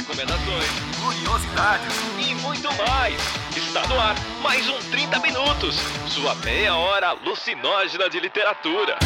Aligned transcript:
recomendações, 0.00 0.64
curiosidades 0.98 1.94
e 2.18 2.34
muito 2.36 2.68
mais. 2.74 3.14
Está 3.54 3.86
no 3.86 4.00
ar 4.00 4.16
mais 4.42 4.66
um 4.66 4.78
30 4.90 5.18
Minutos, 5.20 5.76
sua 6.08 6.34
meia 6.36 6.74
hora 6.74 7.08
alucinógena 7.08 8.08
de 8.08 8.18
literatura. 8.18 8.96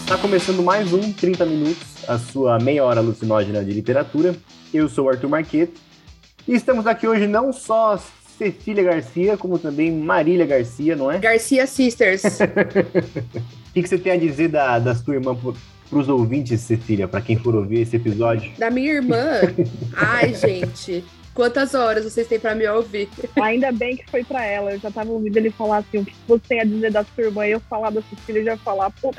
Está 0.00 0.16
começando 0.16 0.62
mais 0.62 0.90
um 0.94 1.12
30 1.12 1.44
Minutos, 1.44 2.08
a 2.08 2.18
sua 2.18 2.58
meia 2.58 2.84
hora 2.84 3.00
alucinógena 3.00 3.62
de 3.62 3.72
literatura. 3.72 4.34
Eu 4.72 4.88
sou 4.88 5.06
o 5.06 5.08
Arthur 5.10 5.28
Marqueto 5.28 5.78
e 6.48 6.54
estamos 6.54 6.86
aqui 6.86 7.06
hoje 7.06 7.26
não 7.26 7.52
só 7.52 7.98
Cecília 8.36 8.82
Garcia, 8.82 9.36
como 9.36 9.58
também 9.58 9.92
Marília 9.92 10.46
Garcia, 10.46 10.96
não 10.96 11.10
é? 11.10 11.18
Garcia 11.18 11.66
Sisters. 11.66 12.22
O 13.34 13.74
que, 13.74 13.82
que 13.82 13.88
você 13.88 13.98
tem 13.98 14.12
a 14.12 14.16
dizer 14.16 14.50
da, 14.50 14.78
da 14.78 14.94
sua 14.94 15.14
irmã 15.14 15.34
para 15.34 15.98
os 15.98 16.08
ouvintes, 16.08 16.60
Cecília, 16.60 17.08
para 17.08 17.20
quem 17.20 17.36
for 17.36 17.56
ouvir 17.56 17.80
esse 17.80 17.96
episódio? 17.96 18.52
Da 18.56 18.70
minha 18.70 18.92
irmã? 18.92 19.40
Ai, 19.96 20.32
gente. 20.32 21.04
Quantas 21.34 21.74
horas 21.74 22.04
vocês 22.04 22.28
têm 22.28 22.38
pra 22.38 22.54
me 22.54 22.66
ouvir? 22.68 23.08
Ainda 23.42 23.72
bem 23.72 23.96
que 23.96 24.08
foi 24.08 24.22
pra 24.22 24.44
ela. 24.44 24.72
Eu 24.72 24.78
já 24.78 24.90
tava 24.90 25.10
ouvindo 25.10 25.36
ele 25.36 25.50
falar 25.50 25.78
assim: 25.78 25.98
o 25.98 26.04
que 26.04 26.14
você 26.28 26.42
tem 26.48 26.60
a 26.60 26.64
dizer 26.64 26.92
da 26.92 27.04
sua 27.04 27.24
irmã? 27.24 27.46
E 27.46 27.50
eu 27.50 27.60
falar 27.60 27.90
da 27.90 28.00
Cecília 28.02 28.44
já 28.44 28.56
falar, 28.58 28.90
pô. 29.02 29.12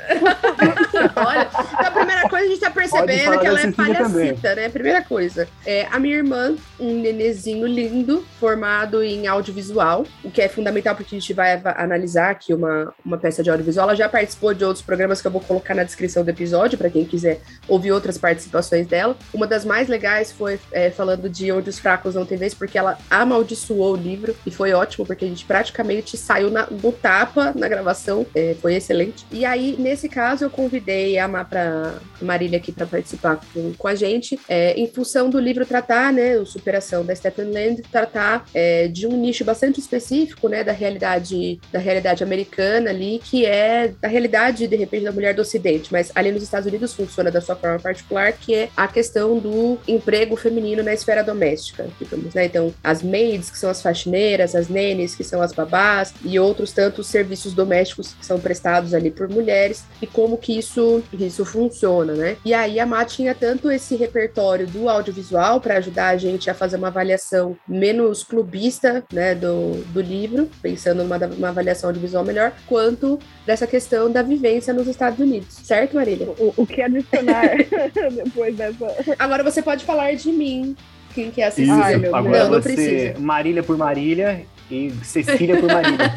Olha, 1.16 1.48
então 1.50 1.86
a 1.86 1.90
primeira 1.90 2.28
coisa 2.28 2.46
a 2.46 2.48
gente 2.48 2.60
tá 2.60 2.70
percebendo 2.70 3.38
que 3.38 3.46
ela 3.46 3.60
é 3.60 3.70
palhacita, 3.70 4.54
né? 4.54 4.68
Primeira 4.68 5.02
coisa. 5.02 5.46
É, 5.64 5.86
a 5.90 5.98
minha 5.98 6.16
irmã, 6.16 6.56
um 6.80 7.00
nenezinho 7.00 7.66
lindo, 7.66 8.24
formado 8.40 9.02
em 9.02 9.26
audiovisual, 9.26 10.06
o 10.24 10.30
que 10.30 10.40
é 10.40 10.48
fundamental 10.48 10.94
porque 10.94 11.14
a 11.14 11.18
gente 11.18 11.34
vai 11.34 11.60
analisar 11.76 12.30
aqui 12.30 12.54
uma, 12.54 12.94
uma 13.04 13.18
peça 13.18 13.42
de 13.42 13.50
audiovisual. 13.50 13.88
Ela 13.88 13.96
já 13.96 14.08
participou 14.08 14.54
de 14.54 14.64
outros 14.64 14.84
programas 14.84 15.20
que 15.20 15.26
eu 15.26 15.30
vou 15.30 15.40
colocar 15.40 15.74
na 15.74 15.84
descrição 15.84 16.24
do 16.24 16.30
episódio, 16.30 16.78
para 16.78 16.88
quem 16.88 17.04
quiser 17.04 17.40
ouvir 17.68 17.92
outras 17.92 18.16
participações 18.16 18.86
dela. 18.86 19.16
Uma 19.34 19.46
das 19.46 19.64
mais 19.64 19.88
legais 19.88 20.32
foi 20.32 20.58
é, 20.72 20.90
falando 20.90 21.28
de 21.28 21.52
onde 21.52 21.68
os 21.68 21.78
fracos 21.78 22.05
não 22.14 22.24
tem 22.24 22.38
vez, 22.38 22.54
porque 22.54 22.78
ela 22.78 22.98
amaldiçoou 23.10 23.94
o 23.94 23.96
livro 23.96 24.34
e 24.46 24.50
foi 24.50 24.72
ótimo, 24.72 25.06
porque 25.06 25.24
a 25.24 25.28
gente 25.28 25.44
praticamente 25.44 26.16
saiu 26.16 26.50
na, 26.50 26.66
no 26.70 26.92
tapa 26.92 27.52
na 27.54 27.68
gravação, 27.68 28.26
é, 28.34 28.54
foi 28.60 28.74
excelente. 28.74 29.26
E 29.30 29.44
aí, 29.44 29.76
nesse 29.78 30.08
caso, 30.08 30.44
eu 30.44 30.50
convidei 30.50 31.18
a, 31.18 31.28
pra, 31.44 31.94
Marília 32.20 32.58
aqui 32.58 32.72
para 32.72 32.86
participar 32.86 33.40
com, 33.52 33.72
com, 33.74 33.88
a 33.88 33.94
gente, 33.94 34.38
é, 34.48 34.78
em 34.78 34.86
função 34.86 35.28
do 35.28 35.38
livro 35.38 35.66
tratar, 35.66 36.12
né, 36.12 36.38
o 36.38 36.46
Superação 36.46 37.04
da 37.04 37.14
Stephen 37.14 37.50
Land, 37.50 37.82
tratar 37.90 38.46
é, 38.54 38.88
de 38.88 39.06
um 39.06 39.16
nicho 39.16 39.44
bastante 39.44 39.80
específico, 39.80 40.48
né, 40.48 40.64
da 40.64 40.72
realidade, 40.72 41.60
da 41.72 41.78
realidade 41.78 42.22
americana 42.22 42.90
ali, 42.90 43.20
que 43.22 43.44
é 43.44 43.92
da 44.00 44.08
realidade, 44.08 44.66
de 44.66 44.76
repente, 44.76 45.04
da 45.04 45.12
mulher 45.12 45.34
do 45.34 45.42
Ocidente, 45.42 45.92
mas 45.92 46.10
ali 46.14 46.32
nos 46.32 46.42
Estados 46.42 46.66
Unidos 46.66 46.94
funciona 46.94 47.30
da 47.30 47.40
sua 47.40 47.56
forma 47.56 47.78
particular, 47.78 48.32
que 48.32 48.54
é 48.54 48.68
a 48.76 48.88
questão 48.88 49.38
do 49.38 49.78
emprego 49.86 50.36
feminino 50.36 50.82
na 50.82 50.92
esfera 50.92 51.22
doméstica 51.22 51.86
digamos, 51.98 52.34
né? 52.34 52.46
Então, 52.46 52.72
as 52.82 53.02
maids, 53.02 53.50
que 53.50 53.58
são 53.58 53.70
as 53.70 53.82
faxineiras, 53.82 54.54
as 54.54 54.68
nenes, 54.68 55.14
que 55.14 55.24
são 55.24 55.42
as 55.42 55.52
babás, 55.52 56.14
e 56.24 56.38
outros 56.38 56.72
tantos 56.72 57.06
serviços 57.06 57.52
domésticos 57.54 58.14
que 58.14 58.24
são 58.24 58.38
prestados 58.38 58.94
ali 58.94 59.10
por 59.10 59.28
mulheres, 59.28 59.84
e 60.00 60.06
como 60.06 60.38
que 60.38 60.58
isso, 60.58 61.02
isso 61.12 61.44
funciona, 61.44 62.14
né? 62.14 62.36
E 62.44 62.52
aí 62.54 62.78
a 62.78 62.86
Má 62.86 63.04
tinha 63.04 63.34
tanto 63.34 63.70
esse 63.70 63.96
repertório 63.96 64.66
do 64.66 64.88
audiovisual 64.88 65.60
para 65.60 65.78
ajudar 65.78 66.08
a 66.08 66.16
gente 66.16 66.50
a 66.50 66.54
fazer 66.54 66.76
uma 66.76 66.88
avaliação 66.88 67.56
menos 67.66 68.22
clubista, 68.22 69.04
né, 69.12 69.34
do, 69.34 69.82
do 69.92 70.00
livro, 70.00 70.48
pensando 70.62 71.02
numa 71.02 71.16
uma 71.26 71.48
avaliação 71.48 71.90
audiovisual 71.90 72.24
melhor, 72.24 72.52
quanto 72.66 73.18
dessa 73.44 73.66
questão 73.66 74.10
da 74.10 74.22
vivência 74.22 74.72
nos 74.72 74.86
Estados 74.86 75.18
Unidos, 75.18 75.54
certo, 75.64 75.96
Marília? 75.96 76.28
O, 76.38 76.52
o 76.56 76.66
que 76.66 76.82
adicionar 76.82 77.56
depois 78.12 78.56
dessa? 78.56 78.86
Agora 79.18 79.42
você 79.42 79.62
pode 79.62 79.84
falar 79.84 80.14
de 80.14 80.30
mim, 80.30 80.76
quem 81.16 81.30
quer 81.30 81.44
assistir. 81.44 81.70
Ai, 81.70 81.96
meu 81.96 82.14
Agora 82.14 82.44
não, 82.44 82.52
não 82.52 82.60
precisa. 82.60 83.18
Marília 83.18 83.62
por 83.62 83.76
Marília 83.76 84.42
e 84.70 84.92
Cecília 85.04 85.58
por 85.58 85.72
Marília. 85.72 86.12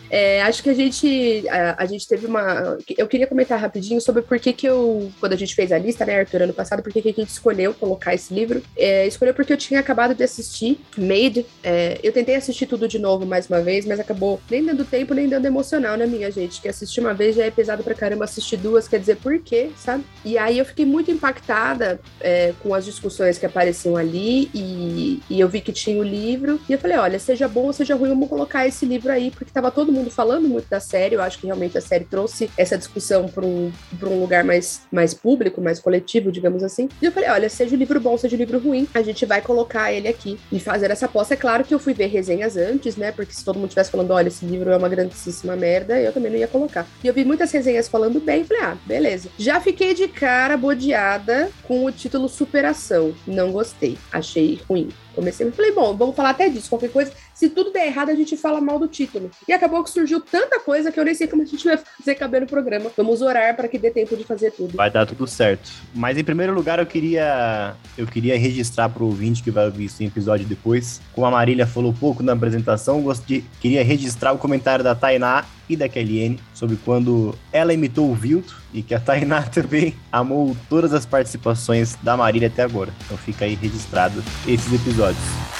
é, 0.10 0.42
acho 0.42 0.62
que 0.62 0.70
a 0.70 0.74
gente, 0.74 1.48
a, 1.48 1.82
a, 1.82 1.86
gente 1.86 2.06
teve 2.08 2.26
uma. 2.26 2.78
Eu 2.96 3.06
queria 3.06 3.26
comentar 3.26 3.58
rapidinho 3.58 4.00
sobre 4.00 4.22
por 4.22 4.38
que, 4.38 4.52
que 4.52 4.66
eu, 4.66 5.10
quando 5.20 5.32
a 5.32 5.36
gente 5.36 5.54
fez 5.54 5.72
a 5.72 5.78
lista, 5.78 6.04
né, 6.06 6.18
Arthur, 6.18 6.42
ano 6.42 6.52
passado, 6.52 6.82
por 6.82 6.92
que, 6.92 7.02
que 7.02 7.08
a 7.08 7.12
gente 7.12 7.28
escolheu 7.28 7.74
colocar 7.74 8.14
esse 8.14 8.32
livro. 8.32 8.62
É, 8.76 9.06
escolheu 9.06 9.34
porque 9.34 9.52
eu 9.52 9.56
tinha 9.56 9.80
acabado 9.80 10.14
de 10.14 10.22
assistir 10.22 10.80
Made. 10.96 11.44
É, 11.62 11.98
eu 12.02 12.12
tentei 12.12 12.36
assistir 12.36 12.66
tudo 12.66 12.88
de 12.88 12.98
novo 12.98 13.26
mais 13.26 13.48
uma 13.48 13.60
vez, 13.60 13.84
mas 13.84 14.00
acabou 14.00 14.40
nem 14.50 14.64
dando 14.64 14.84
tempo, 14.84 15.14
nem 15.14 15.28
dando 15.28 15.46
emocional, 15.46 15.96
né, 15.96 16.06
minha 16.06 16.30
gente? 16.30 16.60
Que 16.60 16.68
assistir 16.68 17.00
uma 17.00 17.14
vez 17.14 17.36
já 17.36 17.44
é 17.44 17.50
pesado 17.50 17.82
pra 17.82 17.94
caramba, 17.94 18.24
assistir 18.24 18.56
duas, 18.56 18.88
quer 18.88 18.98
dizer, 18.98 19.16
por 19.16 19.38
quê, 19.40 19.70
sabe? 19.76 20.04
E 20.24 20.38
aí 20.38 20.58
eu 20.58 20.64
fiquei 20.64 20.84
muito 20.84 21.10
impactada 21.10 22.00
é, 22.20 22.52
com 22.62 22.74
as 22.74 22.84
discussões 22.84 23.38
que 23.38 23.46
apareciam 23.46 23.96
ali 23.96 24.50
e, 24.54 25.22
e 25.28 25.40
eu 25.40 25.48
vi 25.48 25.60
que 25.60 25.72
tinha 25.72 25.98
o 26.00 26.02
livro. 26.02 26.60
E 26.68 26.72
eu 26.72 26.77
falei, 26.78 26.96
olha, 26.98 27.18
seja 27.18 27.48
bom 27.48 27.66
ou 27.66 27.72
seja 27.72 27.94
ruim, 27.94 28.10
vamos 28.10 28.28
colocar 28.28 28.66
esse 28.66 28.86
livro 28.86 29.12
aí, 29.12 29.30
porque 29.30 29.52
tava 29.52 29.70
todo 29.70 29.92
mundo 29.92 30.10
falando 30.10 30.48
muito 30.48 30.68
da 30.68 30.80
série. 30.80 31.14
Eu 31.14 31.22
acho 31.22 31.38
que 31.38 31.46
realmente 31.46 31.76
a 31.76 31.80
série 31.80 32.04
trouxe 32.04 32.50
essa 32.56 32.76
discussão 32.76 33.28
para 33.28 33.44
um, 33.44 33.72
um 34.02 34.20
lugar 34.20 34.44
mais, 34.44 34.82
mais 34.90 35.14
público, 35.14 35.60
mais 35.60 35.80
coletivo, 35.80 36.32
digamos 36.32 36.62
assim. 36.62 36.88
E 37.00 37.04
eu 37.04 37.12
falei, 37.12 37.28
olha, 37.30 37.48
seja 37.48 37.74
o 37.74 37.78
livro 37.78 38.00
bom, 38.00 38.16
seja 38.16 38.36
o 38.36 38.38
livro 38.38 38.58
ruim, 38.58 38.88
a 38.94 39.02
gente 39.02 39.24
vai 39.26 39.40
colocar 39.40 39.92
ele 39.92 40.08
aqui 40.08 40.38
e 40.50 40.60
fazer 40.60 40.90
essa 40.90 41.06
aposta. 41.06 41.34
É 41.34 41.36
claro 41.36 41.64
que 41.64 41.74
eu 41.74 41.78
fui 41.78 41.94
ver 41.94 42.06
resenhas 42.06 42.56
antes, 42.56 42.96
né? 42.96 43.12
Porque 43.12 43.32
se 43.32 43.44
todo 43.44 43.56
mundo 43.56 43.68
estivesse 43.68 43.90
falando, 43.90 44.10
olha, 44.12 44.28
esse 44.28 44.44
livro 44.44 44.70
é 44.70 44.76
uma 44.76 44.88
grandíssima 44.88 45.56
merda, 45.56 46.00
eu 46.00 46.12
também 46.12 46.30
não 46.30 46.38
ia 46.38 46.48
colocar. 46.48 46.86
E 47.02 47.06
eu 47.06 47.14
vi 47.14 47.24
muitas 47.24 47.50
resenhas 47.52 47.88
falando 47.88 48.20
bem, 48.20 48.44
falei, 48.44 48.62
ah, 48.62 48.76
beleza. 48.86 49.28
Já 49.38 49.60
fiquei 49.60 49.94
de 49.94 50.08
cara 50.08 50.56
bodeada 50.56 51.50
com 51.62 51.84
o 51.84 51.92
título 51.92 52.28
Superação. 52.28 53.14
Não 53.26 53.52
gostei, 53.52 53.98
achei 54.12 54.60
ruim. 54.68 54.88
Comecei, 55.18 55.50
falei, 55.50 55.72
bom, 55.72 55.96
vamos 55.96 56.14
falar 56.14 56.30
até 56.30 56.48
disso, 56.48 56.68
qualquer 56.68 56.92
coisa. 56.92 57.10
Se 57.38 57.48
tudo 57.48 57.70
der 57.70 57.86
errado, 57.86 58.10
a 58.10 58.16
gente 58.16 58.36
fala 58.36 58.60
mal 58.60 58.80
do 58.80 58.88
título. 58.88 59.30
E 59.46 59.52
acabou 59.52 59.84
que 59.84 59.90
surgiu 59.90 60.20
tanta 60.20 60.58
coisa 60.58 60.90
que 60.90 60.98
eu 60.98 61.04
nem 61.04 61.14
sei 61.14 61.28
como 61.28 61.42
a 61.42 61.44
gente 61.44 61.64
vai 61.64 61.76
fazer 61.76 62.16
caber 62.16 62.40
no 62.40 62.48
programa. 62.48 62.90
Vamos 62.96 63.22
orar 63.22 63.54
para 63.54 63.68
que 63.68 63.78
dê 63.78 63.92
tempo 63.92 64.16
de 64.16 64.24
fazer 64.24 64.50
tudo. 64.50 64.76
Vai 64.76 64.90
dar 64.90 65.06
tudo 65.06 65.24
certo. 65.24 65.70
Mas 65.94 66.18
em 66.18 66.24
primeiro 66.24 66.52
lugar, 66.52 66.80
eu 66.80 66.86
queria 66.86 67.76
eu 67.96 68.08
queria 68.08 68.36
registrar 68.36 68.88
para 68.88 69.04
o 69.04 69.06
ouvinte 69.06 69.40
que 69.40 69.52
vai 69.52 69.66
ouvir 69.66 69.84
esse 69.84 70.04
episódio 70.04 70.48
depois. 70.48 71.00
Como 71.12 71.28
a 71.28 71.30
Marília 71.30 71.64
falou 71.64 71.94
pouco 71.94 72.24
na 72.24 72.32
apresentação, 72.32 73.02
gostaria, 73.02 73.44
queria 73.60 73.84
registrar 73.84 74.32
o 74.32 74.38
comentário 74.38 74.82
da 74.82 74.96
Tainá 74.96 75.44
e 75.68 75.76
da 75.76 75.88
KLN 75.88 76.40
sobre 76.52 76.76
quando 76.84 77.36
ela 77.52 77.72
imitou 77.72 78.10
o 78.10 78.16
Vilto 78.16 78.60
e 78.74 78.82
que 78.82 78.96
a 78.96 78.98
Tainá 78.98 79.42
também 79.46 79.94
amou 80.10 80.56
todas 80.68 80.92
as 80.92 81.06
participações 81.06 81.94
da 82.02 82.16
Marília 82.16 82.48
até 82.48 82.64
agora. 82.64 82.92
Então 83.04 83.16
fica 83.16 83.44
aí 83.44 83.54
registrado 83.54 84.24
esses 84.44 84.72
episódios. 84.72 85.57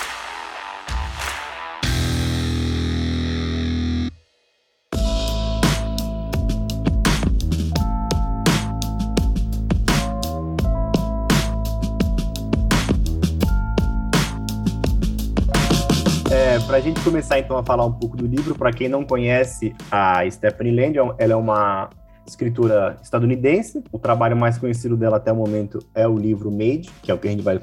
Gente 16.89 17.03
começar 17.03 17.39
então 17.39 17.57
a 17.57 17.65
falar 17.65 17.85
um 17.85 17.93
pouco 17.93 18.17
do 18.17 18.27
livro, 18.27 18.55
para 18.55 18.73
quem 18.73 18.89
não 18.89 19.05
conhece 19.05 19.75
a 19.91 20.29
Stephanie 20.31 20.75
Land, 20.75 20.99
ela 21.19 21.33
é 21.33 21.37
uma 21.37 21.91
escritora 22.29 22.97
estadunidense. 23.03 23.83
O 23.91 23.99
trabalho 23.99 24.37
mais 24.37 24.59
conhecido 24.59 24.97
dela 24.97 25.17
até 25.17 25.33
o 25.33 25.37
momento 25.37 25.79
é 25.95 26.07
o 26.07 26.17
livro 26.17 26.51
Made, 26.51 26.91
que 27.03 27.11
é 27.11 27.15
o 27.15 27.19
que 27.19 27.29
a 27.29 27.31
gente 27.31 27.43
vai 27.43 27.59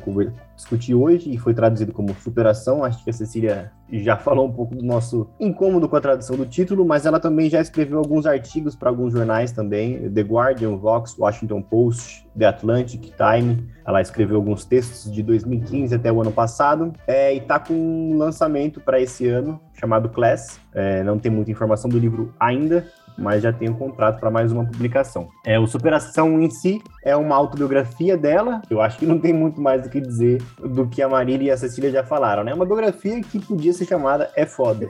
discutir 0.56 0.94
hoje 0.94 1.32
e 1.32 1.38
foi 1.38 1.54
traduzido 1.54 1.92
como 1.92 2.16
Superação. 2.16 2.84
Acho 2.84 3.04
que 3.04 3.10
a 3.10 3.14
Cecília 3.14 3.72
já 3.92 4.16
falou 4.18 4.48
um 4.48 4.52
pouco 4.52 4.76
do 4.76 4.84
nosso 4.84 5.30
incômodo 5.40 5.88
com 5.88 5.96
a 5.96 6.02
tradução 6.02 6.36
do 6.36 6.46
título, 6.46 6.86
mas 6.86 7.06
ela 7.06 7.20
também 7.20 7.50
já 7.50 7.62
escreveu 7.62 8.00
alguns 8.00 8.26
artigos 8.26 8.76
para 8.76 8.90
alguns 8.90 9.14
jornais 9.14 9.52
também, 9.52 10.10
The 10.10 10.22
Guardian, 10.22 10.78
Vox, 10.78 11.18
Washington 11.18 11.62
Post, 11.62 12.28
The 12.38 12.46
Atlantic, 12.46 13.14
Time. 13.16 13.68
Ela 13.86 14.02
escreveu 14.02 14.38
alguns 14.38 14.66
textos 14.66 15.12
de 15.12 15.22
2015 15.22 15.94
até 15.94 16.12
o 16.12 16.22
ano 16.22 16.32
passado 16.32 16.94
é, 17.06 17.34
e 17.34 17.38
está 17.38 17.60
com 17.60 17.74
um 17.74 18.18
lançamento 18.18 18.80
para 18.80 19.00
esse 19.00 19.28
ano 19.28 19.60
chamado 19.74 20.10
Class. 20.10 20.60
É, 20.74 21.04
não 21.04 21.20
tem 21.20 21.32
muita 21.32 21.52
informação 21.52 21.90
do 21.90 22.00
livro 22.00 22.34
ainda, 22.40 22.88
mas 23.18 23.44
já 23.44 23.52
tem 23.52 23.70
um 23.70 23.74
contrato 23.74 24.20
para 24.20 24.30
mais 24.30 24.52
uma 24.52 24.66
publicação. 24.66 25.30
É, 25.46 25.60
o 25.60 25.68
Superação 25.68 26.42
em 26.42 26.50
si 26.50 26.82
é 27.04 27.16
uma 27.16 27.36
autobiografia 27.36 28.18
dela, 28.18 28.62
eu 28.70 28.82
acho 28.82 28.98
que 28.98 29.06
não 29.06 29.20
tem 29.20 29.34
muito 29.34 29.62
mais 29.62 29.84
do 29.84 29.90
que 29.90 30.00
dizer 30.00 30.42
do 30.60 30.88
que 30.88 31.02
a 31.02 31.10
Marília 31.10 31.48
e 31.48 31.52
a 31.52 31.58
Cecília 31.58 31.92
já 31.92 32.04
falaram, 32.04 32.44
né? 32.44 32.52
É 32.52 32.56
uma 32.56 32.66
biografia 32.66 33.22
que 33.22 33.40
podia 33.40 33.74
ser 33.74 33.86
chamada 33.86 34.32
É 34.36 34.46
Foda. 34.46 34.90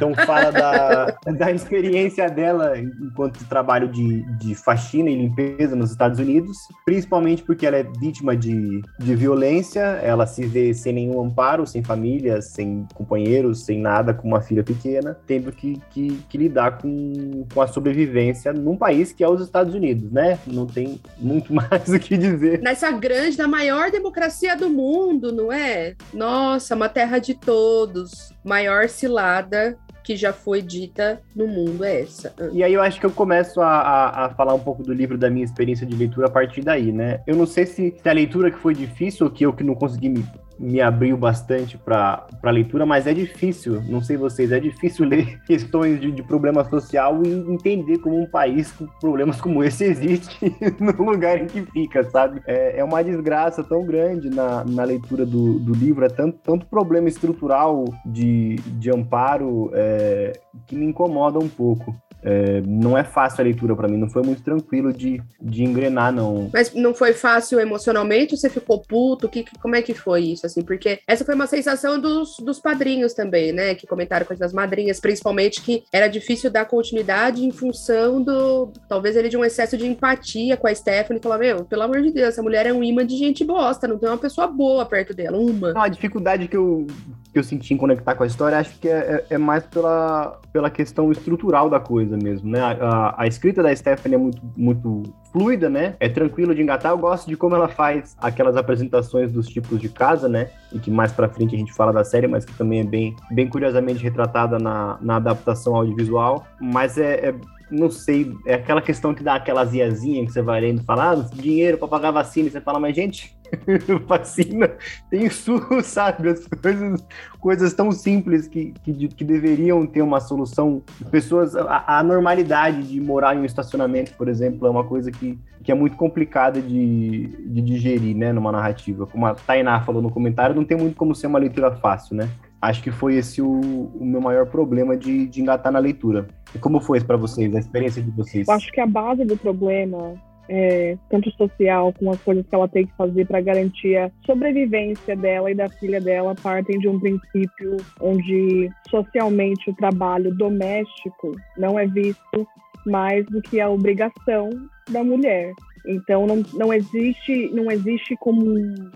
Então 0.00 0.14
fala 0.14 0.50
da, 0.50 1.18
da 1.30 1.52
experiência 1.52 2.26
dela 2.26 2.72
enquanto 2.78 3.44
trabalho 3.44 3.86
de, 3.86 4.22
de 4.38 4.54
faxina 4.54 5.10
e 5.10 5.14
limpeza 5.14 5.76
nos 5.76 5.90
Estados 5.90 6.18
Unidos, 6.18 6.56
principalmente 6.86 7.42
porque 7.42 7.66
ela 7.66 7.76
é 7.76 7.82
vítima 7.82 8.34
de, 8.34 8.80
de 8.98 9.14
violência, 9.14 9.80
ela 10.02 10.26
se 10.26 10.46
vê 10.46 10.72
sem 10.72 10.94
nenhum 10.94 11.20
amparo, 11.20 11.66
sem 11.66 11.84
família, 11.84 12.40
sem 12.40 12.88
companheiros, 12.94 13.66
sem 13.66 13.78
nada, 13.78 14.14
com 14.14 14.26
uma 14.26 14.40
filha 14.40 14.64
pequena, 14.64 15.18
tendo 15.26 15.52
que, 15.52 15.78
que, 15.90 16.18
que 16.30 16.38
lidar 16.38 16.78
com, 16.78 17.44
com 17.52 17.60
a 17.60 17.66
sobrevivência 17.66 18.54
num 18.54 18.78
país 18.78 19.12
que 19.12 19.22
é 19.22 19.28
os 19.28 19.42
Estados 19.42 19.74
Unidos, 19.74 20.10
né? 20.10 20.38
Não 20.46 20.66
tem 20.66 20.98
muito 21.18 21.52
mais 21.52 21.90
o 21.90 21.98
que 21.98 22.16
dizer. 22.16 22.62
Nessa 22.62 22.90
grande, 22.90 23.36
na 23.36 23.46
maior 23.46 23.90
democracia 23.90 24.56
do 24.56 24.70
mundo, 24.70 25.30
não 25.30 25.52
é? 25.52 25.94
Nossa, 26.10 26.74
uma 26.74 26.88
terra 26.88 27.18
de 27.18 27.34
todos. 27.34 28.32
Maior 28.42 28.88
cilada 28.88 29.76
que 30.02 30.16
já 30.16 30.32
foi 30.32 30.62
dita 30.62 31.20
no 31.34 31.46
mundo 31.46 31.84
é 31.84 32.02
essa. 32.02 32.34
E 32.52 32.62
aí 32.62 32.72
eu 32.72 32.82
acho 32.82 32.98
que 32.98 33.06
eu 33.06 33.10
começo 33.10 33.60
a, 33.60 33.68
a, 33.68 34.26
a, 34.26 34.30
falar 34.30 34.54
um 34.54 34.60
pouco 34.60 34.82
do 34.82 34.92
livro 34.92 35.16
da 35.18 35.30
minha 35.30 35.44
experiência 35.44 35.86
de 35.86 35.94
leitura 35.94 36.26
a 36.26 36.30
partir 36.30 36.62
daí, 36.62 36.92
né? 36.92 37.20
Eu 37.26 37.36
não 37.36 37.46
sei 37.46 37.66
se, 37.66 37.94
se 38.00 38.08
a 38.08 38.12
leitura 38.12 38.50
que 38.50 38.58
foi 38.58 38.74
difícil 38.74 39.26
ou 39.26 39.32
que 39.32 39.44
eu 39.44 39.52
que 39.52 39.64
não 39.64 39.74
consegui 39.74 40.08
me 40.08 40.24
me 40.60 40.78
abriu 40.78 41.16
bastante 41.16 41.78
para 41.78 42.26
a 42.42 42.50
leitura, 42.50 42.84
mas 42.84 43.06
é 43.06 43.14
difícil, 43.14 43.82
não 43.88 44.02
sei 44.02 44.18
vocês, 44.18 44.52
é 44.52 44.60
difícil 44.60 45.06
ler 45.08 45.42
questões 45.44 45.98
de, 45.98 46.12
de 46.12 46.22
problema 46.22 46.62
social 46.68 47.22
e 47.24 47.30
entender 47.30 47.98
como 47.98 48.20
um 48.20 48.26
país 48.26 48.70
com 48.72 48.86
problemas 49.00 49.40
como 49.40 49.64
esse 49.64 49.84
existe 49.84 50.54
no 50.78 51.02
lugar 51.02 51.40
em 51.40 51.46
que 51.46 51.62
fica, 51.62 52.04
sabe? 52.10 52.42
É, 52.46 52.78
é 52.78 52.84
uma 52.84 53.02
desgraça 53.02 53.64
tão 53.64 53.86
grande 53.86 54.28
na, 54.28 54.62
na 54.64 54.84
leitura 54.84 55.24
do, 55.24 55.58
do 55.58 55.72
livro, 55.72 56.04
é 56.04 56.08
tanto, 56.08 56.38
tanto 56.42 56.66
problema 56.66 57.08
estrutural 57.08 57.86
de, 58.04 58.56
de 58.56 58.90
amparo 58.90 59.70
é, 59.72 60.32
que 60.66 60.76
me 60.76 60.84
incomoda 60.84 61.38
um 61.38 61.48
pouco. 61.48 61.96
É, 62.22 62.60
não 62.66 62.96
é 62.96 63.04
fácil 63.04 63.40
a 63.40 63.44
leitura 63.44 63.74
para 63.74 63.88
mim, 63.88 63.96
não 63.96 64.10
foi 64.10 64.22
muito 64.22 64.42
tranquilo 64.42 64.92
de, 64.92 65.22
de 65.40 65.64
engrenar, 65.64 66.12
não. 66.12 66.50
Mas 66.52 66.74
não 66.74 66.94
foi 66.94 67.12
fácil 67.12 67.58
emocionalmente? 67.58 68.36
Você 68.36 68.50
ficou 68.50 68.80
puto? 68.80 69.28
Que, 69.28 69.42
que, 69.42 69.58
como 69.58 69.76
é 69.76 69.82
que 69.82 69.94
foi 69.94 70.22
isso? 70.22 70.46
Assim, 70.46 70.62
porque 70.62 71.00
essa 71.06 71.24
foi 71.24 71.34
uma 71.34 71.46
sensação 71.46 71.98
dos, 71.98 72.36
dos 72.38 72.60
padrinhos 72.60 73.14
também, 73.14 73.52
né? 73.52 73.74
Que 73.74 73.86
comentaram 73.86 74.26
com 74.26 74.34
as 74.38 74.52
madrinhas, 74.52 75.00
principalmente 75.00 75.62
que 75.62 75.82
era 75.92 76.08
difícil 76.08 76.50
dar 76.50 76.66
continuidade 76.66 77.44
em 77.44 77.50
função 77.50 78.22
do. 78.22 78.72
Talvez 78.88 79.16
ele 79.16 79.28
de 79.28 79.36
um 79.36 79.44
excesso 79.44 79.76
de 79.76 79.86
empatia 79.86 80.56
com 80.56 80.66
a 80.66 80.74
Stephanie 80.74 81.22
falar: 81.22 81.38
Meu, 81.38 81.64
pelo 81.64 81.82
amor 81.82 82.02
de 82.02 82.10
Deus, 82.10 82.28
essa 82.28 82.42
mulher 82.42 82.66
é 82.66 82.72
um 82.72 82.82
imã 82.82 83.06
de 83.06 83.16
gente 83.16 83.44
bosta, 83.44 83.88
não 83.88 83.98
tem 83.98 84.08
uma 84.08 84.18
pessoa 84.18 84.46
boa 84.46 84.84
perto 84.84 85.14
dela, 85.14 85.38
uma. 85.38 85.72
Não, 85.72 85.82
a 85.82 85.88
dificuldade 85.88 86.48
que 86.48 86.56
eu, 86.56 86.86
que 87.32 87.38
eu 87.38 87.44
senti 87.44 87.74
em 87.74 87.76
conectar 87.76 88.14
com 88.14 88.24
a 88.24 88.26
história, 88.26 88.58
acho 88.58 88.78
que 88.78 88.88
é, 88.88 89.24
é, 89.30 89.34
é 89.34 89.38
mais 89.38 89.64
pela, 89.64 90.38
pela 90.52 90.70
questão 90.70 91.10
estrutural 91.12 91.70
da 91.70 91.78
coisa 91.78 92.16
mesmo, 92.16 92.50
né? 92.50 92.60
A, 92.60 92.70
a, 92.70 93.22
a, 93.22 93.26
escrita 93.26 93.62
da 93.62 93.74
Stephanie 93.74 94.16
é 94.16 94.18
muito, 94.18 94.42
muito 94.56 95.02
fluida, 95.32 95.68
né? 95.68 95.94
É 96.00 96.08
tranquilo 96.08 96.54
de 96.54 96.62
engatar. 96.62 96.92
Eu 96.92 96.98
gosto 96.98 97.28
de 97.28 97.36
como 97.36 97.54
ela 97.54 97.68
faz 97.68 98.16
aquelas 98.18 98.56
apresentações 98.56 99.32
dos 99.32 99.46
tipos 99.46 99.80
de 99.80 99.88
casa, 99.88 100.28
né? 100.28 100.50
E 100.72 100.78
que 100.78 100.90
mais 100.90 101.12
pra 101.12 101.28
frente 101.28 101.54
a 101.54 101.58
gente 101.58 101.72
fala 101.72 101.92
da 101.92 102.04
série, 102.04 102.26
mas 102.26 102.44
que 102.44 102.54
também 102.54 102.80
é 102.80 102.84
bem, 102.84 103.14
bem 103.30 103.48
curiosamente 103.48 104.02
retratada 104.02 104.58
na, 104.58 104.98
na 105.00 105.16
adaptação 105.16 105.76
audiovisual. 105.76 106.46
Mas 106.60 106.98
é, 106.98 107.28
é 107.28 107.34
não 107.70 107.88
sei, 107.88 108.34
é 108.44 108.54
aquela 108.54 108.82
questão 108.82 109.14
que 109.14 109.22
dá 109.22 109.36
aquela 109.36 109.60
aziazinha 109.60 110.26
que 110.26 110.32
você 110.32 110.42
vai 110.42 110.60
lendo 110.60 110.80
e 110.82 110.84
fala, 110.84 111.12
ah, 111.12 111.14
dinheiro 111.14 111.78
para 111.78 111.86
pagar 111.86 112.10
vacina, 112.10 112.48
e 112.48 112.50
você 112.50 112.60
fala, 112.60 112.80
mas 112.80 112.96
gente, 112.96 113.38
vacina 114.06 114.70
tem 115.10 115.28
SUS, 115.28 115.84
sabe? 115.86 116.28
As 116.28 116.46
coisas, 116.46 117.06
coisas 117.38 117.74
tão 117.74 117.92
simples 117.92 118.46
que, 118.46 118.72
que, 118.82 119.08
que 119.08 119.24
deveriam 119.24 119.86
ter 119.86 120.02
uma 120.02 120.20
solução. 120.20 120.82
Pessoas, 121.10 121.54
a, 121.56 121.98
a, 121.98 122.02
normalidade 122.02 122.82
de 122.82 123.00
morar 123.00 123.36
em 123.36 123.40
um 123.40 123.44
estacionamento, 123.44 124.14
por 124.14 124.28
exemplo, 124.28 124.66
é 124.66 124.70
uma 124.70 124.84
coisa 124.84 125.10
que, 125.10 125.38
que 125.62 125.70
é 125.72 125.74
muito 125.74 125.96
complicada 125.96 126.60
de, 126.60 127.26
de 127.26 127.60
digerir, 127.60 128.16
né, 128.16 128.32
numa 128.32 128.52
narrativa. 128.52 129.06
Como 129.06 129.26
a 129.26 129.34
Tainá 129.34 129.80
falou 129.80 130.02
no 130.02 130.10
comentário, 130.10 130.54
não 130.54 130.64
tem 130.64 130.76
muito 130.76 130.96
como 130.96 131.14
ser 131.14 131.26
uma 131.26 131.38
leitura 131.38 131.70
fácil, 131.72 132.16
né? 132.16 132.28
Acho 132.60 132.82
que 132.82 132.90
foi 132.90 133.14
esse 133.14 133.40
o, 133.40 133.48
o 133.48 134.04
meu 134.04 134.20
maior 134.20 134.46
problema 134.46 134.94
de, 134.94 135.26
de 135.26 135.40
engatar 135.40 135.72
na 135.72 135.78
leitura. 135.78 136.28
E 136.54 136.58
como 136.58 136.78
foi 136.78 137.00
para 137.00 137.16
vocês, 137.16 137.54
a 137.54 137.58
experiência 137.58 138.02
de 138.02 138.10
vocês? 138.10 138.46
Eu 138.46 138.54
acho 138.54 138.70
que 138.70 138.80
a 138.80 138.86
base 138.86 139.24
do 139.24 139.34
problema 139.34 140.14
é, 140.50 140.98
tanto 141.08 141.30
social, 141.30 141.92
com 141.92 142.10
as 142.10 142.20
coisas 142.22 142.44
que 142.44 142.54
ela 142.54 142.68
tem 142.68 142.84
que 142.84 142.96
fazer 142.96 143.24
para 143.24 143.40
garantir 143.40 143.96
a 143.96 144.10
sobrevivência 144.26 145.14
dela 145.16 145.48
e 145.48 145.54
da 145.54 145.68
filha 145.68 146.00
dela, 146.00 146.34
partem 146.34 146.78
de 146.80 146.88
um 146.88 146.98
princípio 146.98 147.76
onde 148.00 148.68
socialmente 148.90 149.70
o 149.70 149.76
trabalho 149.76 150.34
doméstico 150.34 151.36
não 151.56 151.78
é 151.78 151.86
visto 151.86 152.46
mais 152.84 153.24
do 153.26 153.40
que 153.40 153.60
a 153.60 153.70
obrigação 153.70 154.50
da 154.90 155.04
mulher. 155.04 155.52
Então 155.86 156.26
não, 156.26 156.42
não 156.54 156.72
existe 156.72 157.50
não 157.52 157.70
existe 157.70 158.16
como, 158.20 158.42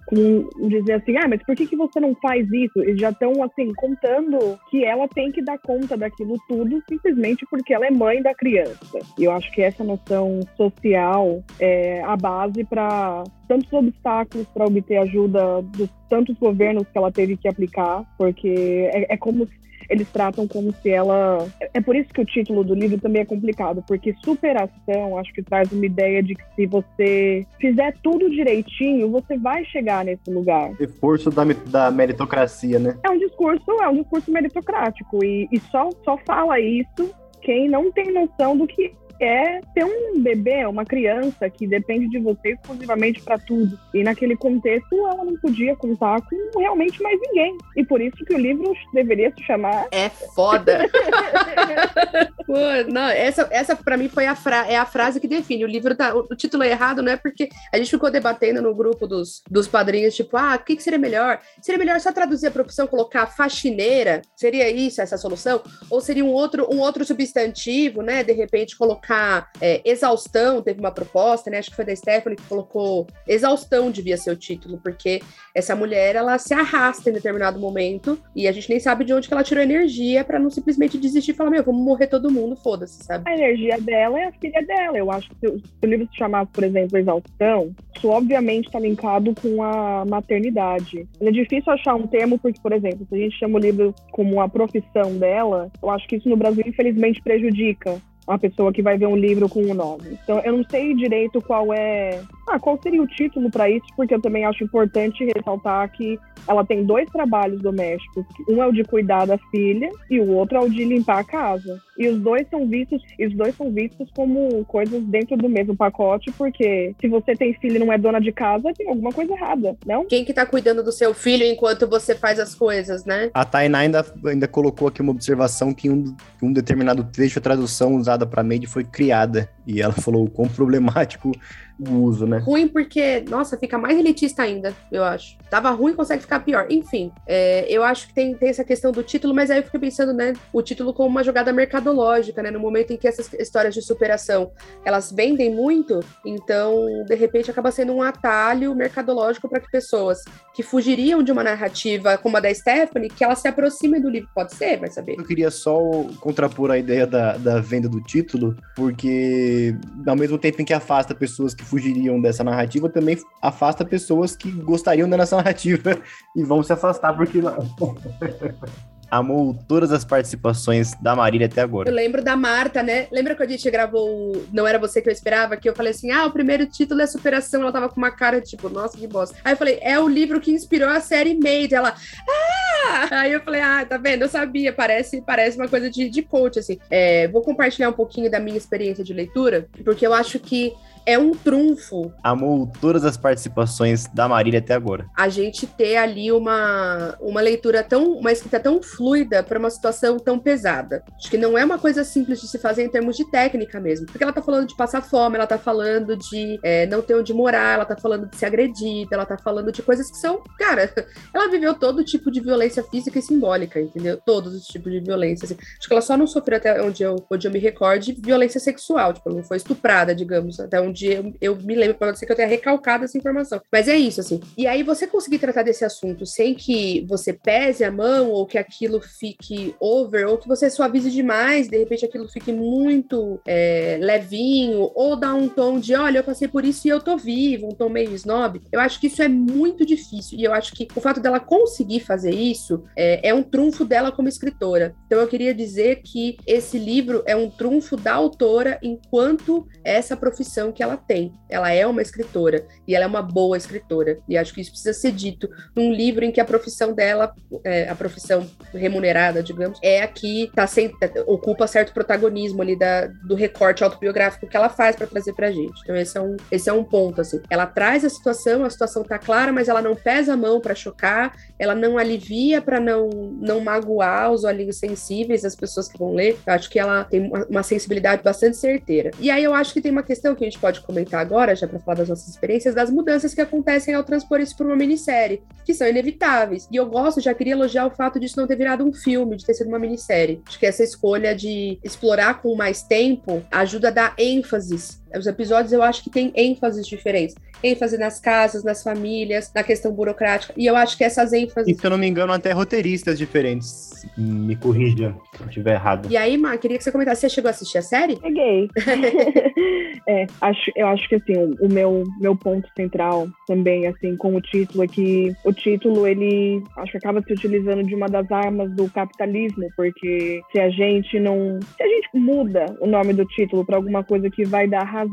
como 0.07 0.49
dizer 0.69 0.95
assim, 0.95 1.17
ah, 1.17 1.29
mas 1.29 1.43
por 1.43 1.55
que, 1.57 1.67
que 1.67 1.77
você 1.77 2.01
não 2.01 2.15
faz 2.17 2.51
isso? 2.53 2.81
Eles 2.81 3.01
já 3.01 3.11
estão 3.11 3.43
assim 3.43 3.73
contando 3.75 4.59
que 4.71 4.85
ela 4.85 5.09
tem 5.09 5.31
que 5.33 5.43
dar 5.43 5.59
conta 5.59 5.97
daquilo 5.97 6.37
tudo 6.49 6.83
simplesmente 6.89 7.47
porque 7.49 7.73
ela 7.73 7.87
é 7.87 7.91
mãe 7.91 8.23
da 8.23 8.35
criança. 8.35 8.99
E 9.19 9.25
eu 9.25 9.33
acho 9.33 9.51
que 9.53 9.63
essa 9.63 9.85
noção 9.85 10.41
social 10.57 11.43
é 11.59 12.03
a 12.03 12.17
base 12.17 12.65
para 12.65 13.25
tantos 13.49 13.73
obstáculos 13.73 14.47
para 14.49 14.67
obter 14.67 14.97
ajuda 14.97 15.63
dos 15.63 15.89
tantos 16.09 16.37
governos 16.39 16.87
que 16.89 16.99
ela 16.99 17.13
teve 17.13 17.37
que 17.37 17.49
aplicar, 17.49 18.05
porque 18.17 18.89
é, 18.93 19.15
é 19.15 19.17
como 19.17 19.49
eles 19.89 20.09
tratam 20.11 20.47
como 20.47 20.73
se 20.73 20.91
ela. 20.91 21.47
É 21.73 21.81
por 21.81 21.97
isso 21.97 22.13
que 22.13 22.21
o 22.21 22.25
título 22.25 22.65
do 22.65 22.75
livro 22.75 22.99
também 22.99 23.23
é 23.23 23.25
complicado, 23.25 23.83
porque 23.87 24.15
superação 24.25 25.19
acho 25.19 25.33
que 25.33 25.43
traz 25.43 25.71
uma 25.73 25.87
ideia 25.87 26.23
de 26.23 26.35
que 26.35 26.45
se 26.55 26.67
você 26.67 27.47
fizer 27.61 27.95
tudo 28.03 28.31
direitinho, 28.31 29.11
você 29.11 29.37
vai 29.39 29.65
chegar 29.65 30.05
nesse 30.05 30.31
lugar. 30.31 30.73
Reforço 30.75 31.31
da, 31.31 31.45
da 31.67 31.91
meritocracia, 31.91 32.79
né? 32.79 32.97
É 33.05 33.11
um 33.11 33.19
discurso, 33.19 33.71
é 33.83 33.89
um 33.89 33.97
discurso 33.97 34.31
meritocrático 34.31 35.25
e, 35.25 35.49
e 35.53 35.61
só, 35.61 35.91
só 36.05 36.17
fala 36.27 36.59
isso 36.61 37.11
quem 37.45 37.69
não 37.69 37.93
tem 37.93 38.11
noção 38.13 38.57
do 38.57 38.67
que 38.67 38.95
é 39.21 39.61
ter 39.75 39.85
um 39.85 40.21
bebê, 40.21 40.67
uma 40.67 40.85
criança 40.85 41.49
que 41.49 41.67
depende 41.67 42.09
de 42.09 42.19
você 42.19 42.51
exclusivamente 42.51 43.21
para 43.23 43.39
tudo. 43.39 43.79
E 43.93 44.03
naquele 44.03 44.37
contexto, 44.37 44.95
ela 44.95 45.25
não 45.25 45.37
podia 45.37 45.77
contar 45.77 46.21
com 46.23 46.59
realmente 46.59 47.03
mais 47.03 47.19
ninguém. 47.21 47.57
E 47.77 47.85
por 47.85 48.01
isso 48.01 48.25
que 48.25 48.35
o 48.35 48.39
livro 48.39 48.73
deveria 48.93 49.33
se 49.35 49.43
chamar. 49.45 49.87
É 49.91 50.09
foda! 50.09 50.87
Pô, 52.47 52.55
não, 52.93 53.09
essa, 53.09 53.49
essa 53.51 53.75
para 53.75 53.97
mim 53.97 54.09
foi 54.09 54.27
a, 54.27 54.35
fra 54.35 54.67
é 54.67 54.77
a 54.77 54.85
frase 54.85 55.21
que 55.21 55.29
define. 55.29 55.65
O 55.65 55.69
livro 55.69 55.95
tá. 55.95 56.15
O, 56.15 56.27
o, 56.31 56.37
título 56.37 56.63
é 56.63 56.71
errado, 56.71 57.03
não 57.03 57.13
é 57.13 57.17
porque 57.17 57.49
a 57.73 57.79
gente 57.79 57.91
ficou 57.91 58.11
debatendo 58.11 58.61
no 58.61 58.75
grupo 58.75 59.07
dos, 59.07 59.43
dos 59.51 59.67
padrinhos, 59.67 60.15
tipo, 60.15 60.37
ah, 60.37 60.57
o 60.61 60.65
que, 60.65 60.77
que 60.77 60.83
seria 60.83 60.99
melhor? 60.99 61.41
Seria 61.63 61.79
melhor 61.79 62.01
só 62.01 62.13
traduzir 62.13 62.49
a 62.49 62.51
profissão, 62.51 62.87
colocar 62.87 63.27
faxineira? 63.27 64.23
Seria 64.37 64.71
isso, 64.71 65.01
essa 65.01 65.17
solução? 65.17 65.63
Ou 65.91 66.01
seria 66.01 66.25
um 66.25 66.33
outro, 66.33 66.69
um 66.71 66.81
outro 66.81 67.05
substantivo, 67.05 68.03
né? 68.03 68.23
De 68.23 68.33
repente, 68.33 68.77
colocar 68.77 69.04
colocar 69.05 69.51
é, 69.61 69.81
exaustão, 69.85 70.63
teve 70.63 70.81
uma 70.81 70.91
proposta, 70.91 71.51
né? 71.51 71.59
Acho 71.59 71.71
que 71.71 71.77
foi 71.77 71.85
da 71.85 71.95
Stephanie 71.95 72.37
que 72.37 72.49
colocou 72.49 73.07
exaustão 73.29 73.91
devia 73.91 74.17
ser 74.17 74.31
o 74.31 74.37
título, 74.37 74.81
porque 74.83 75.21
essa 75.55 75.77
mulher 75.77 76.17
ela 76.17 76.39
se 76.39 76.55
arrasta 76.55 77.11
em 77.11 77.13
determinado 77.13 77.61
momento 77.61 78.19
e 78.35 78.49
a 78.49 78.53
gente 78.53 78.69
nem 78.69 78.81
sabe 78.81 79.05
de 79.05 79.13
onde 79.13 79.29
que 79.29 79.35
ela 79.35 79.45
tirou 79.45 79.63
energia 79.63 80.25
para 80.25 80.39
não 80.39 80.51
simplesmente 80.51 80.99
desistir 80.99 81.33
e 81.33 81.35
falar, 81.35 81.51
meu, 81.51 81.63
vamos 81.63 81.85
morrer 81.85 82.07
todo 82.07 82.31
mundo, 82.31 82.57
foda-se, 82.57 83.05
sabe? 83.05 83.31
A 83.31 83.35
energia 83.35 83.79
dela 83.81 84.19
é 84.19 84.25
a 84.25 84.33
filha 84.33 84.65
dela. 84.67 84.97
Eu 84.97 85.11
acho 85.11 85.29
que 85.29 85.37
se 85.41 85.47
o 85.47 85.87
livro 85.87 86.09
se 86.11 86.17
chamasse, 86.17 86.51
por 86.53 86.65
exemplo, 86.65 86.99
Exaustão, 86.99 87.75
isso 87.95 88.09
obviamente 88.09 88.67
está 88.67 88.81
linkado 88.81 89.35
com 89.41 89.63
a 89.63 90.05
maternidade. 90.05 91.07
É 91.21 91.31
difícil 91.31 91.73
achar 91.73 91.95
um 91.95 92.07
termo, 92.07 92.39
porque, 92.39 92.61
por 92.61 92.73
exemplo, 92.73 93.07
se 93.09 93.15
a 93.15 93.19
gente 93.19 93.39
chama 93.39 93.59
o 93.59 93.61
livro 93.61 93.95
como 94.11 94.41
a 94.41 94.49
profissão 94.49 95.17
dela, 95.19 95.71
eu 95.83 95.91
acho 95.91 96.07
que 96.09 96.17
isso 96.17 96.29
no 96.29 96.37
Brasil, 96.37 96.65
infelizmente, 96.67 97.23
prejudica 97.23 98.01
uma 98.27 98.39
pessoa 98.39 98.73
que 98.73 98.83
vai 98.83 98.97
ver 98.97 99.07
um 99.07 99.17
livro 99.17 99.49
com 99.49 99.61
o 99.61 99.71
um 99.71 99.75
nome. 99.75 100.19
Então, 100.23 100.41
eu 100.41 100.57
não 100.57 100.65
sei 100.71 100.95
direito 100.95 101.41
qual 101.43 101.73
é. 101.73 102.21
Ah, 102.49 102.59
qual 102.59 102.79
seria 102.83 103.03
o 103.03 103.07
título 103.07 103.51
para 103.51 103.71
isso, 103.71 103.87
porque 103.97 104.15
eu 104.15 104.21
também 104.21 104.45
acho 104.45 104.65
importante 104.65 105.25
ressaltar 105.25 105.91
que 105.93 106.19
ela 106.47 106.65
tem 106.65 106.85
dois 106.85 107.09
trabalhos 107.11 107.61
domésticos. 107.63 108.25
Um 108.49 108.63
é 108.63 108.67
o 108.67 108.73
de 108.73 108.85
cuidar 108.85 109.27
da 109.27 109.39
filha 109.51 109.91
e 110.11 110.21
o 110.21 110.31
outro 110.33 110.59
é 110.59 110.61
o 110.61 110.69
de 110.69 110.85
limpar 110.85 111.21
a 111.21 111.25
casa. 111.25 111.81
E 111.97 112.09
os 112.09 112.21
dois 112.21 112.47
são 112.51 112.67
vistos, 112.67 113.03
os 113.19 113.35
dois 113.35 113.57
são 113.57 113.71
vistos 113.71 114.11
como 114.15 114.65
coisas 114.67 115.03
dentro 115.05 115.37
do 115.37 115.49
mesmo 115.49 115.77
pacote, 115.77 116.31
porque 116.33 116.95
se 117.01 117.09
você 117.09 117.35
tem 117.35 117.55
filho 117.55 117.77
e 117.77 117.79
não 117.79 117.93
é 117.93 117.97
dona 117.97 118.21
de 118.21 118.33
casa, 118.33 118.75
tem 118.75 118.89
alguma 118.89 119.13
coisa 119.13 119.33
errada, 119.33 119.77
não? 119.87 120.05
Quem 120.05 120.25
que 120.25 120.35
tá 120.35 120.45
cuidando 120.45 120.83
do 120.83 120.93
seu 120.93 121.15
filho 121.15 121.45
enquanto 121.45 121.89
você 121.89 122.15
faz 122.15 122.39
as 122.39 122.55
coisas, 122.55 123.05
né? 123.05 123.31
A 123.33 123.45
Tainá 123.45 123.79
ainda, 123.79 124.05
ainda 124.27 124.49
colocou 124.49 124.89
aqui 124.89 125.01
uma 125.01 125.13
observação 125.13 125.73
que 125.73 125.89
um, 125.89 126.15
um 126.43 126.53
determinado 126.53 127.05
trecho, 127.05 127.39
a 127.39 127.43
tradução 127.43 127.95
usada 127.95 128.14
usada 128.15 128.27
para 128.27 128.43
Maid 128.43 128.67
foi 128.67 128.85
criada. 128.85 129.49
E 129.67 129.81
ela 129.81 129.93
falou 129.93 130.25
o 130.25 130.31
quão 130.31 130.49
problemático 130.49 131.33
o 131.79 131.91
uso, 132.03 132.27
né? 132.27 132.39
Ruim 132.39 132.69
porque, 132.69 133.25
nossa, 133.29 133.59
fica 133.59 133.77
mais 133.77 133.99
elitista 133.99 134.43
ainda, 134.43 134.73
eu 134.93 135.03
acho. 135.03 135.37
Tava 135.51 135.71
ruim, 135.71 135.95
consegue 135.95 136.23
ficar 136.23 136.41
pior. 136.41 136.67
Enfim, 136.71 137.11
é, 137.27 137.67
eu 137.69 137.83
acho 137.83 138.09
que 138.09 138.15
tem, 138.15 138.35
tem 138.35 138.49
essa 138.49 138.65
questão 138.65 138.93
do 138.93 139.03
título, 139.03 139.35
mas 139.35 139.51
aí 139.51 139.59
eu 139.59 139.65
fico 139.65 139.79
pensando, 139.81 140.13
né, 140.13 140.35
o 140.53 140.63
título 140.63 140.95
como 140.95 141.09
uma 141.09 141.25
jogada 141.25 141.53
mercadológica, 141.53 142.43
né? 142.43 142.51
No 142.51 142.61
momento 142.61 142.93
em 142.93 142.97
que 142.97 143.09
essas 143.09 143.33
histórias 143.35 143.75
de 143.75 143.83
superação, 143.83 144.53
elas 144.85 145.11
vendem 145.11 145.53
muito, 145.53 146.01
então, 146.25 147.05
de 147.07 147.15
repente, 147.15 147.51
acaba 147.51 147.73
sendo 147.73 147.93
um 147.93 148.03
atalho 148.03 148.75
mercadológico 148.75 149.49
para 149.49 149.61
que 149.61 149.71
pessoas 149.71 150.23
que 150.55 150.63
fugiriam 150.63 151.23
de 151.23 151.33
uma 151.33 151.43
narrativa 151.43 152.17
como 152.19 152.37
a 152.37 152.41
da 152.41 152.55
Stephanie, 152.55 153.09
que 153.09 153.25
elas 153.25 153.41
se 153.41 153.49
aproximem 153.49 154.01
do 154.01 154.09
livro. 154.09 154.29
Pode 154.33 154.55
ser, 154.55 154.79
vai 154.79 154.91
saber. 154.91 155.17
Eu 155.19 155.25
queria 155.25 155.51
só 155.51 155.77
contrapor 156.21 156.71
a 156.71 156.79
ideia 156.79 157.07
da, 157.07 157.37
da 157.37 157.61
venda 157.61 157.89
do 157.89 158.01
título, 158.05 158.57
porque 158.77 159.77
ao 160.07 160.17
mesmo 160.17 160.39
tempo 160.39 160.63
em 160.63 160.65
que 160.65 160.73
afasta 160.73 161.15
pessoas 161.15 161.55
que 161.55 161.65
fugiriam 161.65 162.21
dessa 162.21 162.45
narrativa 162.45 162.89
também 162.89 163.19
afasta 163.43 163.85
pessoas 163.85 164.37
que 164.37 164.51
gostariam 164.51 165.09
dessa 165.09 165.37
narrativa 165.37 165.99
e 166.37 166.45
vão 166.45 166.63
se 166.63 166.73
afastar 166.73 167.15
porque 167.15 167.41
não. 167.41 167.57
amou 169.19 169.57
todas 169.69 169.93
as 169.93 170.05
participações 170.05 170.95
da 171.01 171.15
Marília 171.15 171.47
até 171.47 171.61
agora. 171.61 171.89
Eu 171.89 171.95
lembro 171.95 172.23
da 172.23 172.37
Marta, 172.37 172.83
né? 172.83 173.07
Lembra 173.13 173.35
quando 173.35 173.51
a 173.51 173.53
gente 173.53 173.71
gravou 173.71 174.45
Não 174.53 174.67
Era 174.67 174.79
Você 174.79 175.01
Que 175.01 175.09
Eu 175.09 175.13
Esperava? 175.13 175.57
Que 175.57 175.69
eu 175.69 175.75
falei 175.75 175.93
assim, 175.93 176.11
ah, 176.11 176.27
o 176.27 176.31
primeiro 176.31 176.67
título 176.67 177.01
é 177.01 177.07
Superação. 177.07 177.63
Ela 177.63 177.73
tava 177.73 177.89
com 177.89 177.97
uma 177.97 178.11
cara 178.11 178.41
tipo, 178.41 178.69
nossa, 178.69 178.99
que 178.99 179.07
bosta. 179.07 179.37
Aí 179.45 179.53
eu 179.53 179.57
falei, 179.57 179.79
é 179.81 179.99
o 179.99 180.09
livro 180.09 180.41
que 180.41 180.51
inspirou 180.51 180.89
a 180.89 181.01
série 181.01 181.35
Made. 181.35 181.75
Ela, 181.75 181.95
ah! 182.29 183.09
Aí 183.11 183.33
eu 183.33 183.41
falei, 183.41 183.61
ah, 183.61 183.85
tá 183.85 183.97
vendo? 183.97 184.23
Eu 184.23 184.29
sabia, 184.29 184.73
parece, 184.73 185.21
parece 185.21 185.57
uma 185.57 185.69
coisa 185.69 185.89
de, 185.91 186.09
de 186.09 186.23
coach, 186.23 186.59
assim. 186.59 186.79
É, 186.91 187.29
vou 187.29 187.43
compartilhar 187.43 187.89
um 187.89 187.95
pouquinho 187.95 188.31
da 188.31 188.41
minha 188.41 188.57
experiência 188.57 189.05
de 189.05 189.13
leitura, 189.13 189.69
porque 189.85 190.07
eu 190.07 190.13
acho 190.13 190.39
que 190.39 190.73
é 191.07 191.19
um 191.19 191.33
trunfo. 191.33 192.13
Amou 192.23 192.71
todas 192.81 193.05
as 193.05 193.17
participações 193.17 194.07
da 194.07 194.29
Marília 194.29 194.61
até 194.61 194.75
agora. 194.75 195.07
A 195.17 195.29
gente 195.29 195.67
ter 195.67 195.97
ali 195.97 196.33
uma, 196.33 197.17
uma 197.21 197.41
leitura 197.41 197.83
tão, 197.83 198.13
uma 198.13 198.33
escrita 198.33 198.59
tão 198.59 198.83
fluida 198.83 199.43
para 199.43 199.59
uma 199.59 199.71
situação 199.71 200.19
tão 200.19 200.39
pesada. 200.39 201.03
Acho 201.17 201.31
que 201.31 201.37
não 201.37 201.59
é 201.59 201.65
uma 201.65 201.79
coisa 201.79 202.05
simples 202.05 202.41
de 202.41 202.49
se 202.49 202.59
fazer 202.59 202.85
em 202.85 202.89
termos 202.89 203.17
de 203.17 203.31
técnica 203.31 203.79
mesmo. 203.81 204.07
Porque 204.07 204.23
ela 204.23 204.33
tá 204.33 204.43
falando 204.43 204.67
de 204.67 204.77
passar 204.77 205.03
fome, 205.03 205.37
ela 205.37 205.47
tá 205.47 205.59
falando 205.59 206.17
de 206.17 206.59
é, 206.63 206.87
não 206.87 207.03
ter 207.03 207.15
onde 207.15 207.35
morar, 207.35 207.75
ela 207.75 207.85
tá 207.85 207.97
falando 207.97 208.27
de 208.29 208.37
ser 208.37 208.47
agredida, 208.47 209.15
ela 209.15 209.27
tá 209.27 209.37
falando 209.37 209.71
de 209.71 209.83
coisas 209.83 210.11
que 210.11 210.17
são. 210.17 210.43
Cara, 210.59 210.93
ela 211.35 211.51
viveu 211.51 211.75
todo 211.75 212.05
tipo 212.05 212.31
de 212.31 212.41
violência 212.41 212.83
física 212.83 213.19
e 213.19 213.23
simbólica, 213.23 213.81
entendeu? 213.81 214.19
Todos 214.25 214.55
os 214.55 214.67
tipos 214.67 214.91
de 214.91 215.01
violência. 215.01 215.45
Assim. 215.45 215.57
Acho 215.79 215.89
que 215.89 215.93
ela 215.93 216.03
só 216.03 216.17
não 216.17 216.27
sofreu 216.27 216.57
até 216.57 216.83
onde 216.83 217.03
eu, 217.03 217.17
onde 217.31 217.47
eu 217.47 217.53
me 217.53 217.59
recorde 217.59 218.17
violência 218.19 218.61
sexual. 218.61 219.13
Tipo, 219.13 219.29
ela 219.29 219.39
não 219.39 219.45
foi 219.45 219.57
estuprada, 219.57 220.15
digamos, 220.15 220.59
até 220.61 220.81
onde 220.81 220.94
dia 220.95 221.17
eu, 221.17 221.35
eu 221.41 221.57
me 221.57 221.75
lembro, 221.75 221.99
pode 221.99 222.19
ser 222.19 222.27
que 222.27 222.33
eu 222.33 222.37
tenha 222.37 222.49
recalcado 222.49 223.05
essa 223.05 223.19
informação. 223.19 223.61
Mas 223.71 223.89
é 223.89 223.97
isso, 223.97 224.21
assim. 224.21 224.41
E 224.57 224.67
aí 224.67 224.83
você 224.83 225.07
conseguir 225.07 225.39
tratar 225.39 225.63
desse 225.63 225.85
assunto 225.85 226.25
sem 226.25 226.55
que 226.55 227.05
você 227.09 227.33
pese 227.33 227.85
a 227.85 227.91
mão, 227.91 228.31
ou 228.31 228.47
que 228.47 228.57
aquilo 228.57 229.01
fique 229.01 229.75
over, 229.79 230.27
ou 230.29 230.39
que 230.39 230.49
você 230.49 230.71
suavize 230.71 231.11
demais, 231.11 231.69
de 231.69 231.77
repente 231.77 232.05
aquilo 232.05 232.29
fique 232.29 232.53
muito 232.53 233.41
é, 233.47 233.99
levinho, 234.01 234.91
ou 234.95 235.17
dá 235.17 235.35
um 235.35 235.49
tom 235.49 235.79
de, 235.79 235.95
olha, 235.95 236.19
eu 236.19 236.25
passei 236.25 236.49
por 236.49 236.65
isso 236.65 236.87
e 236.87 236.91
eu 236.91 237.01
tô 237.01 237.17
vivo, 237.17 237.67
um 237.67 237.75
tom 237.75 237.89
meio 237.89 238.15
snob. 238.15 238.63
Eu 238.73 238.81
acho 238.81 239.01
que 239.01 239.09
isso 239.09 239.23
é 239.23 239.29
muito 239.29 239.85
difícil. 239.85 240.39
E 240.39 240.45
eu 240.45 240.53
acho 240.53 240.73
que 240.73 240.87
o 240.95 241.01
fato 241.01 241.21
dela 241.21 241.41
conseguir 241.41 242.01
fazer 242.01 242.33
isso 242.33 242.85
é, 242.97 243.29
é 243.29 243.35
um 243.35 243.43
trunfo 243.43 243.85
dela 243.85 244.13
como 244.13 244.29
escritora. 244.29 244.95
Então 245.07 245.21
eu 245.21 245.27
queria 245.27 245.55
dizer 245.55 246.03
que 246.03 246.37
esse 246.47 246.79
livro 246.79 247.23
é 247.27 247.35
um 247.35 247.51
trunfo 247.51 247.97
da 247.97 248.15
autora 248.15 248.79
enquanto 248.83 249.67
essa 249.83 250.17
profissão 250.17 250.73
que 250.73 250.83
ela 250.85 250.97
tem. 250.97 251.33
Ela 251.49 251.73
é 251.73 251.87
uma 251.87 252.03
escritora 252.03 252.67
e 252.87 252.95
ela 252.95 253.05
é 253.05 253.09
uma 253.09 253.23
boa 253.23 253.57
escritora. 253.57 254.19
E 254.29 254.37
acho 254.37 254.55
que 254.55 254.61
isso 254.61 254.71
precisa 254.71 254.93
ser 254.93 255.13
dito 255.13 255.49
num 255.75 255.93
livro 255.93 256.25
em 256.25 256.31
que 256.31 256.41
a 256.41 256.45
profissão 256.45 256.93
dela, 256.93 257.35
é, 257.65 257.89
a 257.89 257.95
profissão 257.95 258.49
remunerada, 258.73 259.43
digamos, 259.43 259.79
é 259.83 260.03
a 260.03 260.09
que 260.09 260.51
tá 260.55 260.67
sem, 260.67 260.93
ocupa 261.27 261.67
certo 261.67 261.93
protagonismo 261.93 262.63
ali 262.63 262.79
da, 262.79 263.07
do 263.07 263.35
recorte 263.35 263.83
autobiográfico 263.83 264.47
que 264.47 264.57
ela 264.57 264.69
faz 264.69 264.95
para 264.97 265.07
trazer 265.07 265.33
pra 265.35 265.51
gente. 265.51 265.81
Então 265.83 265.97
esse 265.97 266.17
é 266.17 266.21
um, 266.21 266.37
esse 266.51 266.69
é 266.69 266.73
um 266.73 266.85
ponto 266.85 267.21
assim. 267.21 267.41
Ela 267.51 267.67
traz 267.67 268.05
a 268.05 268.09
situação, 268.09 268.65
a 268.65 268.71
situação 268.71 269.03
tá 269.03 269.19
clara, 269.19 269.53
mas 269.53 269.69
ela 269.69 269.83
não 269.83 269.97
pesa 269.97 270.35
a 270.35 270.37
mão 270.37 270.61
para 270.61 270.75
chocar, 270.75 271.35
ela 271.59 271.75
não 271.75 271.99
alivia 271.99 272.61
para 272.61 272.79
não 272.79 273.09
não 273.41 273.61
magoar 273.61 274.31
os 274.31 274.45
olhinhos 274.45 274.79
sensíveis 274.79 275.43
das 275.43 275.57
pessoas 275.57 275.89
que 275.89 275.99
vão 275.99 276.15
ler. 276.15 276.39
Eu 276.47 276.53
acho 276.53 276.71
que 276.71 276.79
ela 276.79 277.05
tem 277.05 277.21
uma, 277.21 277.45
uma 277.47 277.63
sensibilidade 277.63 278.23
bastante 278.23 278.57
certeira. 278.57 279.11
E 279.19 279.31
aí 279.31 279.43
eu 279.43 279.55
acho 279.55 279.73
que 279.73 279.81
tem 279.81 279.93
uma 279.93 280.03
questão 280.03 280.35
que 280.35 280.45
a 280.45 280.49
gente 280.49 280.59
pode 280.59 280.74
comentar 280.83 281.21
agora, 281.21 281.55
já 281.55 281.67
para 281.67 281.79
falar 281.79 281.99
das 281.99 282.09
nossas 282.09 282.29
experiências, 282.29 282.75
das 282.75 282.91
mudanças 282.91 283.35
que 283.35 283.41
acontecem 283.41 283.95
ao 283.95 284.05
transpor 284.05 284.41
isso 284.41 284.57
para 284.57 284.67
uma 284.67 284.77
minissérie, 284.77 285.43
que 285.65 285.75
são 285.75 285.87
inevitáveis. 285.87 286.69
E 286.71 286.77
eu 286.77 286.87
gosto, 286.87 287.21
já 287.21 287.35
queria 287.35 287.55
elogiar 287.55 287.87
o 287.87 287.91
fato 287.91 288.19
disso 288.19 288.39
não 288.39 288.47
ter 288.47 288.57
virado 288.57 288.85
um 288.85 288.93
filme, 288.93 289.37
de 289.37 289.45
ter 289.45 289.55
sido 289.55 289.69
uma 289.69 289.79
minissérie. 289.79 290.43
Acho 290.47 290.59
que 290.59 290.67
essa 290.67 290.83
escolha 290.83 291.35
de 291.35 291.79
explorar 291.83 292.41
com 292.41 292.55
mais 292.55 292.83
tempo 292.83 293.43
ajuda 293.51 293.89
a 293.89 293.93
dar 293.93 294.15
ênfases 294.19 295.04
os 295.19 295.27
episódios 295.27 295.73
eu 295.73 295.83
acho 295.83 296.03
que 296.03 296.11
tem 296.11 296.33
ênfases 296.35 296.87
diferentes. 296.87 297.35
ênfase 297.63 297.97
nas 297.97 298.21
casas, 298.21 298.63
nas 298.63 298.83
famílias, 298.83 299.51
na 299.55 299.63
questão 299.63 299.93
burocrática. 299.93 300.53
E 300.57 300.67
eu 300.67 300.77
acho 300.77 300.97
que 300.97 301.05
essas 301.05 301.33
ênfases. 301.33 301.75
E 301.77 301.79
se 301.79 301.87
eu 301.87 301.91
não 301.91 301.99
me 301.99 302.07
engano, 302.07 302.33
até 302.33 302.53
roteiristas 302.53 303.19
diferentes. 303.19 304.05
Me 304.17 304.55
corrija 304.57 305.15
se 305.35 305.43
eu 305.43 305.49
estiver 305.49 305.75
errado. 305.75 306.09
E 306.11 306.17
aí, 306.17 306.37
Mar, 306.37 306.59
queria 306.59 306.77
que 306.77 306.85
você 306.85 306.93
comentasse. 306.93 307.23
Você 307.23 307.29
chegou 307.31 307.49
a 307.49 307.51
assistir 307.53 307.79
a 307.79 307.83
série? 307.83 308.19
Cheguei. 308.21 308.69
é, 310.07 310.27
acho, 310.41 310.73
eu 310.77 310.87
acho 310.89 311.09
que 311.09 311.15
assim, 311.15 311.57
o 311.61 311.69
meu, 311.69 312.05
meu 312.21 312.37
ponto 312.37 312.69
central 312.77 313.29
também, 313.47 313.87
assim, 313.87 314.17
com 314.17 314.35
o 314.35 314.41
título 314.41 314.85
é 314.85 314.87
que 314.87 315.35
o 315.45 315.53
título, 315.53 316.07
ele 316.07 316.63
acho 316.77 316.93
que 316.93 316.99
acaba 316.99 317.23
se 317.23 317.33
utilizando 317.33 317.83
de 317.83 317.95
uma 317.95 318.09
das 318.09 318.31
armas 318.31 318.71
do 318.73 318.91
capitalismo, 318.91 319.69
porque 319.77 320.43
se 320.53 320.61
a 320.61 320.69
gente 320.71 321.19
não. 321.19 321.59
Se 321.77 321.83
a 321.83 321.89
gente 321.89 322.09
muda 322.15 322.67
o 322.81 322.87
nome 322.87 323.13
do 323.13 323.25
título 323.25 323.65
para 323.65 323.77
alguma 323.77 324.05
coisa 324.05 324.29
que 324.31 324.45
vai 324.45 324.69
dar 324.69 324.85
razão 324.85 325.04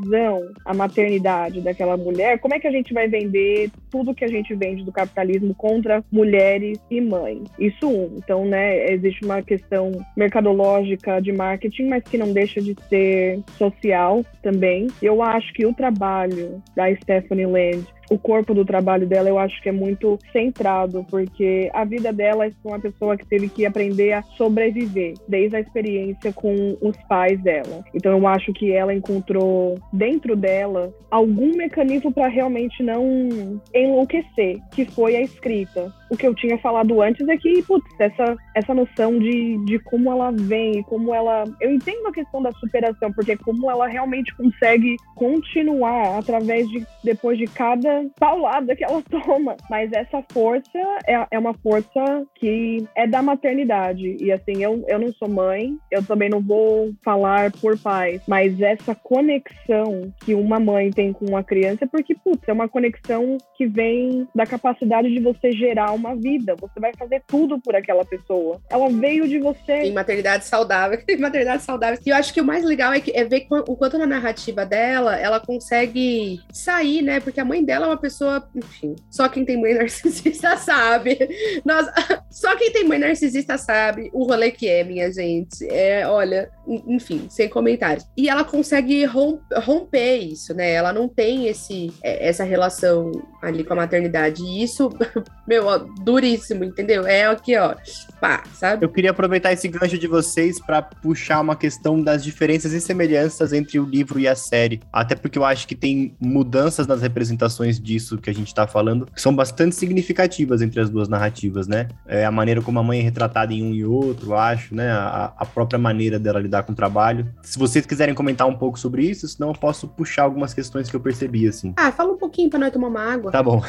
à 0.65 0.73
maternidade 0.73 1.61
daquela 1.61 1.97
mulher, 1.97 2.39
como 2.39 2.53
é 2.53 2.59
que 2.59 2.67
a 2.67 2.71
gente 2.71 2.93
vai 2.93 3.07
vender 3.07 3.69
tudo 3.89 4.13
que 4.13 4.25
a 4.25 4.27
gente 4.27 4.53
vende 4.55 4.83
do 4.83 4.91
capitalismo 4.91 5.53
contra 5.55 6.03
mulheres 6.11 6.79
e 6.89 7.01
mães? 7.01 7.43
Isso 7.59 7.87
um. 7.87 8.15
Então, 8.17 8.45
né, 8.45 8.91
existe 8.91 9.23
uma 9.23 9.41
questão 9.41 9.91
mercadológica 10.15 11.21
de 11.21 11.31
marketing, 11.31 11.87
mas 11.87 12.03
que 12.03 12.17
não 12.17 12.33
deixa 12.33 12.61
de 12.61 12.75
ser 12.89 13.39
social 13.57 14.23
também. 14.41 14.87
Eu 15.01 15.21
acho 15.21 15.53
que 15.53 15.65
o 15.65 15.73
trabalho 15.73 16.61
da 16.75 16.93
Stephanie 16.95 17.45
Land 17.45 17.85
o 18.11 18.19
corpo 18.19 18.53
do 18.53 18.65
trabalho 18.65 19.07
dela 19.07 19.29
eu 19.29 19.39
acho 19.39 19.61
que 19.61 19.69
é 19.69 19.71
muito 19.71 20.19
centrado, 20.33 21.05
porque 21.09 21.71
a 21.73 21.85
vida 21.85 22.11
dela 22.11 22.45
é 22.45 22.51
uma 22.65 22.77
pessoa 22.77 23.15
que 23.15 23.25
teve 23.25 23.47
que 23.47 23.65
aprender 23.65 24.11
a 24.11 24.21
sobreviver, 24.21 25.13
desde 25.29 25.55
a 25.55 25.61
experiência 25.61 26.33
com 26.33 26.77
os 26.81 26.97
pais 27.07 27.41
dela. 27.41 27.85
Então 27.95 28.11
eu 28.11 28.27
acho 28.27 28.51
que 28.51 28.73
ela 28.73 28.93
encontrou 28.93 29.79
dentro 29.93 30.35
dela 30.35 30.93
algum 31.09 31.55
mecanismo 31.55 32.11
para 32.11 32.27
realmente 32.27 32.83
não 32.83 33.61
enlouquecer, 33.73 34.59
que 34.71 34.83
foi 34.83 35.15
a 35.15 35.21
escrita. 35.21 35.93
O 36.09 36.17
que 36.17 36.27
eu 36.27 36.35
tinha 36.35 36.57
falado 36.57 37.01
antes 37.01 37.25
é 37.25 37.37
que, 37.37 37.63
putz, 37.63 37.87
essa, 37.97 38.35
essa 38.53 38.73
noção 38.73 39.17
de, 39.17 39.57
de 39.65 39.79
como 39.79 40.11
ela 40.11 40.29
vem, 40.31 40.83
como 40.83 41.15
ela. 41.15 41.45
Eu 41.61 41.71
entendo 41.71 42.07
a 42.07 42.11
questão 42.11 42.41
da 42.41 42.51
superação, 42.51 43.13
porque 43.13 43.37
como 43.37 43.71
ela 43.71 43.87
realmente 43.87 44.35
consegue 44.35 44.97
continuar 45.15 46.19
através 46.19 46.67
de, 46.69 46.85
depois 47.01 47.37
de 47.37 47.45
cada 47.45 48.00
paulada 48.09 48.75
que 48.75 48.83
ela 48.83 49.01
toma. 49.09 49.55
Mas 49.69 49.91
essa 49.91 50.23
força 50.31 50.79
é, 51.07 51.27
é 51.31 51.39
uma 51.39 51.53
força 51.53 52.25
que 52.35 52.87
é 52.95 53.07
da 53.07 53.21
maternidade. 53.21 54.17
E 54.19 54.31
assim, 54.31 54.63
eu, 54.63 54.83
eu 54.87 54.99
não 54.99 55.11
sou 55.13 55.29
mãe, 55.29 55.77
eu 55.89 56.03
também 56.03 56.29
não 56.29 56.41
vou 56.41 56.93
falar 57.03 57.51
por 57.51 57.77
pais, 57.77 58.21
mas 58.27 58.59
essa 58.61 58.95
conexão 58.95 60.13
que 60.23 60.33
uma 60.33 60.59
mãe 60.59 60.91
tem 60.91 61.13
com 61.13 61.25
uma 61.25 61.43
criança, 61.43 61.87
porque, 61.87 62.15
putz, 62.15 62.47
é 62.47 62.53
uma 62.53 62.67
conexão 62.67 63.37
que 63.55 63.65
vem 63.65 64.27
da 64.35 64.45
capacidade 64.45 65.09
de 65.11 65.19
você 65.19 65.51
gerar 65.51 65.91
uma 65.91 66.15
vida. 66.15 66.55
Você 66.59 66.79
vai 66.79 66.91
fazer 66.97 67.21
tudo 67.27 67.59
por 67.59 67.75
aquela 67.75 68.05
pessoa. 68.05 68.61
Ela 68.69 68.89
veio 68.89 69.27
de 69.27 69.39
você. 69.39 69.83
Em 69.83 69.93
maternidade 69.93 70.45
saudável. 70.45 70.99
Em 71.07 71.17
maternidade 71.17 71.63
saudável. 71.63 71.99
E 72.05 72.09
eu 72.09 72.15
acho 72.15 72.33
que 72.33 72.41
o 72.41 72.45
mais 72.45 72.63
legal 72.63 72.93
é, 72.93 72.99
que, 72.99 73.11
é 73.15 73.23
ver 73.23 73.47
o 73.67 73.75
quanto 73.75 73.97
na 73.97 74.05
narrativa 74.05 74.65
dela 74.65 75.17
ela 75.17 75.39
consegue 75.39 76.39
sair, 76.51 77.01
né? 77.01 77.19
Porque 77.19 77.39
a 77.39 77.45
mãe 77.45 77.63
dela 77.63 77.87
uma 77.91 77.97
pessoa, 77.97 78.47
enfim, 78.55 78.95
só 79.09 79.27
quem 79.27 79.45
tem 79.45 79.59
mãe 79.59 79.73
narcisista 79.75 80.57
sabe. 80.57 81.17
Nós, 81.65 81.87
só 82.29 82.55
quem 82.55 82.71
tem 82.71 82.87
mãe 82.87 82.99
narcisista 82.99 83.57
sabe 83.57 84.09
o 84.13 84.23
rolê 84.23 84.51
que 84.51 84.67
é, 84.67 84.83
minha 84.83 85.11
gente. 85.11 85.65
É, 85.69 86.07
olha, 86.07 86.49
enfim, 86.87 87.27
sem 87.29 87.49
comentários. 87.49 88.05
E 88.15 88.29
ela 88.29 88.43
consegue 88.43 89.05
romper 89.05 90.17
isso, 90.17 90.53
né? 90.53 90.71
Ela 90.71 90.93
não 90.93 91.07
tem 91.07 91.47
esse, 91.47 91.93
é, 92.03 92.27
essa 92.27 92.43
relação 92.43 93.11
ali 93.41 93.63
com 93.63 93.73
a 93.73 93.77
maternidade. 93.77 94.41
E 94.43 94.63
isso, 94.63 94.89
meu, 95.47 95.65
duríssimo, 96.03 96.63
entendeu? 96.63 97.05
É 97.05 97.25
aqui, 97.25 97.57
ó, 97.57 97.75
pá, 98.19 98.43
sabe? 98.53 98.85
Eu 98.85 98.89
queria 98.89 99.11
aproveitar 99.11 99.51
esse 99.51 99.67
gancho 99.67 99.97
de 99.97 100.07
vocês 100.07 100.59
para 100.59 100.81
puxar 100.81 101.41
uma 101.41 101.55
questão 101.55 102.01
das 102.01 102.23
diferenças 102.23 102.71
e 102.73 102.79
semelhanças 102.79 103.51
entre 103.53 103.79
o 103.79 103.85
livro 103.85 104.19
e 104.19 104.27
a 104.27 104.35
série. 104.35 104.81
Até 104.93 105.15
porque 105.15 105.37
eu 105.37 105.43
acho 105.43 105.67
que 105.67 105.75
tem 105.75 106.15
mudanças 106.19 106.87
nas 106.87 107.01
representações 107.01 107.79
disso 107.81 108.17
que 108.17 108.29
a 108.29 108.33
gente 108.33 108.53
tá 108.53 108.67
falando, 108.67 109.05
que 109.05 109.21
são 109.21 109.35
bastante 109.35 109.75
significativas 109.75 110.61
entre 110.61 110.79
as 110.79 110.89
duas 110.89 111.07
narrativas, 111.07 111.67
né? 111.67 111.87
É 112.07 112.25
a 112.25 112.31
maneira 112.31 112.61
como 112.61 112.79
a 112.79 112.83
mãe 112.83 112.99
é 112.99 113.01
retratada 113.01 113.53
em 113.53 113.63
um 113.63 113.73
e 113.73 113.83
outro, 113.85 114.35
acho, 114.35 114.75
né? 114.75 114.91
A, 114.91 115.33
a 115.37 115.45
própria 115.45 115.79
maneira 115.79 116.19
dela 116.19 116.39
lidar 116.39 116.63
com 116.63 116.71
o 116.71 116.75
trabalho. 116.75 117.27
Se 117.41 117.57
vocês 117.57 117.85
quiserem 117.85 118.13
comentar 118.13 118.47
um 118.47 118.55
pouco 118.55 118.79
sobre 118.79 119.03
isso, 119.03 119.27
senão 119.27 119.49
eu 119.49 119.55
posso 119.55 119.87
puxar 119.87 120.23
algumas 120.23 120.53
questões 120.53 120.89
que 120.89 120.95
eu 120.95 120.99
percebi, 120.99 121.47
assim. 121.47 121.73
Ah, 121.77 121.91
fala 121.91 122.13
um 122.13 122.17
pouquinho 122.17 122.49
para 122.49 122.59
nós 122.59 122.71
tomar 122.71 122.87
uma 122.87 123.01
água. 123.01 123.31
Tá 123.31 123.41
bom. 123.41 123.61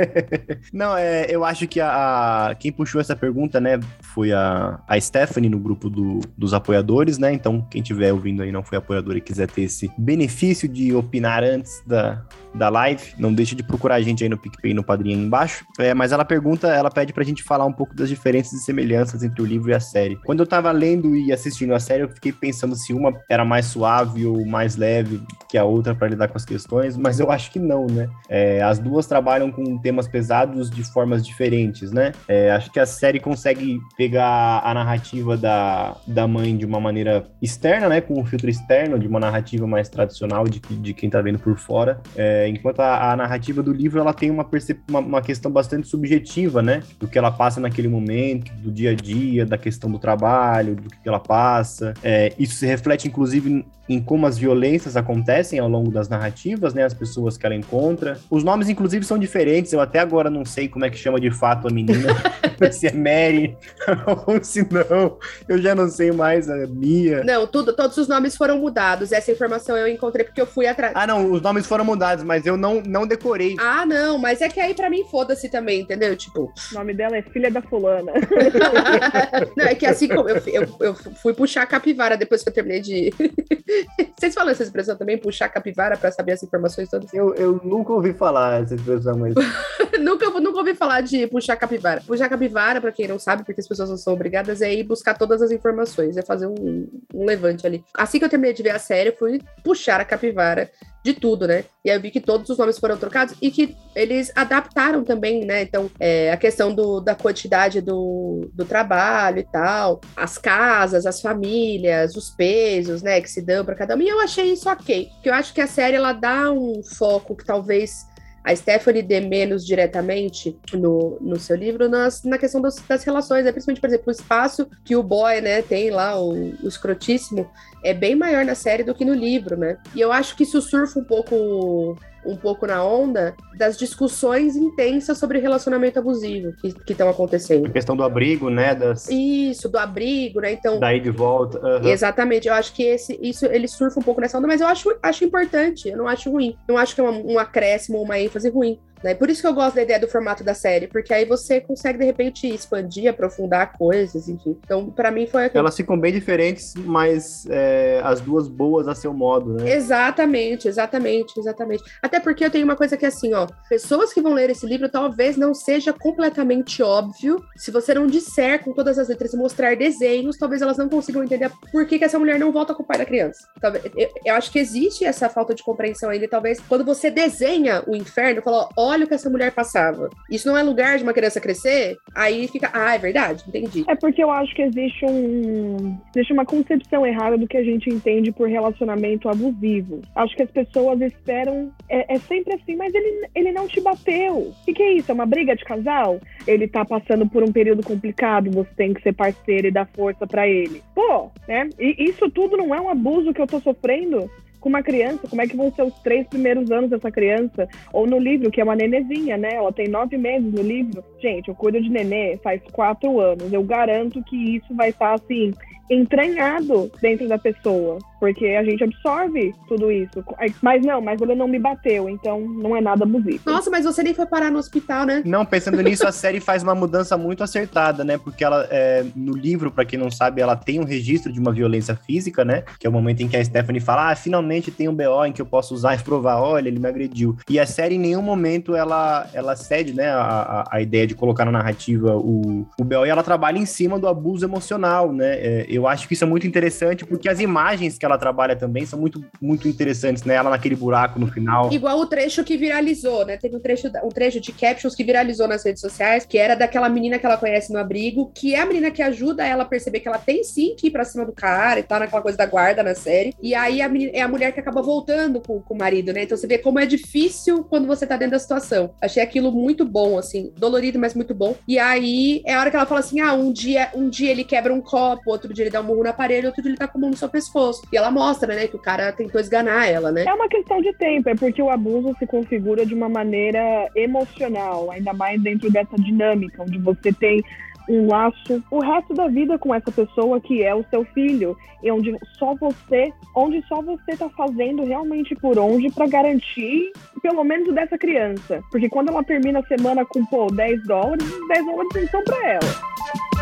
Não, 0.72 0.96
é, 0.96 1.26
eu 1.28 1.44
acho 1.44 1.66
que 1.66 1.80
a, 1.80 2.48
a, 2.48 2.54
quem 2.54 2.72
puxou 2.72 3.00
essa 3.00 3.14
pergunta, 3.14 3.60
né, 3.60 3.78
foi 4.00 4.32
a, 4.32 4.80
a 4.88 5.00
Stephanie 5.00 5.50
no 5.50 5.58
grupo 5.58 5.90
do, 5.90 6.20
dos 6.36 6.54
apoiadores, 6.54 7.18
né? 7.18 7.32
Então, 7.32 7.66
quem 7.70 7.82
estiver 7.82 8.12
ouvindo 8.12 8.42
aí 8.42 8.50
não 8.50 8.62
foi 8.62 8.78
apoiador 8.78 9.16
e 9.16 9.20
quiser 9.20 9.50
ter 9.50 9.62
esse 9.62 9.90
benefício 9.98 10.68
de 10.68 10.94
opinar 10.94 11.42
antes 11.42 11.82
da, 11.86 12.24
da 12.54 12.68
live, 12.68 13.14
não 13.18 13.32
deixe 13.32 13.54
de 13.54 13.62
procurar 13.62 13.96
a 13.96 14.02
gente 14.02 14.22
aí 14.22 14.28
no 14.28 14.38
PicPay 14.38 14.70
e 14.70 14.74
no 14.74 14.84
Padrinho 14.84 15.18
aí 15.18 15.24
embaixo. 15.24 15.64
É, 15.78 15.92
mas 15.92 16.12
ela 16.12 16.24
pergunta, 16.24 16.68
ela 16.68 16.90
pede 16.90 17.12
pra 17.12 17.24
gente 17.24 17.42
falar 17.42 17.64
um 17.64 17.72
pouco 17.72 17.94
das 17.94 18.08
diferenças 18.08 18.52
e 18.52 18.64
semelhanças 18.64 19.22
entre 19.22 19.40
o 19.42 19.44
livro 19.44 19.70
e 19.70 19.74
a 19.74 19.80
série. 19.80 20.16
Quando 20.24 20.40
eu 20.40 20.46
tava 20.46 20.70
lendo 20.70 21.14
e 21.14 21.32
assistindo 21.32 21.74
a 21.74 21.80
série, 21.80 22.02
eu 22.02 22.08
fiquei 22.08 22.32
pensando 22.32 22.74
se 22.76 22.92
uma 22.92 23.12
era 23.28 23.44
mais 23.44 23.66
suave 23.66 24.26
ou 24.26 24.44
mais 24.46 24.76
leve 24.76 25.20
que 25.48 25.58
a 25.58 25.64
outra 25.64 25.94
para 25.94 26.08
lidar 26.08 26.28
com 26.28 26.36
as 26.36 26.44
questões, 26.44 26.96
mas 26.96 27.20
eu 27.20 27.30
acho 27.30 27.50
que 27.50 27.58
não, 27.58 27.86
né? 27.86 28.08
É, 28.28 28.62
as 28.62 28.78
duas 28.78 29.06
trabalham 29.06 29.50
com 29.50 29.78
temas 29.78 30.08
pesados 30.08 30.70
de 30.70 30.82
formas 30.84 31.24
diferentes, 31.24 31.92
né? 31.92 32.12
É, 32.28 32.50
acho 32.50 32.70
que 32.70 32.80
a 32.80 32.86
série 32.86 33.20
consegue 33.20 33.78
pegar 33.96 34.60
a 34.64 34.74
narrativa 34.74 35.36
da, 35.36 35.96
da 36.06 36.26
mãe 36.26 36.56
de 36.56 36.64
uma 36.64 36.80
maneira 36.80 37.24
externa, 37.40 37.88
né? 37.88 38.00
Com 38.00 38.20
um 38.20 38.24
filtro 38.24 38.48
externo, 38.48 38.98
de 38.98 39.06
uma 39.06 39.20
narrativa 39.20 39.66
mais 39.66 39.88
tradicional 39.88 40.44
de, 40.44 40.60
de 40.60 40.94
quem 40.94 41.10
tá 41.10 41.20
vendo 41.20 41.38
por 41.38 41.56
fora. 41.56 42.00
É, 42.16 42.43
enquanto 42.48 42.80
a, 42.80 43.12
a, 43.12 43.16
narrativa 43.16 43.62
do 43.62 43.72
livro, 43.72 44.00
ela 44.00 44.12
tem 44.12 44.30
uma, 44.30 44.46
uma, 44.88 44.98
uma 45.00 45.22
questão 45.22 45.50
bastante 45.50 45.88
subjetiva, 45.88 46.62
né? 46.62 46.82
Do 46.98 47.08
que 47.08 47.18
ela 47.18 47.30
passa 47.30 47.60
naquele 47.60 47.88
momento, 47.88 48.52
do 48.54 48.70
dia 48.70 48.90
a 48.90 48.94
dia, 48.94 49.46
da 49.46 49.58
questão 49.58 49.90
do 49.90 49.98
trabalho, 49.98 50.76
do 50.76 50.88
que 50.88 51.08
ela 51.08 51.20
passa. 51.20 51.94
É, 52.02 52.32
isso 52.38 52.54
se 52.54 52.66
reflete, 52.66 53.08
inclusive, 53.08 53.64
em 53.88 54.00
como 54.00 54.26
as 54.26 54.38
violências 54.38 54.96
acontecem 54.96 55.58
ao 55.58 55.68
longo 55.68 55.90
das 55.90 56.08
narrativas, 56.08 56.72
né? 56.74 56.84
As 56.84 56.94
pessoas 56.94 57.36
que 57.36 57.44
ela 57.44 57.54
encontra. 57.54 58.18
Os 58.30 58.42
nomes, 58.42 58.68
inclusive, 58.68 59.04
são 59.04 59.18
diferentes. 59.18 59.72
Eu 59.72 59.80
até 59.80 59.98
agora 59.98 60.30
não 60.30 60.44
sei 60.44 60.68
como 60.68 60.84
é 60.84 60.90
que 60.90 60.96
chama 60.96 61.20
de 61.20 61.30
fato 61.30 61.68
a 61.68 61.70
menina. 61.70 62.08
se 62.72 62.86
é 62.86 62.92
Mary 62.92 63.56
ou 64.26 64.42
se 64.42 64.66
não. 64.70 65.18
Eu 65.48 65.58
já 65.58 65.74
não 65.74 65.88
sei 65.88 66.12
mais 66.12 66.48
a 66.48 66.66
Mia. 66.66 67.22
Não, 67.24 67.46
tudo, 67.46 67.74
todos 67.74 67.96
os 67.96 68.08
nomes 68.08 68.36
foram 68.36 68.58
mudados. 68.58 69.12
Essa 69.12 69.30
informação 69.30 69.76
eu 69.76 69.88
encontrei 69.88 70.24
porque 70.24 70.40
eu 70.40 70.46
fui 70.46 70.66
atrás. 70.66 70.92
Ah, 70.94 71.06
não, 71.06 71.30
os 71.30 71.42
nomes 71.42 71.66
foram 71.66 71.84
mudados, 71.84 72.24
mas 72.24 72.33
eu 72.44 72.56
não, 72.56 72.82
não 72.82 73.06
decorei. 73.06 73.56
Ah, 73.58 73.84
não, 73.86 74.18
mas 74.18 74.40
é 74.40 74.48
que 74.48 74.60
aí 74.60 74.74
para 74.74 74.90
mim 74.90 75.04
foda-se 75.10 75.48
também, 75.48 75.80
entendeu? 75.80 76.16
Tipo. 76.16 76.52
O 76.72 76.74
nome 76.74 76.94
dela 76.94 77.16
é 77.16 77.22
Filha 77.22 77.50
da 77.50 77.62
Fulana. 77.62 78.12
não, 79.56 79.64
é 79.64 79.74
que 79.74 79.86
assim 79.86 80.08
como 80.08 80.28
eu, 80.28 80.36
eu, 80.46 80.76
eu 80.80 80.94
fui 80.94 81.34
puxar 81.34 81.62
a 81.62 81.66
capivara 81.66 82.16
depois 82.16 82.42
que 82.42 82.48
eu 82.48 82.52
terminei 82.52 82.80
de. 82.80 83.12
Vocês 84.18 84.34
falam 84.34 84.50
essa 84.50 84.62
expressão 84.62 84.96
também, 84.96 85.18
puxar 85.18 85.46
a 85.46 85.48
capivara 85.48 85.96
para 85.96 86.10
saber 86.10 86.32
as 86.32 86.42
informações 86.42 86.88
todas? 86.88 87.12
Eu, 87.12 87.34
eu 87.34 87.60
nunca 87.64 87.92
ouvi 87.92 88.12
falar 88.12 88.62
essa 88.62 88.74
expressão, 88.74 89.16
mas. 89.16 89.34
nunca, 90.00 90.28
nunca 90.30 90.58
ouvi 90.58 90.74
falar 90.74 91.00
de 91.00 91.26
puxar 91.26 91.54
a 91.54 91.56
capivara. 91.56 92.02
Puxar 92.06 92.26
a 92.26 92.28
capivara, 92.28 92.80
para 92.80 92.92
quem 92.92 93.08
não 93.08 93.18
sabe, 93.18 93.44
porque 93.44 93.60
as 93.60 93.68
pessoas 93.68 93.90
não 93.90 93.96
são 93.96 94.12
obrigadas, 94.12 94.62
é 94.62 94.72
ir 94.72 94.84
buscar 94.84 95.14
todas 95.14 95.42
as 95.42 95.50
informações, 95.50 96.16
é 96.16 96.22
fazer 96.22 96.46
um, 96.46 96.88
um 97.12 97.24
levante 97.24 97.66
ali. 97.66 97.84
Assim 97.94 98.18
que 98.18 98.24
eu 98.24 98.28
terminei 98.28 98.54
de 98.54 98.62
ver 98.62 98.70
a 98.70 98.78
série, 98.78 99.10
eu 99.10 99.16
fui 99.16 99.40
puxar 99.62 100.00
a 100.00 100.04
capivara 100.04 100.70
de 101.04 101.12
tudo, 101.12 101.46
né? 101.46 101.64
E 101.84 101.90
aí 101.90 101.96
eu 101.98 102.00
vi 102.00 102.10
que 102.10 102.20
todos 102.20 102.48
os 102.48 102.56
nomes 102.56 102.78
foram 102.78 102.96
trocados 102.96 103.36
e 103.42 103.50
que 103.50 103.76
eles 103.94 104.32
adaptaram 104.34 105.04
também, 105.04 105.44
né? 105.44 105.62
Então, 105.62 105.90
é, 106.00 106.32
a 106.32 106.36
questão 106.38 106.74
do, 106.74 106.98
da 106.98 107.14
quantidade 107.14 107.82
do, 107.82 108.50
do 108.54 108.64
trabalho 108.64 109.38
e 109.40 109.44
tal, 109.44 110.00
as 110.16 110.38
casas, 110.38 111.04
as 111.04 111.20
famílias, 111.20 112.16
os 112.16 112.30
pesos, 112.30 113.02
né, 113.02 113.20
que 113.20 113.30
se 113.30 113.42
dão 113.42 113.66
para 113.66 113.74
cada 113.74 113.94
um. 113.94 114.00
E 114.00 114.08
eu 114.08 114.18
achei 114.20 114.50
isso 114.50 114.68
ok. 114.70 115.10
Porque 115.12 115.28
eu 115.28 115.34
acho 115.34 115.52
que 115.52 115.60
a 115.60 115.66
série 115.66 115.96
ela 115.96 116.14
dá 116.14 116.50
um 116.50 116.82
foco 116.82 117.36
que 117.36 117.44
talvez 117.44 118.06
a 118.44 118.54
Stephanie 118.54 119.02
dê 119.02 119.20
menos 119.20 119.64
diretamente 119.64 120.56
no, 120.74 121.16
no 121.18 121.40
seu 121.40 121.56
livro 121.56 121.88
nas, 121.88 122.22
na 122.22 122.36
questão 122.36 122.60
das, 122.60 122.76
das 122.76 123.02
relações, 123.02 123.46
né? 123.46 123.50
principalmente, 123.50 123.80
por 123.80 123.88
exemplo, 123.88 124.04
o 124.08 124.10
espaço 124.10 124.68
que 124.84 124.94
o 124.94 125.02
boy, 125.02 125.40
né, 125.40 125.62
tem 125.62 125.90
lá, 125.90 126.20
o, 126.20 126.52
o 126.62 126.68
escrotíssimo, 126.68 127.50
é 127.82 127.94
bem 127.94 128.14
maior 128.14 128.44
na 128.44 128.54
série 128.54 128.84
do 128.84 128.94
que 128.94 129.04
no 129.04 129.14
livro, 129.14 129.56
né? 129.56 129.78
E 129.94 130.00
eu 130.00 130.12
acho 130.12 130.36
que 130.36 130.42
isso 130.42 130.60
surfa 130.60 130.98
um 130.98 131.04
pouco 131.04 131.96
um 132.26 132.36
pouco 132.36 132.66
na 132.66 132.84
onda 132.84 133.34
das 133.56 133.76
discussões 133.76 134.56
intensas 134.56 135.18
sobre 135.18 135.38
relacionamento 135.38 135.98
abusivo 135.98 136.52
que 136.62 136.92
estão 136.92 137.08
acontecendo. 137.08 137.66
A 137.66 137.70
questão 137.70 137.96
do 137.96 138.02
abrigo, 138.02 138.50
né? 138.50 138.74
Das... 138.74 139.08
Isso, 139.08 139.68
do 139.68 139.78
abrigo, 139.78 140.40
né? 140.40 140.52
Então. 140.52 140.78
Daí 140.78 141.00
de 141.00 141.10
volta. 141.10 141.58
Uhum. 141.58 141.88
Exatamente. 141.88 142.48
Eu 142.48 142.54
acho 142.54 142.72
que 142.72 142.82
esse, 142.82 143.18
isso 143.22 143.46
ele 143.46 143.68
surfa 143.68 144.00
um 144.00 144.02
pouco 144.02 144.20
nessa 144.20 144.38
onda, 144.38 144.46
mas 144.46 144.60
eu 144.60 144.66
acho, 144.66 144.94
acho 145.02 145.24
importante. 145.24 145.88
Eu 145.88 145.96
não 145.96 146.08
acho 146.08 146.30
ruim. 146.30 146.56
Não 146.68 146.76
acho 146.76 146.94
que 146.94 147.00
é 147.00 147.04
um, 147.04 147.32
um 147.32 147.38
acréscimo 147.38 147.98
ou 147.98 148.04
uma 148.04 148.18
ênfase 148.18 148.48
ruim. 148.48 148.78
Né? 149.04 149.14
Por 149.14 149.28
isso 149.28 149.42
que 149.42 149.46
eu 149.46 149.52
gosto 149.52 149.76
da 149.76 149.82
ideia 149.82 150.00
do 150.00 150.08
formato 150.08 150.42
da 150.42 150.54
série, 150.54 150.86
porque 150.88 151.12
aí 151.12 151.26
você 151.26 151.60
consegue, 151.60 151.98
de 151.98 152.06
repente, 152.06 152.48
expandir, 152.48 153.10
aprofundar 153.10 153.76
coisas, 153.76 154.30
enfim. 154.30 154.56
Então, 154.64 154.90
para 154.90 155.10
mim 155.10 155.26
foi 155.26 155.44
aquilo. 155.44 155.60
Elas 155.60 155.76
ficam 155.76 156.00
bem 156.00 156.10
diferentes, 156.10 156.72
mas 156.74 157.44
é, 157.50 158.00
as 158.02 158.22
duas 158.22 158.48
boas 158.48 158.88
a 158.88 158.94
seu 158.94 159.12
modo, 159.12 159.52
né? 159.52 159.70
Exatamente, 159.70 160.68
exatamente, 160.68 161.38
exatamente. 161.38 161.84
Até 162.00 162.18
porque 162.18 162.46
eu 162.46 162.50
tenho 162.50 162.64
uma 162.64 162.76
coisa 162.76 162.96
que 162.96 163.04
é 163.04 163.08
assim, 163.08 163.34
ó, 163.34 163.46
pessoas 163.68 164.10
que 164.10 164.22
vão 164.22 164.32
ler 164.32 164.48
esse 164.48 164.64
livro 164.64 164.88
talvez 164.88 165.36
não 165.36 165.52
seja 165.52 165.92
completamente 165.92 166.82
óbvio. 166.82 167.44
Se 167.56 167.70
você 167.70 167.92
não 167.92 168.06
disser 168.06 168.64
com 168.64 168.72
todas 168.72 168.98
as 168.98 169.08
letras 169.08 169.34
e 169.34 169.36
mostrar 169.36 169.76
desenhos, 169.76 170.38
talvez 170.38 170.62
elas 170.62 170.78
não 170.78 170.88
consigam 170.88 171.22
entender 171.22 171.52
por 171.70 171.84
que, 171.86 171.98
que 171.98 172.04
essa 172.06 172.18
mulher 172.18 172.38
não 172.38 172.50
volta 172.50 172.74
com 172.74 172.82
o 172.82 172.86
pai 172.86 172.96
da 172.96 173.04
criança. 173.04 173.46
Talvez, 173.60 173.84
eu, 173.94 174.08
eu 174.24 174.34
acho 174.34 174.50
que 174.50 174.58
existe 174.58 175.04
essa 175.04 175.28
falta 175.28 175.54
de 175.54 175.62
compreensão 175.62 176.08
ainda. 176.08 176.26
Talvez 176.26 176.58
quando 176.66 176.86
você 176.86 177.10
desenha 177.10 177.84
o 177.86 177.94
inferno, 177.94 178.40
fala, 178.40 178.66
ó, 178.74 178.93
olha 178.94 179.04
o 179.04 179.08
que 179.08 179.14
essa 179.14 179.30
mulher 179.30 179.52
passava. 179.52 180.08
Isso 180.30 180.48
não 180.48 180.56
é 180.56 180.62
lugar 180.62 180.96
de 180.96 181.02
uma 181.02 181.12
criança 181.12 181.40
crescer? 181.40 181.96
Aí 182.14 182.48
fica, 182.48 182.70
ah, 182.72 182.94
é 182.94 182.98
verdade, 182.98 183.44
entendi. 183.46 183.84
É 183.88 183.94
porque 183.94 184.22
eu 184.22 184.30
acho 184.30 184.54
que 184.54 184.62
existe 184.62 185.04
um. 185.04 185.98
Existe 186.14 186.32
uma 186.32 186.46
concepção 186.46 187.06
errada 187.06 187.36
do 187.36 187.46
que 187.46 187.56
a 187.56 187.64
gente 187.64 187.90
entende 187.90 188.32
por 188.32 188.48
relacionamento 188.48 189.28
abusivo. 189.28 190.00
Acho 190.14 190.36
que 190.36 190.42
as 190.42 190.50
pessoas 190.50 191.00
esperam. 191.00 191.72
É, 191.88 192.14
é 192.14 192.18
sempre 192.20 192.54
assim, 192.54 192.76
mas 192.76 192.94
ele, 192.94 193.28
ele 193.34 193.52
não 193.52 193.66
te 193.66 193.80
bateu. 193.80 194.54
O 194.66 194.74
que, 194.74 194.82
é 194.82 194.92
isso? 194.94 195.10
É 195.10 195.14
uma 195.14 195.26
briga 195.26 195.54
de 195.56 195.64
casal? 195.64 196.20
Ele 196.46 196.68
tá 196.68 196.84
passando 196.84 197.28
por 197.28 197.42
um 197.42 197.52
período 197.52 197.82
complicado, 197.82 198.50
você 198.50 198.70
tem 198.76 198.94
que 198.94 199.02
ser 199.02 199.12
parceiro 199.12 199.68
e 199.68 199.72
dar 199.72 199.88
força 199.94 200.26
para 200.26 200.48
ele. 200.48 200.82
Pô, 200.94 201.30
né? 201.48 201.68
E 201.78 202.04
isso 202.04 202.30
tudo 202.30 202.56
não 202.56 202.74
é 202.74 202.80
um 202.80 202.88
abuso 202.88 203.32
que 203.32 203.40
eu 203.40 203.46
tô 203.46 203.60
sofrendo? 203.60 204.30
Com 204.64 204.70
uma 204.70 204.82
criança, 204.82 205.28
como 205.28 205.42
é 205.42 205.46
que 205.46 205.58
vão 205.58 205.70
ser 205.70 205.82
os 205.82 205.92
três 205.98 206.26
primeiros 206.26 206.70
anos 206.70 206.88
dessa 206.88 207.10
criança? 207.10 207.68
Ou 207.92 208.06
no 208.06 208.18
livro, 208.18 208.50
que 208.50 208.62
é 208.62 208.64
uma 208.64 208.74
nenezinha, 208.74 209.36
né? 209.36 209.56
Ela 209.56 209.70
tem 209.70 209.88
nove 209.88 210.16
meses 210.16 210.50
no 210.50 210.62
livro. 210.62 211.04
Gente, 211.20 211.48
eu 211.48 211.54
cuido 211.54 211.82
de 211.82 211.90
nenê 211.90 212.38
faz 212.38 212.62
quatro 212.72 213.20
anos. 213.20 213.52
Eu 213.52 213.62
garanto 213.62 214.24
que 214.24 214.56
isso 214.56 214.74
vai 214.74 214.88
estar, 214.88 215.12
assim, 215.12 215.52
entranhado 215.90 216.90
dentro 217.00 217.28
da 217.28 217.38
pessoa, 217.38 217.98
porque 218.18 218.46
a 218.46 218.64
gente 218.64 218.82
absorve 218.82 219.54
tudo 219.68 219.90
isso. 219.90 220.24
Mas 220.62 220.84
não, 220.84 221.00
mas 221.00 221.20
ele 221.20 221.34
não 221.34 221.46
me 221.46 221.58
bateu, 221.58 222.08
então 222.08 222.40
não 222.40 222.76
é 222.76 222.80
nada 222.80 223.04
abusivo. 223.04 223.40
Nossa, 223.44 223.70
mas 223.70 223.84
você 223.84 224.02
nem 224.02 224.14
foi 224.14 224.26
parar 224.26 224.50
no 224.50 224.58
hospital, 224.58 225.04
né? 225.04 225.22
Não, 225.24 225.44
pensando 225.44 225.80
nisso, 225.82 226.06
a 226.06 226.12
série 226.12 226.40
faz 226.40 226.62
uma 226.62 226.74
mudança 226.74 227.16
muito 227.18 227.42
acertada, 227.42 228.02
né? 228.02 228.16
Porque 228.16 228.44
ela, 228.44 228.66
é, 228.70 229.04
no 229.14 229.36
livro, 229.36 229.70
para 229.70 229.84
quem 229.84 229.98
não 229.98 230.10
sabe, 230.10 230.40
ela 230.40 230.56
tem 230.56 230.80
um 230.80 230.84
registro 230.84 231.32
de 231.32 231.38
uma 231.38 231.52
violência 231.52 231.94
física, 231.94 232.44
né? 232.44 232.64
Que 232.78 232.86
é 232.86 232.90
o 232.90 232.92
momento 232.92 233.22
em 233.22 233.28
que 233.28 233.36
a 233.36 233.44
Stephanie 233.44 233.80
fala: 233.80 234.10
Ah, 234.10 234.16
finalmente 234.16 234.70
tem 234.70 234.88
um 234.88 234.94
BO 234.94 235.24
em 235.26 235.32
que 235.32 235.42
eu 235.42 235.46
posso 235.46 235.74
usar 235.74 235.94
e 235.94 236.02
provar, 236.02 236.40
olha, 236.40 236.68
ele 236.68 236.78
me 236.78 236.88
agrediu. 236.88 237.36
E 237.48 237.58
a 237.58 237.66
série, 237.66 237.96
em 237.96 237.98
nenhum 237.98 238.22
momento, 238.22 238.74
ela, 238.74 239.28
ela 239.32 239.56
cede, 239.56 239.94
né? 239.94 240.08
A, 240.08 240.64
a, 240.70 240.80
ideia 240.80 241.06
de 241.06 241.14
colocar 241.14 241.44
na 241.44 241.52
narrativa 241.52 242.16
o, 242.16 242.66
o 242.78 242.84
BO 242.84 243.06
e 243.06 243.08
ela 243.08 243.22
trabalha 243.22 243.58
em 243.58 243.66
cima 243.66 243.98
do 243.98 244.08
abuso 244.08 244.44
emocional, 244.44 245.12
né? 245.12 245.34
É, 245.34 245.66
Eu 245.74 245.86
acho 245.86 246.06
que 246.06 246.14
isso 246.14 246.24
é 246.24 246.26
muito 246.26 246.46
interessante 246.46 247.04
porque 247.04 247.28
as 247.28 247.40
imagens 247.40 247.98
que 247.98 248.04
ela 248.04 248.18
trabalha 248.18 248.56
também 248.56 248.86
são 248.86 248.98
muito, 248.98 249.24
muito 249.40 249.68
interessantes, 249.68 250.24
né? 250.24 250.34
Ela 250.34 250.50
naquele 250.50 250.76
buraco 250.76 251.18
no 251.18 251.26
final. 251.26 251.72
Igual 251.72 251.98
o 251.98 252.06
trecho 252.06 252.44
que 252.44 252.56
viralizou, 252.56 253.26
né? 253.26 253.36
Teve 253.36 253.56
um 253.56 253.60
trecho, 253.60 253.90
um 254.02 254.08
trecho 254.08 254.40
de 254.40 254.52
captions 254.52 254.94
que 254.94 255.04
viralizou 255.04 255.48
nas 255.48 255.64
redes 255.64 255.80
sociais, 255.80 256.24
que 256.24 256.38
era 256.38 256.54
daquela 256.54 256.88
menina 256.88 257.18
que 257.18 257.26
ela 257.26 257.36
conhece 257.36 257.72
no 257.72 257.78
abrigo, 257.78 258.30
que 258.34 258.54
é 258.54 258.60
a 258.60 258.66
menina 258.66 258.90
que 258.90 259.02
ajuda 259.02 259.46
ela 259.46 259.62
a 259.62 259.66
perceber 259.66 260.00
que 260.00 260.08
ela 260.08 260.18
tem 260.18 260.42
sim 260.44 260.74
que 260.76 260.88
ir 260.88 260.90
pra 260.90 261.04
cima 261.04 261.24
do 261.24 261.32
cara 261.32 261.80
e 261.80 261.82
tá 261.82 261.98
naquela 261.98 262.22
coisa 262.22 262.38
da 262.38 262.46
guarda 262.46 262.82
na 262.82 262.94
série. 262.94 263.34
E 263.42 263.54
aí 263.54 263.82
a 263.82 263.88
menina, 263.88 264.12
é 264.14 264.20
a 264.20 264.28
mulher 264.28 264.52
que 264.52 264.60
acaba 264.60 264.82
voltando 264.82 265.40
com, 265.40 265.60
com 265.60 265.74
o 265.74 265.78
marido, 265.78 266.12
né? 266.12 266.22
Então 266.22 266.36
você 266.36 266.46
vê 266.46 266.58
como 266.58 266.78
é 266.78 266.86
difícil 266.86 267.64
quando 267.64 267.86
você 267.86 268.06
tá 268.06 268.16
dentro 268.16 268.32
da 268.32 268.38
situação. 268.38 268.94
Achei 269.00 269.22
aquilo 269.22 269.50
muito 269.50 269.84
bom, 269.84 270.18
assim, 270.18 270.52
dolorido, 270.56 270.98
mas 270.98 271.14
muito 271.14 271.34
bom. 271.34 271.56
E 271.66 271.78
aí 271.78 272.42
é 272.46 272.54
a 272.54 272.60
hora 272.60 272.70
que 272.70 272.76
ela 272.76 272.86
fala 272.86 273.00
assim: 273.00 273.20
ah, 273.20 273.32
um 273.34 273.52
dia, 273.52 273.90
um 273.94 274.08
dia 274.08 274.30
ele 274.30 274.44
quebra 274.44 274.72
um 274.72 274.80
copo, 274.80 275.30
outro 275.30 275.52
dia 275.52 275.63
ele 275.64 275.70
dá 275.70 275.80
um 275.80 275.84
murro 275.84 276.02
no 276.02 276.10
aparelho, 276.10 276.48
outro 276.48 276.62
dia 276.62 276.70
ele 276.70 276.78
tá 276.78 276.86
com 276.86 276.98
no 276.98 277.16
seu 277.16 277.28
pescoço. 277.28 277.82
E 277.92 277.96
ela 277.96 278.10
mostra, 278.10 278.54
né, 278.54 278.66
que 278.66 278.76
o 278.76 278.78
cara 278.78 279.12
tentou 279.12 279.40
esganar 279.40 279.88
ela, 279.88 280.12
né? 280.12 280.24
É 280.26 280.32
uma 280.32 280.48
questão 280.48 280.80
de 280.80 280.92
tempo, 280.94 281.28
é 281.28 281.34
porque 281.34 281.62
o 281.62 281.70
abuso 281.70 282.14
se 282.18 282.26
configura 282.26 282.84
de 282.86 282.94
uma 282.94 283.08
maneira 283.08 283.90
emocional, 283.94 284.90
ainda 284.90 285.12
mais 285.12 285.40
dentro 285.42 285.70
dessa 285.70 285.96
dinâmica, 285.96 286.62
onde 286.62 286.78
você 286.78 287.12
tem 287.12 287.44
um 287.88 288.06
laço 288.06 288.62
o 288.70 288.80
resto 288.80 289.14
da 289.14 289.28
vida 289.28 289.58
com 289.58 289.74
essa 289.74 289.90
pessoa 289.92 290.40
que 290.40 290.62
é 290.62 290.74
o 290.74 290.84
seu 290.84 291.04
filho 291.06 291.56
e 291.82 291.90
onde 291.90 292.16
só 292.38 292.54
você, 292.54 293.12
onde 293.36 293.62
só 293.66 293.82
você 293.82 294.12
está 294.12 294.28
fazendo 294.30 294.84
realmente 294.84 295.34
por 295.34 295.58
onde 295.58 295.90
para 295.90 296.06
garantir 296.06 296.92
pelo 297.20 297.44
menos 297.44 297.74
dessa 297.74 297.98
criança, 297.98 298.62
porque 298.70 298.88
quando 298.88 299.08
ela 299.10 299.22
termina 299.22 299.60
a 299.60 299.66
semana 299.66 300.04
com 300.04 300.24
pô 300.26 300.46
10 300.46 300.86
dólares, 300.86 301.26
10 301.48 301.66
dólares 301.66 302.10
são 302.10 302.22
para 302.24 302.52
ela. 302.52 303.33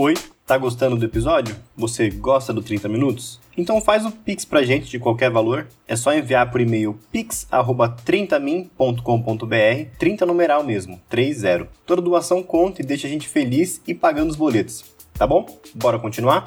Oi, 0.00 0.14
tá 0.46 0.56
gostando 0.56 0.94
do 0.94 1.04
episódio? 1.04 1.56
Você 1.76 2.08
gosta 2.08 2.52
do 2.52 2.62
30 2.62 2.88
minutos? 2.88 3.40
Então 3.56 3.80
faz 3.80 4.06
o 4.06 4.12
Pix 4.12 4.44
pra 4.44 4.62
gente 4.62 4.88
de 4.88 5.00
qualquer 5.00 5.28
valor. 5.28 5.66
É 5.88 5.96
só 5.96 6.14
enviar 6.14 6.52
por 6.52 6.60
e-mail 6.60 6.96
pix@30min.com.br, 7.10 9.90
30 9.98 10.24
numeral 10.24 10.62
mesmo, 10.62 11.00
30. 11.08 11.66
Toda 11.84 12.00
doação 12.00 12.44
conta 12.44 12.80
e 12.80 12.84
deixa 12.84 13.08
a 13.08 13.10
gente 13.10 13.28
feliz 13.28 13.82
e 13.88 13.92
pagando 13.92 14.30
os 14.30 14.36
boletos. 14.36 14.84
Tá 15.14 15.26
bom? 15.26 15.44
Bora 15.74 15.98
continuar? 15.98 16.44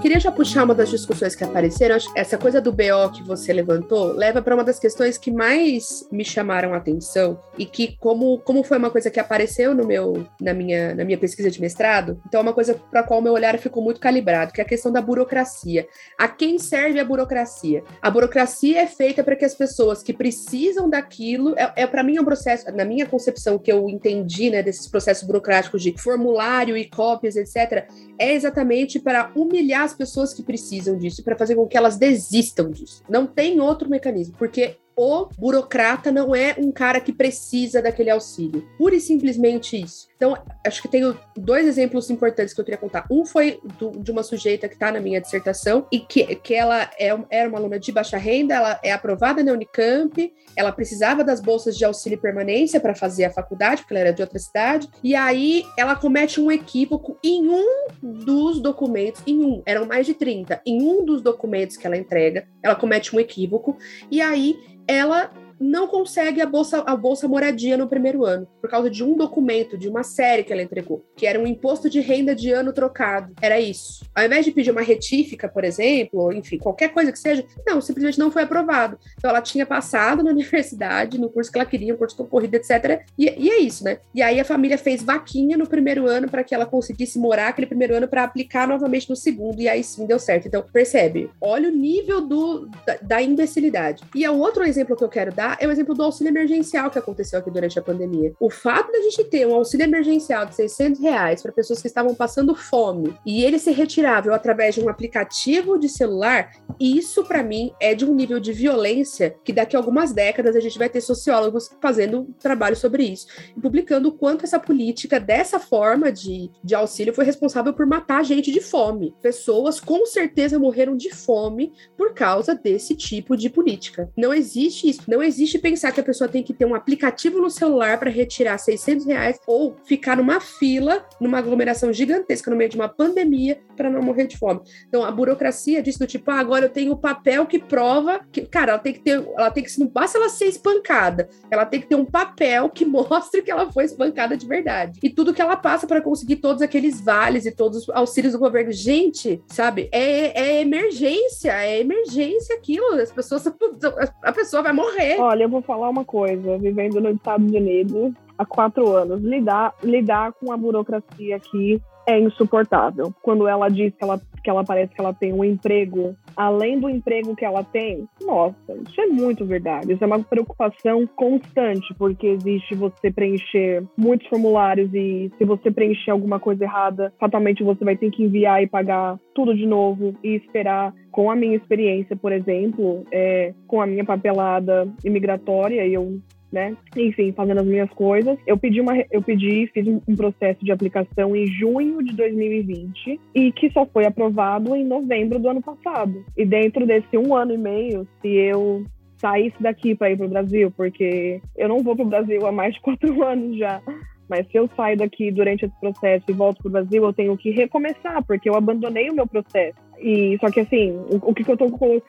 Queria 0.00 0.20
já 0.20 0.30
puxar 0.30 0.62
uma 0.62 0.74
das 0.74 0.90
discussões 0.90 1.34
que 1.34 1.42
apareceram. 1.42 1.96
Essa 2.14 2.38
coisa 2.38 2.60
do 2.60 2.72
BO 2.72 3.10
que 3.12 3.22
você 3.22 3.52
levantou 3.52 4.12
leva 4.12 4.40
para 4.40 4.54
uma 4.54 4.62
das 4.62 4.78
questões 4.78 5.18
que 5.18 5.30
mais 5.30 6.06
me 6.12 6.24
chamaram 6.24 6.72
a 6.72 6.76
atenção 6.76 7.40
e 7.58 7.66
que, 7.66 7.96
como, 7.98 8.38
como 8.38 8.62
foi 8.62 8.78
uma 8.78 8.90
coisa 8.90 9.10
que 9.10 9.18
apareceu 9.18 9.74
no 9.74 9.84
meu, 9.84 10.24
na, 10.40 10.54
minha, 10.54 10.94
na 10.94 11.04
minha 11.04 11.18
pesquisa 11.18 11.50
de 11.50 11.60
mestrado, 11.60 12.20
então 12.26 12.40
é 12.40 12.42
uma 12.42 12.52
coisa 12.52 12.74
para 12.90 13.00
a 13.00 13.02
qual 13.02 13.20
meu 13.20 13.32
olhar 13.32 13.58
ficou 13.58 13.82
muito 13.82 14.00
calibrado, 14.00 14.52
que 14.52 14.60
é 14.60 14.64
a 14.64 14.68
questão 14.68 14.92
da 14.92 15.02
burocracia. 15.02 15.88
A 16.16 16.28
quem 16.28 16.58
serve 16.58 17.00
a 17.00 17.04
burocracia? 17.04 17.82
A 18.00 18.08
burocracia 18.08 18.82
é 18.82 18.86
feita 18.86 19.24
para 19.24 19.34
que 19.34 19.44
as 19.44 19.54
pessoas 19.54 20.02
que 20.02 20.12
precisam 20.12 20.88
daquilo, 20.88 21.54
é, 21.58 21.72
é 21.74 21.86
para 21.86 22.04
mim 22.04 22.16
é 22.16 22.20
um 22.20 22.24
processo, 22.24 22.70
na 22.72 22.84
minha 22.84 23.06
concepção 23.06 23.58
que 23.58 23.72
eu 23.72 23.88
entendi, 23.88 24.48
né, 24.48 24.62
desses 24.62 24.86
processos 24.86 25.24
burocráticos 25.24 25.82
de 25.82 25.92
formulário 25.98 26.76
e 26.76 26.88
cópias, 26.88 27.34
etc., 27.34 27.88
é 28.16 28.34
exatamente 28.34 29.00
para 29.00 29.32
humilhar 29.34 29.87
as 29.88 29.94
pessoas 29.94 30.32
que 30.32 30.42
precisam 30.42 30.96
disso, 30.96 31.24
para 31.24 31.36
fazer 31.36 31.56
com 31.56 31.66
que 31.66 31.76
elas 31.76 31.96
desistam 31.96 32.70
disso. 32.70 33.02
Não 33.08 33.26
tem 33.26 33.60
outro 33.60 33.88
mecanismo, 33.88 34.36
porque 34.38 34.76
o 34.96 35.28
burocrata 35.38 36.10
não 36.10 36.34
é 36.34 36.56
um 36.58 36.70
cara 36.72 37.00
que 37.00 37.12
precisa 37.12 37.80
daquele 37.80 38.10
auxílio. 38.10 38.66
Pura 38.76 38.96
e 38.96 39.00
simplesmente 39.00 39.80
isso. 39.80 40.07
Então, 40.18 40.36
acho 40.66 40.82
que 40.82 40.88
tenho 40.88 41.16
dois 41.36 41.64
exemplos 41.64 42.10
importantes 42.10 42.52
que 42.52 42.60
eu 42.60 42.64
queria 42.64 42.78
contar. 42.78 43.06
Um 43.08 43.24
foi 43.24 43.60
do, 43.78 43.92
de 43.92 44.10
uma 44.10 44.24
sujeita 44.24 44.66
que 44.66 44.74
está 44.74 44.90
na 44.90 45.00
minha 45.00 45.20
dissertação 45.20 45.86
e 45.92 46.00
que, 46.00 46.34
que 46.34 46.54
ela 46.54 46.90
é, 46.98 47.16
era 47.30 47.48
uma 47.48 47.56
aluna 47.56 47.78
de 47.78 47.92
baixa 47.92 48.18
renda, 48.18 48.52
ela 48.52 48.80
é 48.82 48.90
aprovada 48.90 49.44
na 49.44 49.52
Unicamp, 49.52 50.34
ela 50.56 50.72
precisava 50.72 51.22
das 51.22 51.40
bolsas 51.40 51.78
de 51.78 51.84
auxílio 51.84 52.18
permanência 52.18 52.80
para 52.80 52.96
fazer 52.96 53.26
a 53.26 53.30
faculdade, 53.30 53.82
porque 53.82 53.94
ela 53.94 54.00
era 54.00 54.12
de 54.12 54.20
outra 54.20 54.40
cidade, 54.40 54.88
e 55.04 55.14
aí 55.14 55.62
ela 55.78 55.94
comete 55.94 56.40
um 56.40 56.50
equívoco 56.50 57.16
em 57.22 57.48
um 57.48 57.86
dos 58.02 58.60
documentos, 58.60 59.22
em 59.24 59.38
um, 59.38 59.62
eram 59.64 59.86
mais 59.86 60.04
de 60.04 60.14
30, 60.14 60.60
em 60.66 60.82
um 60.82 61.04
dos 61.04 61.22
documentos 61.22 61.76
que 61.76 61.86
ela 61.86 61.96
entrega, 61.96 62.48
ela 62.60 62.74
comete 62.74 63.14
um 63.14 63.20
equívoco, 63.20 63.78
e 64.10 64.20
aí 64.20 64.56
ela 64.88 65.30
não 65.60 65.86
consegue 65.86 66.40
a 66.40 66.46
bolsa, 66.46 66.82
a 66.86 66.96
bolsa 66.96 67.26
moradia 67.28 67.76
no 67.76 67.88
primeiro 67.88 68.24
ano, 68.24 68.46
por 68.60 68.70
causa 68.70 68.90
de 68.90 69.02
um 69.02 69.16
documento, 69.16 69.76
de 69.76 69.88
uma 69.88 70.02
série 70.02 70.44
que 70.44 70.52
ela 70.52 70.62
entregou, 70.62 71.04
que 71.16 71.26
era 71.26 71.38
um 71.38 71.46
imposto 71.46 71.88
de 71.88 72.00
renda 72.00 72.34
de 72.34 72.50
ano 72.50 72.72
trocado. 72.72 73.32
Era 73.40 73.60
isso. 73.60 74.04
Ao 74.14 74.24
invés 74.24 74.44
de 74.44 74.52
pedir 74.52 74.70
uma 74.70 74.82
retífica, 74.82 75.48
por 75.48 75.64
exemplo, 75.64 76.32
enfim, 76.32 76.58
qualquer 76.58 76.88
coisa 76.88 77.12
que 77.12 77.18
seja, 77.18 77.44
não, 77.66 77.80
simplesmente 77.80 78.18
não 78.18 78.30
foi 78.30 78.42
aprovado. 78.42 78.98
Então 79.16 79.30
ela 79.30 79.42
tinha 79.42 79.66
passado 79.66 80.22
na 80.22 80.30
universidade, 80.38 81.18
no 81.18 81.30
curso 81.30 81.50
que 81.50 81.58
ela 81.58 81.66
queria, 81.66 81.94
um 81.94 81.98
curso 81.98 82.16
concorrido, 82.16 82.56
etc. 82.56 83.02
E, 83.18 83.24
e 83.26 83.50
é 83.50 83.58
isso, 83.58 83.84
né? 83.84 83.98
E 84.14 84.22
aí 84.22 84.40
a 84.40 84.44
família 84.44 84.78
fez 84.78 85.02
vaquinha 85.02 85.56
no 85.56 85.66
primeiro 85.66 86.06
ano 86.06 86.28
para 86.28 86.44
que 86.44 86.54
ela 86.54 86.66
conseguisse 86.66 87.18
morar 87.18 87.48
aquele 87.48 87.66
primeiro 87.66 87.94
ano 87.94 88.08
para 88.08 88.24
aplicar 88.24 88.66
novamente 88.66 89.08
no 89.08 89.16
segundo, 89.16 89.60
e 89.60 89.68
aí 89.68 89.82
sim 89.82 90.06
deu 90.06 90.18
certo. 90.18 90.46
Então, 90.46 90.64
percebe, 90.72 91.30
olha 91.40 91.68
o 91.68 91.72
nível 91.72 92.20
do, 92.20 92.68
da, 92.86 92.98
da 93.00 93.22
imbecilidade. 93.22 94.02
E 94.14 94.24
é 94.24 94.30
outro 94.30 94.64
exemplo 94.64 94.96
que 94.96 95.04
eu 95.04 95.08
quero 95.08 95.32
dar 95.32 95.47
é 95.58 95.66
o 95.66 95.70
exemplo 95.70 95.94
do 95.94 96.02
auxílio 96.02 96.30
emergencial 96.30 96.90
que 96.90 96.98
aconteceu 96.98 97.38
aqui 97.38 97.50
durante 97.50 97.78
a 97.78 97.82
pandemia. 97.82 98.34
O 98.40 98.50
fato 98.50 98.92
da 98.92 99.00
gente 99.02 99.24
ter 99.24 99.46
um 99.46 99.54
auxílio 99.54 99.84
emergencial 99.84 100.46
de 100.46 100.54
600 100.54 101.00
reais 101.00 101.42
para 101.42 101.52
pessoas 101.52 101.80
que 101.80 101.88
estavam 101.88 102.14
passando 102.14 102.54
fome 102.54 103.14
e 103.24 103.42
ele 103.44 103.58
ser 103.58 103.72
retirável 103.72 104.34
através 104.34 104.74
de 104.74 104.80
um 104.80 104.88
aplicativo 104.88 105.78
de 105.78 105.88
celular, 105.88 106.52
isso 106.78 107.24
para 107.24 107.42
mim 107.42 107.72
é 107.80 107.94
de 107.94 108.04
um 108.04 108.14
nível 108.14 108.40
de 108.40 108.52
violência 108.52 109.36
que 109.44 109.52
daqui 109.52 109.76
a 109.76 109.78
algumas 109.78 110.12
décadas 110.12 110.56
a 110.56 110.60
gente 110.60 110.78
vai 110.78 110.88
ter 110.88 111.00
sociólogos 111.00 111.70
fazendo 111.80 112.34
trabalho 112.38 112.76
sobre 112.76 113.04
isso 113.04 113.26
e 113.56 113.60
publicando 113.60 114.08
o 114.08 114.12
quanto 114.12 114.44
essa 114.44 114.58
política 114.58 115.20
dessa 115.20 115.58
forma 115.58 116.10
de, 116.10 116.50
de 116.62 116.74
auxílio 116.74 117.14
foi 117.14 117.24
responsável 117.24 117.72
por 117.72 117.86
matar 117.86 118.24
gente 118.24 118.50
de 118.50 118.60
fome. 118.60 119.14
Pessoas 119.22 119.80
com 119.80 120.04
certeza 120.06 120.58
morreram 120.58 120.96
de 120.96 121.10
fome 121.14 121.72
por 121.96 122.14
causa 122.14 122.54
desse 122.54 122.94
tipo 122.94 123.36
de 123.36 123.48
política. 123.48 124.10
Não 124.16 124.32
existe 124.32 124.88
isso, 124.88 125.02
não 125.08 125.22
existe 125.22 125.37
existe 125.38 125.58
pensar 125.58 125.92
que 125.92 126.00
a 126.00 126.04
pessoa 126.04 126.28
tem 126.28 126.42
que 126.42 126.52
ter 126.52 126.64
um 126.64 126.74
aplicativo 126.74 127.40
no 127.40 127.48
celular 127.48 127.98
para 127.98 128.10
retirar 128.10 128.58
600 128.58 129.06
reais 129.06 129.38
ou 129.46 129.76
ficar 129.84 130.16
numa 130.16 130.40
fila, 130.40 131.06
numa 131.20 131.38
aglomeração 131.38 131.92
gigantesca 131.92 132.50
no 132.50 132.56
meio 132.56 132.68
de 132.68 132.76
uma 132.76 132.88
pandemia 132.88 133.60
para 133.76 133.88
não 133.88 134.02
morrer 134.02 134.26
de 134.26 134.36
fome. 134.36 134.60
Então, 134.88 135.04
a 135.04 135.10
burocracia 135.10 135.80
disso 135.80 136.00
do 136.00 136.06
tipo, 136.06 136.30
ah, 136.30 136.40
agora 136.40 136.64
eu 136.64 136.68
tenho 136.68 136.92
o 136.92 136.96
papel 136.96 137.46
que 137.46 137.58
prova 137.58 138.20
que, 138.32 138.42
cara, 138.42 138.72
ela 138.72 138.80
tem 138.80 138.92
que 138.92 139.00
ter, 139.00 139.24
ela 139.36 139.50
tem 139.50 139.62
que, 139.62 139.78
não 139.78 139.86
basta 139.86 140.18
ela 140.18 140.28
ser 140.28 140.46
espancada, 140.46 141.28
ela 141.50 141.64
tem 141.64 141.80
que 141.80 141.86
ter 141.86 141.94
um 141.94 142.04
papel 142.04 142.68
que 142.68 142.84
mostre 142.88 143.42
que 143.42 143.50
ela 143.50 143.70
foi 143.70 143.84
espancada 143.84 144.36
de 144.36 144.46
verdade. 144.46 144.98
E 145.02 145.08
tudo 145.08 145.32
que 145.32 145.40
ela 145.40 145.56
passa 145.56 145.86
para 145.86 146.00
conseguir 146.00 146.36
todos 146.36 146.62
aqueles 146.62 147.00
vales 147.00 147.46
e 147.46 147.52
todos 147.52 147.82
os 147.82 147.90
auxílios 147.90 148.32
do 148.32 148.38
governo. 148.38 148.72
Gente, 148.72 149.40
sabe, 149.46 149.88
é, 149.92 150.40
é 150.40 150.60
emergência, 150.60 151.52
é 151.52 151.78
emergência 151.80 152.56
aquilo, 152.56 152.94
as 152.94 153.12
pessoas, 153.12 153.46
a 154.22 154.32
pessoa 154.32 154.62
vai 154.62 154.72
morrer. 154.72 155.18
Olha, 155.28 155.42
eu 155.42 155.48
vou 155.48 155.60
falar 155.60 155.90
uma 155.90 156.06
coisa. 156.06 156.56
Vivendo 156.56 157.02
nos 157.02 157.16
Estados 157.16 157.52
Unidos 157.52 158.14
há 158.38 158.46
quatro 158.46 158.88
anos, 158.96 159.20
lidar, 159.20 159.74
lidar 159.82 160.32
com 160.32 160.50
a 160.50 160.56
burocracia 160.56 161.36
aqui 161.36 161.78
é 162.08 162.18
insuportável. 162.18 163.12
Quando 163.22 163.46
ela 163.46 163.68
diz 163.68 163.94
que 163.94 164.02
ela, 164.02 164.18
que 164.42 164.48
ela 164.48 164.64
parece 164.64 164.94
que 164.94 165.00
ela 165.00 165.12
tem 165.12 165.30
um 165.30 165.44
emprego 165.44 166.16
além 166.34 166.80
do 166.80 166.88
emprego 166.88 167.36
que 167.36 167.44
ela 167.44 167.62
tem, 167.62 168.08
nossa, 168.22 168.72
isso 168.88 168.98
é 168.98 169.06
muito 169.06 169.44
verdade. 169.44 169.92
Isso 169.92 170.02
é 170.02 170.06
uma 170.06 170.22
preocupação 170.22 171.06
constante, 171.14 171.94
porque 171.98 172.28
existe 172.28 172.74
você 172.74 173.10
preencher 173.10 173.84
muitos 173.96 174.26
formulários 174.28 174.88
e 174.94 175.30
se 175.36 175.44
você 175.44 175.70
preencher 175.70 176.10
alguma 176.10 176.40
coisa 176.40 176.64
errada, 176.64 177.12
fatalmente 177.20 177.62
você 177.62 177.84
vai 177.84 177.96
ter 177.96 178.10
que 178.10 178.24
enviar 178.24 178.62
e 178.62 178.66
pagar 178.66 179.18
tudo 179.34 179.54
de 179.54 179.66
novo 179.66 180.14
e 180.24 180.36
esperar. 180.36 180.94
Com 181.10 181.30
a 181.30 181.36
minha 181.36 181.56
experiência, 181.56 182.16
por 182.16 182.32
exemplo, 182.32 183.04
é, 183.12 183.52
com 183.66 183.80
a 183.80 183.86
minha 183.86 184.04
papelada 184.04 184.88
imigratória, 185.04 185.84
eu 185.86 186.20
né? 186.52 186.76
Enfim, 186.96 187.32
fazendo 187.32 187.60
as 187.60 187.66
minhas 187.66 187.90
coisas. 187.90 188.38
Eu 188.46 188.56
pedi 188.56 188.80
uma, 188.80 188.94
eu 189.10 189.22
pedi, 189.22 189.70
fiz 189.72 189.86
um 189.86 190.16
processo 190.16 190.64
de 190.64 190.72
aplicação 190.72 191.36
em 191.36 191.46
junho 191.46 192.02
de 192.02 192.14
2020 192.14 193.20
e 193.34 193.52
que 193.52 193.70
só 193.70 193.86
foi 193.86 194.06
aprovado 194.06 194.74
em 194.74 194.84
novembro 194.84 195.38
do 195.38 195.48
ano 195.48 195.62
passado. 195.62 196.24
E 196.36 196.44
dentro 196.44 196.86
desse 196.86 197.16
um 197.16 197.34
ano 197.34 197.54
e 197.54 197.58
meio, 197.58 198.06
se 198.20 198.28
eu 198.28 198.84
saísse 199.18 199.60
daqui 199.60 199.94
para 199.94 200.10
ir 200.10 200.16
para 200.16 200.26
o 200.26 200.30
Brasil, 200.30 200.72
porque 200.76 201.40
eu 201.56 201.68
não 201.68 201.82
vou 201.82 201.94
para 201.94 202.04
o 202.04 202.08
Brasil 202.08 202.46
há 202.46 202.52
mais 202.52 202.74
de 202.74 202.80
quatro 202.80 203.22
anos 203.24 203.58
já. 203.58 203.80
Mas 204.28 204.46
se 204.48 204.58
eu 204.58 204.68
saio 204.76 204.96
daqui 204.96 205.30
durante 205.30 205.64
esse 205.64 205.80
processo 205.80 206.24
e 206.28 206.32
volto 206.34 206.58
para 206.58 206.68
o 206.68 206.72
Brasil, 206.72 207.02
eu 207.02 207.12
tenho 207.14 207.36
que 207.36 207.50
recomeçar, 207.50 208.22
porque 208.24 208.48
eu 208.48 208.54
abandonei 208.54 209.08
o 209.08 209.14
meu 209.14 209.26
processo. 209.26 209.78
E 209.98 210.36
só 210.38 210.50
que 210.50 210.60
assim, 210.60 210.92
o, 210.92 211.30
o 211.30 211.34
que, 211.34 211.42
que 211.42 211.50
eu 211.50 211.56
tô 211.56 211.66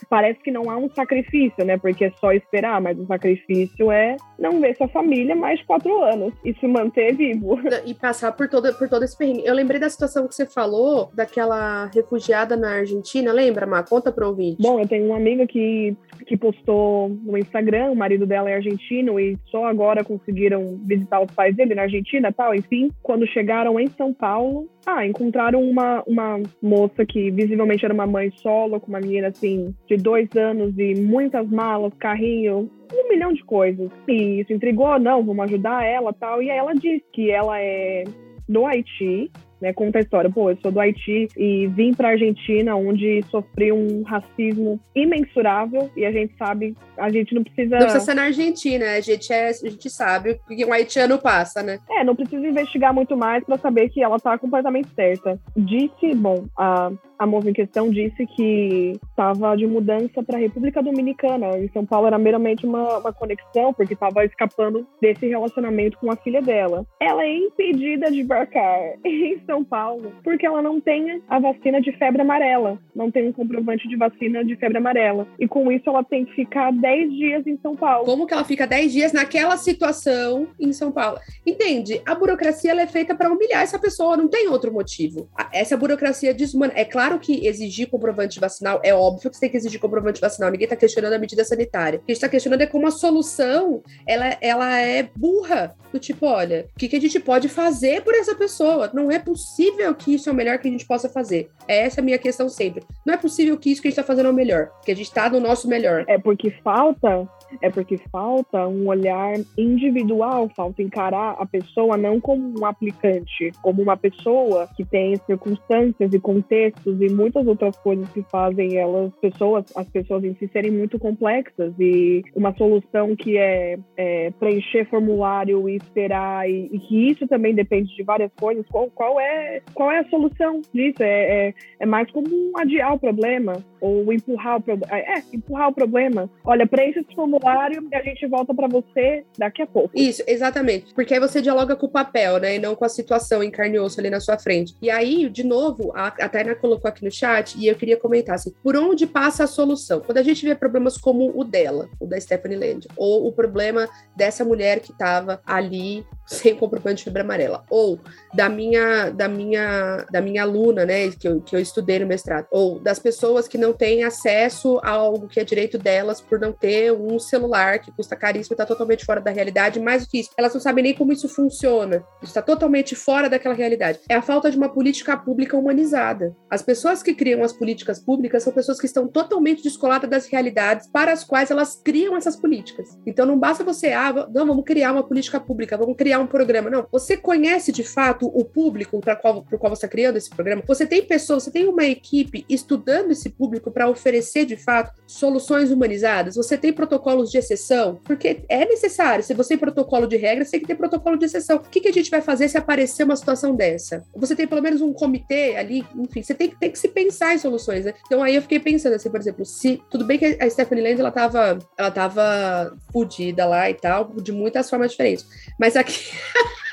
parece 0.09 0.39
que 0.41 0.51
não 0.51 0.69
há 0.69 0.77
um 0.77 0.89
sacrifício, 0.89 1.65
né? 1.65 1.77
Porque 1.77 2.05
é 2.05 2.11
só 2.19 2.31
esperar, 2.33 2.81
mas 2.81 2.99
o 2.99 3.05
sacrifício 3.05 3.89
é 3.91 4.17
não 4.39 4.59
ver 4.59 4.75
sua 4.75 4.87
família 4.87 5.35
mais 5.35 5.61
quatro 5.63 6.03
anos 6.03 6.33
e 6.43 6.53
se 6.53 6.67
manter 6.67 7.15
vivo. 7.15 7.59
E 7.85 7.93
passar 7.93 8.33
por 8.33 8.47
todo, 8.49 8.71
por 8.77 8.89
todo 8.89 9.03
esse 9.03 9.17
perrengue. 9.17 9.43
Eu 9.45 9.53
lembrei 9.53 9.79
da 9.79 9.89
situação 9.89 10.27
que 10.27 10.35
você 10.35 10.45
falou, 10.45 11.09
daquela 11.13 11.85
refugiada 11.93 12.55
na 12.57 12.75
Argentina, 12.75 13.31
lembra, 13.31 13.65
Má? 13.65 13.81
Conta 13.83 14.11
pro 14.11 14.27
ouvinte. 14.27 14.61
Bom, 14.61 14.79
eu 14.79 14.87
tenho 14.87 15.05
uma 15.05 15.15
amiga 15.15 15.47
que, 15.47 15.95
que 16.27 16.35
postou 16.35 17.09
no 17.09 17.37
Instagram, 17.37 17.91
o 17.91 17.95
marido 17.95 18.25
dela 18.25 18.49
é 18.49 18.55
argentino 18.55 19.19
e 19.19 19.37
só 19.45 19.65
agora 19.65 20.03
conseguiram 20.03 20.79
visitar 20.83 21.21
os 21.21 21.31
pais 21.31 21.55
dele 21.55 21.73
na 21.73 21.83
Argentina 21.83 22.33
tal, 22.33 22.53
enfim. 22.53 22.91
Quando 23.01 23.25
chegaram 23.27 23.79
em 23.79 23.87
São 23.87 24.13
Paulo, 24.13 24.69
ah, 24.85 25.05
encontraram 25.05 25.61
uma, 25.61 26.03
uma 26.05 26.41
moça 26.61 27.05
que 27.05 27.31
visivelmente 27.31 27.85
era 27.85 27.93
uma 27.93 28.07
mãe 28.07 28.31
solo, 28.37 28.79
com 28.79 28.87
uma 28.87 28.99
menina 28.99 29.27
assim, 29.27 29.73
de 29.87 29.97
dois 29.97 30.29
anos 30.35 30.77
e 30.77 30.95
muitas 30.95 31.47
malas, 31.49 31.93
carrinho, 31.99 32.69
um 32.91 33.09
milhão 33.09 33.33
de 33.33 33.43
coisas. 33.43 33.89
E 34.07 34.41
isso 34.41 34.53
intrigou, 34.53 34.99
não, 34.99 35.23
vamos 35.23 35.45
ajudar 35.45 35.85
ela 35.85 36.13
tal. 36.13 36.41
E 36.41 36.49
aí 36.49 36.57
ela 36.57 36.73
disse 36.73 37.05
que 37.13 37.31
ela 37.31 37.59
é 37.59 38.03
do 38.47 38.65
Haiti, 38.65 39.31
né, 39.61 39.73
conta 39.73 39.99
a 39.99 40.01
história. 40.01 40.29
Pô, 40.29 40.49
eu 40.49 40.57
sou 40.61 40.71
do 40.71 40.79
Haiti 40.79 41.27
e 41.37 41.67
vim 41.67 41.93
para 41.93 42.09
a 42.09 42.11
Argentina, 42.11 42.75
onde 42.75 43.23
sofri 43.29 43.71
um 43.71 44.03
racismo 44.03 44.79
imensurável 44.95 45.89
e 45.95 46.05
a 46.05 46.11
gente 46.11 46.35
sabe, 46.37 46.75
a 46.97 47.09
gente 47.09 47.33
não 47.33 47.43
precisa. 47.43 47.77
Não 47.77 47.83
precisa 47.83 48.05
ser 48.05 48.13
na 48.13 48.23
Argentina, 48.23 48.85
a 48.91 49.01
gente, 49.01 49.31
é, 49.31 49.49
a 49.49 49.53
gente 49.53 49.89
sabe 49.89 50.31
o 50.31 50.55
que 50.55 50.65
um 50.65 50.73
haitiano 50.73 51.17
passa, 51.17 51.61
né? 51.61 51.79
É, 51.89 52.03
não 52.03 52.15
precisa 52.15 52.47
investigar 52.47 52.93
muito 52.93 53.15
mais 53.15 53.43
para 53.43 53.57
saber 53.57 53.89
que 53.89 54.01
ela 54.01 54.19
tá 54.19 54.37
completamente 54.37 54.89
certa. 54.95 55.39
Disse, 55.55 56.13
bom, 56.15 56.45
a, 56.57 56.91
a 57.17 57.25
moça 57.25 57.49
em 57.49 57.53
questão 57.53 57.89
disse 57.89 58.25
que 58.25 58.93
estava 59.09 59.55
de 59.55 59.67
mudança 59.67 60.23
para 60.23 60.37
a 60.37 60.39
República 60.39 60.81
Dominicana. 60.81 61.57
Em 61.57 61.69
São 61.69 61.85
Paulo 61.85 62.07
era 62.07 62.17
meramente 62.17 62.65
uma, 62.65 62.99
uma 62.99 63.13
conexão, 63.13 63.73
porque 63.73 63.93
estava 63.93 64.23
escapando 64.23 64.87
desse 65.01 65.27
relacionamento 65.27 65.97
com 65.99 66.11
a 66.11 66.15
filha 66.15 66.41
dela. 66.41 66.85
Ela 66.99 67.23
é 67.23 67.35
impedida 67.35 68.09
de 68.09 68.21
embarcar 68.21 68.79
em 69.03 69.39
São 69.49 69.63
Paulo 69.63 70.13
porque 70.23 70.45
ela 70.45 70.61
não 70.61 70.79
tem 70.79 71.23
a 71.27 71.39
vacina 71.39 71.81
de 71.81 71.91
febre 71.93 72.21
amarela, 72.21 72.77
não 72.95 73.09
tem 73.09 73.27
um 73.27 73.33
comprovante 73.33 73.87
de 73.87 73.95
vacina 73.95 74.45
de 74.45 74.55
febre 74.55 74.77
amarela. 74.77 75.27
E 75.39 75.47
com 75.47 75.71
isso 75.71 75.89
ela 75.89 76.03
tem 76.03 76.23
que 76.23 76.35
ficar 76.35 76.71
10 76.71 77.11
dias 77.11 77.47
em 77.47 77.57
São 77.57 77.75
Paulo. 77.75 78.05
Como 78.05 78.27
que 78.27 78.33
ela 78.33 78.43
fica 78.43 78.67
10 78.67 78.93
dias 78.93 79.11
naquela 79.11 79.57
situação 79.57 80.47
em 80.59 80.71
São 80.71 80.91
Paulo? 80.91 81.17
Entende? 81.43 81.99
A 82.05 82.13
burocracia 82.13 82.79
é 82.79 82.85
feita 82.85 83.15
para 83.15 83.31
humilhar 83.31 83.63
essa 83.63 83.79
pessoa, 83.79 84.15
não 84.15 84.27
tem 84.27 84.47
outro 84.47 84.71
motivo. 84.71 85.27
Essa 85.51 85.75
burocracia 85.75 86.31
desumana. 86.31 86.73
É 86.75 86.85
claro 86.85 87.17
que 87.17 87.47
exigir 87.47 87.89
comprovante 87.89 88.39
vacinal 88.39 88.79
é 88.83 88.93
óbvio 88.93 89.31
que 89.31 89.35
você 89.35 89.41
tem 89.41 89.49
que 89.49 89.57
exigir 89.57 89.79
comprovante 89.79 90.21
vacinal, 90.21 90.51
ninguém 90.51 90.65
está 90.65 90.75
questionando 90.75 91.13
a 91.13 91.19
medida 91.19 91.43
sanitária. 91.43 91.97
O 91.97 92.03
que 92.03 92.11
a 92.11 92.13
gente 92.13 92.17
está 92.17 92.29
questionando 92.29 92.61
é 92.61 92.67
como 92.67 92.85
a 92.85 92.91
solução 92.91 93.81
ela, 94.05 94.37
ela 94.41 94.79
é 94.79 95.09
burra. 95.15 95.75
Do 95.91 95.97
tipo, 95.97 96.27
olha, 96.27 96.67
o 96.75 96.77
que, 96.79 96.87
que 96.87 96.95
a 96.95 97.01
gente 97.01 97.19
pode 97.19 97.49
fazer 97.49 98.03
por 98.03 98.13
essa 98.13 98.35
pessoa? 98.35 98.91
Não 98.93 99.09
é 99.09 99.17
possível 99.17 99.38
possível 99.39 99.95
que 99.95 100.13
isso 100.13 100.27
é 100.27 100.33
o 100.33 100.35
melhor 100.35 100.59
que 100.59 100.67
a 100.67 100.71
gente 100.71 100.85
possa 100.85 101.07
fazer. 101.07 101.49
Essa 101.65 101.99
é 101.99 102.01
a 102.01 102.03
minha 102.03 102.17
questão 102.17 102.49
sempre. 102.49 102.83
Não 103.05 103.13
é 103.13 103.17
possível 103.17 103.57
que 103.57 103.71
isso 103.71 103.81
que 103.81 103.87
a 103.87 103.91
gente 103.91 103.97
está 103.99 104.05
fazendo 104.05 104.27
é 104.27 104.29
o 104.31 104.35
melhor, 104.35 104.69
que 104.83 104.91
a 104.91 104.95
gente 104.95 105.07
está 105.07 105.29
no 105.29 105.39
nosso 105.39 105.67
melhor. 105.67 106.03
É 106.07 106.17
porque 106.17 106.51
falta 106.61 107.25
é 107.61 107.69
porque 107.69 107.97
falta 108.11 108.67
um 108.67 108.87
olhar 108.87 109.33
individual, 109.57 110.49
falta 110.55 110.81
encarar 110.81 111.35
a 111.39 111.45
pessoa 111.45 111.97
não 111.97 112.19
como 112.19 112.59
um 112.59 112.65
aplicante, 112.65 113.51
como 113.61 113.81
uma 113.81 113.97
pessoa 113.97 114.67
que 114.75 114.85
tem 114.85 115.15
circunstâncias 115.25 116.13
e 116.13 116.19
contextos 116.19 117.01
e 117.01 117.09
muitas 117.09 117.45
outras 117.47 117.77
coisas 117.77 118.07
que 118.09 118.23
fazem 118.23 118.77
elas, 118.77 119.11
pessoas, 119.21 119.65
as 119.75 119.87
pessoas 119.89 120.23
em 120.23 120.35
si 120.35 120.49
serem 120.51 120.71
muito 120.71 120.99
complexas 120.99 121.73
e 121.79 122.23
uma 122.35 122.53
solução 122.55 123.15
que 123.15 123.37
é, 123.37 123.77
é 123.97 124.31
preencher 124.31 124.85
formulário 124.89 125.67
e 125.67 125.75
esperar 125.75 126.49
e, 126.49 126.69
e, 126.71 126.79
que 126.79 127.11
isso 127.11 127.27
também 127.27 127.53
depende 127.53 127.95
de 127.95 128.03
várias 128.03 128.31
coisas. 128.39 128.65
Qual, 128.67 128.89
qual 128.91 129.19
é 129.19 129.61
qual 129.73 129.91
é 129.91 129.99
a 129.99 130.09
solução 130.09 130.61
disso? 130.73 131.01
É, 131.01 131.47
é, 131.47 131.53
é 131.79 131.85
mais 131.85 132.09
como 132.11 132.27
adiar 132.57 132.93
o 132.93 132.99
problema 132.99 133.53
ou 133.81 134.11
empurrar 134.11 134.57
o 134.57 134.61
problema. 134.61 134.97
É, 134.97 135.23
empurrar 135.33 135.69
o 135.69 135.73
problema. 135.73 136.29
Olha, 136.43 136.67
preencha 136.67 136.99
esse 136.99 137.15
formulário 137.15 137.38
formulário 137.39 137.87
e 137.89 137.95
a 137.95 138.01
gente 138.01 138.27
volta 138.27 138.53
para 138.53 138.67
você 138.67 139.23
daqui 139.37 139.61
a 139.61 139.67
pouco. 139.67 139.91
Isso, 139.95 140.23
exatamente. 140.27 140.93
Porque 140.93 141.13
aí 141.13 141.19
você 141.19 141.41
dialoga 141.41 141.75
com 141.75 141.85
o 141.85 141.91
papel, 141.91 142.39
né? 142.39 142.55
E 142.55 142.59
não 142.59 142.75
com 142.75 142.85
a 142.85 142.89
situação 142.89 143.41
em 143.41 143.49
carne 143.49 143.77
e 143.77 143.79
osso 143.79 143.99
ali 143.99 144.09
na 144.09 144.19
sua 144.19 144.37
frente. 144.37 144.75
E 144.81 144.89
aí, 144.89 145.29
de 145.29 145.43
novo, 145.43 145.91
a, 145.95 146.07
a 146.07 146.55
colocou 146.55 146.89
aqui 146.89 147.03
no 147.03 147.11
chat 147.11 147.57
e 147.57 147.67
eu 147.67 147.75
queria 147.75 147.97
comentar 147.97 148.35
assim: 148.35 148.53
por 148.63 148.75
onde 148.75 149.07
passa 149.07 149.43
a 149.43 149.47
solução? 149.47 150.01
Quando 150.01 150.17
a 150.17 150.23
gente 150.23 150.45
vê 150.45 150.55
problemas 150.55 150.97
como 150.97 151.31
o 151.35 151.43
dela, 151.43 151.89
o 151.99 152.05
da 152.05 152.19
Stephanie 152.19 152.57
Land, 152.57 152.87
ou 152.97 153.27
o 153.27 153.31
problema 153.31 153.87
dessa 154.15 154.43
mulher 154.43 154.79
que 154.79 154.91
estava 154.91 155.41
ali 155.45 156.05
sem 156.25 156.55
comprovante 156.55 156.97
de 156.97 157.03
fibra 157.05 157.23
amarela, 157.23 157.63
ou 157.69 157.99
da 158.33 158.47
minha 158.47 159.09
da 159.09 159.27
minha 159.27 160.05
da 160.11 160.21
minha 160.21 160.43
aluna, 160.43 160.85
né, 160.85 161.09
que 161.09 161.27
eu, 161.27 161.41
que 161.41 161.55
eu 161.55 161.59
estudei 161.59 161.99
no 161.99 162.07
mestrado, 162.07 162.47
ou 162.51 162.79
das 162.79 162.99
pessoas 162.99 163.47
que 163.47 163.57
não 163.57 163.73
têm 163.73 164.03
acesso 164.03 164.79
a 164.83 164.91
algo 164.91 165.27
que 165.27 165.39
é 165.39 165.43
direito 165.43 165.77
delas 165.77 166.21
por 166.21 166.39
não 166.39 166.51
ter 166.51 166.91
um 166.91 167.17
celular 167.29 167.79
que 167.79 167.91
custa 167.91 168.15
caríssimo 168.15 168.53
está 168.53 168.65
totalmente 168.65 169.05
fora 169.05 169.21
da 169.21 169.31
realidade, 169.31 169.79
mais 169.79 170.03
do 170.03 170.09
que 170.09 170.19
isso, 170.19 170.31
elas 170.37 170.53
não 170.53 170.61
sabem 170.61 170.83
nem 170.83 170.93
como 170.93 171.13
isso 171.13 171.29
funciona, 171.29 172.03
está 172.21 172.41
totalmente 172.41 172.95
fora 172.95 173.29
daquela 173.29 173.55
realidade. 173.55 173.99
É 174.09 174.15
a 174.15 174.21
falta 174.21 174.49
de 174.51 174.57
uma 174.57 174.69
política 174.69 175.15
pública 175.15 175.57
humanizada. 175.57 176.35
As 176.49 176.61
pessoas 176.61 177.03
que 177.03 177.13
criam 177.13 177.43
as 177.43 177.53
políticas 177.53 177.99
públicas 177.99 178.43
são 178.43 178.53
pessoas 178.53 178.79
que 178.79 178.85
estão 178.85 179.07
totalmente 179.07 179.63
descoladas 179.63 180.09
das 180.09 180.25
realidades 180.25 180.87
para 180.87 181.11
as 181.11 181.23
quais 181.23 181.51
elas 181.51 181.79
criam 181.83 182.17
essas 182.17 182.35
políticas. 182.35 182.97
Então 183.05 183.25
não 183.25 183.37
basta 183.37 183.63
você, 183.63 183.91
ah, 183.91 184.27
não, 184.33 184.45
vamos 184.45 184.65
criar 184.65 184.91
uma 184.91 185.03
política 185.03 185.39
pública, 185.39 185.77
vamos 185.77 185.95
criar 185.95 186.19
um 186.19 186.27
programa. 186.27 186.69
Não, 186.69 186.87
você 186.91 187.15
conhece 187.15 187.71
de 187.71 187.83
fato 187.83 188.27
o 188.27 188.43
público 188.43 188.99
para 188.99 189.15
qual, 189.15 189.43
qual 189.43 189.75
você 189.75 189.85
está 189.85 189.87
criando 189.87 190.17
esse 190.17 190.29
programa? 190.29 190.63
Você 190.65 190.85
tem 190.85 191.03
pessoas, 191.03 191.43
você 191.43 191.51
tem 191.51 191.67
uma 191.67 191.85
equipe 191.85 192.45
estudando 192.49 193.11
esse 193.11 193.29
público 193.29 193.71
para 193.71 193.89
oferecer 193.89 194.45
de 194.45 194.57
fato 194.57 194.91
soluções 195.07 195.71
humanizadas? 195.71 196.35
Você 196.35 196.57
tem 196.57 196.73
protocolos 197.19 197.31
de 197.31 197.37
exceção? 197.37 197.99
Porque 198.03 198.43
é 198.47 198.65
necessário. 198.65 199.23
Se 199.23 199.33
você 199.33 199.49
tem 199.49 199.57
protocolo 199.57 200.07
de 200.07 200.17
regra, 200.17 200.45
você 200.45 200.51
tem 200.51 200.61
que 200.61 200.67
ter 200.67 200.75
protocolo 200.75 201.17
de 201.17 201.25
exceção. 201.25 201.57
O 201.57 201.59
que, 201.59 201.81
que 201.81 201.87
a 201.87 201.93
gente 201.93 202.09
vai 202.09 202.21
fazer 202.21 202.47
se 202.47 202.57
aparecer 202.57 203.03
uma 203.03 203.15
situação 203.15 203.55
dessa? 203.55 204.03
Você 204.15 204.35
tem 204.35 204.47
pelo 204.47 204.61
menos 204.61 204.81
um 204.81 204.93
comitê 204.93 205.55
ali, 205.55 205.85
enfim, 205.95 206.21
você 206.21 206.33
tem, 206.33 206.49
tem 206.49 206.71
que 206.71 206.79
se 206.79 206.87
pensar 206.87 207.35
em 207.35 207.37
soluções, 207.37 207.85
né? 207.85 207.93
Então 208.05 208.23
aí 208.23 208.35
eu 208.35 208.41
fiquei 208.41 208.59
pensando 208.59 208.93
assim, 208.93 209.09
por 209.09 209.19
exemplo, 209.19 209.45
se 209.45 209.81
tudo 209.89 210.05
bem 210.05 210.17
que 210.17 210.37
a 210.39 210.49
Stephanie 210.49 210.83
Land 210.83 211.01
ela 211.01 211.11
tava, 211.11 211.59
ela 211.77 211.91
tava 211.91 212.77
fudida 212.91 213.45
lá 213.45 213.69
e 213.69 213.73
tal, 213.73 214.05
de 214.15 214.31
muitas 214.31 214.69
formas 214.69 214.91
diferentes, 214.91 215.25
mas 215.59 215.75
aqui 215.75 215.99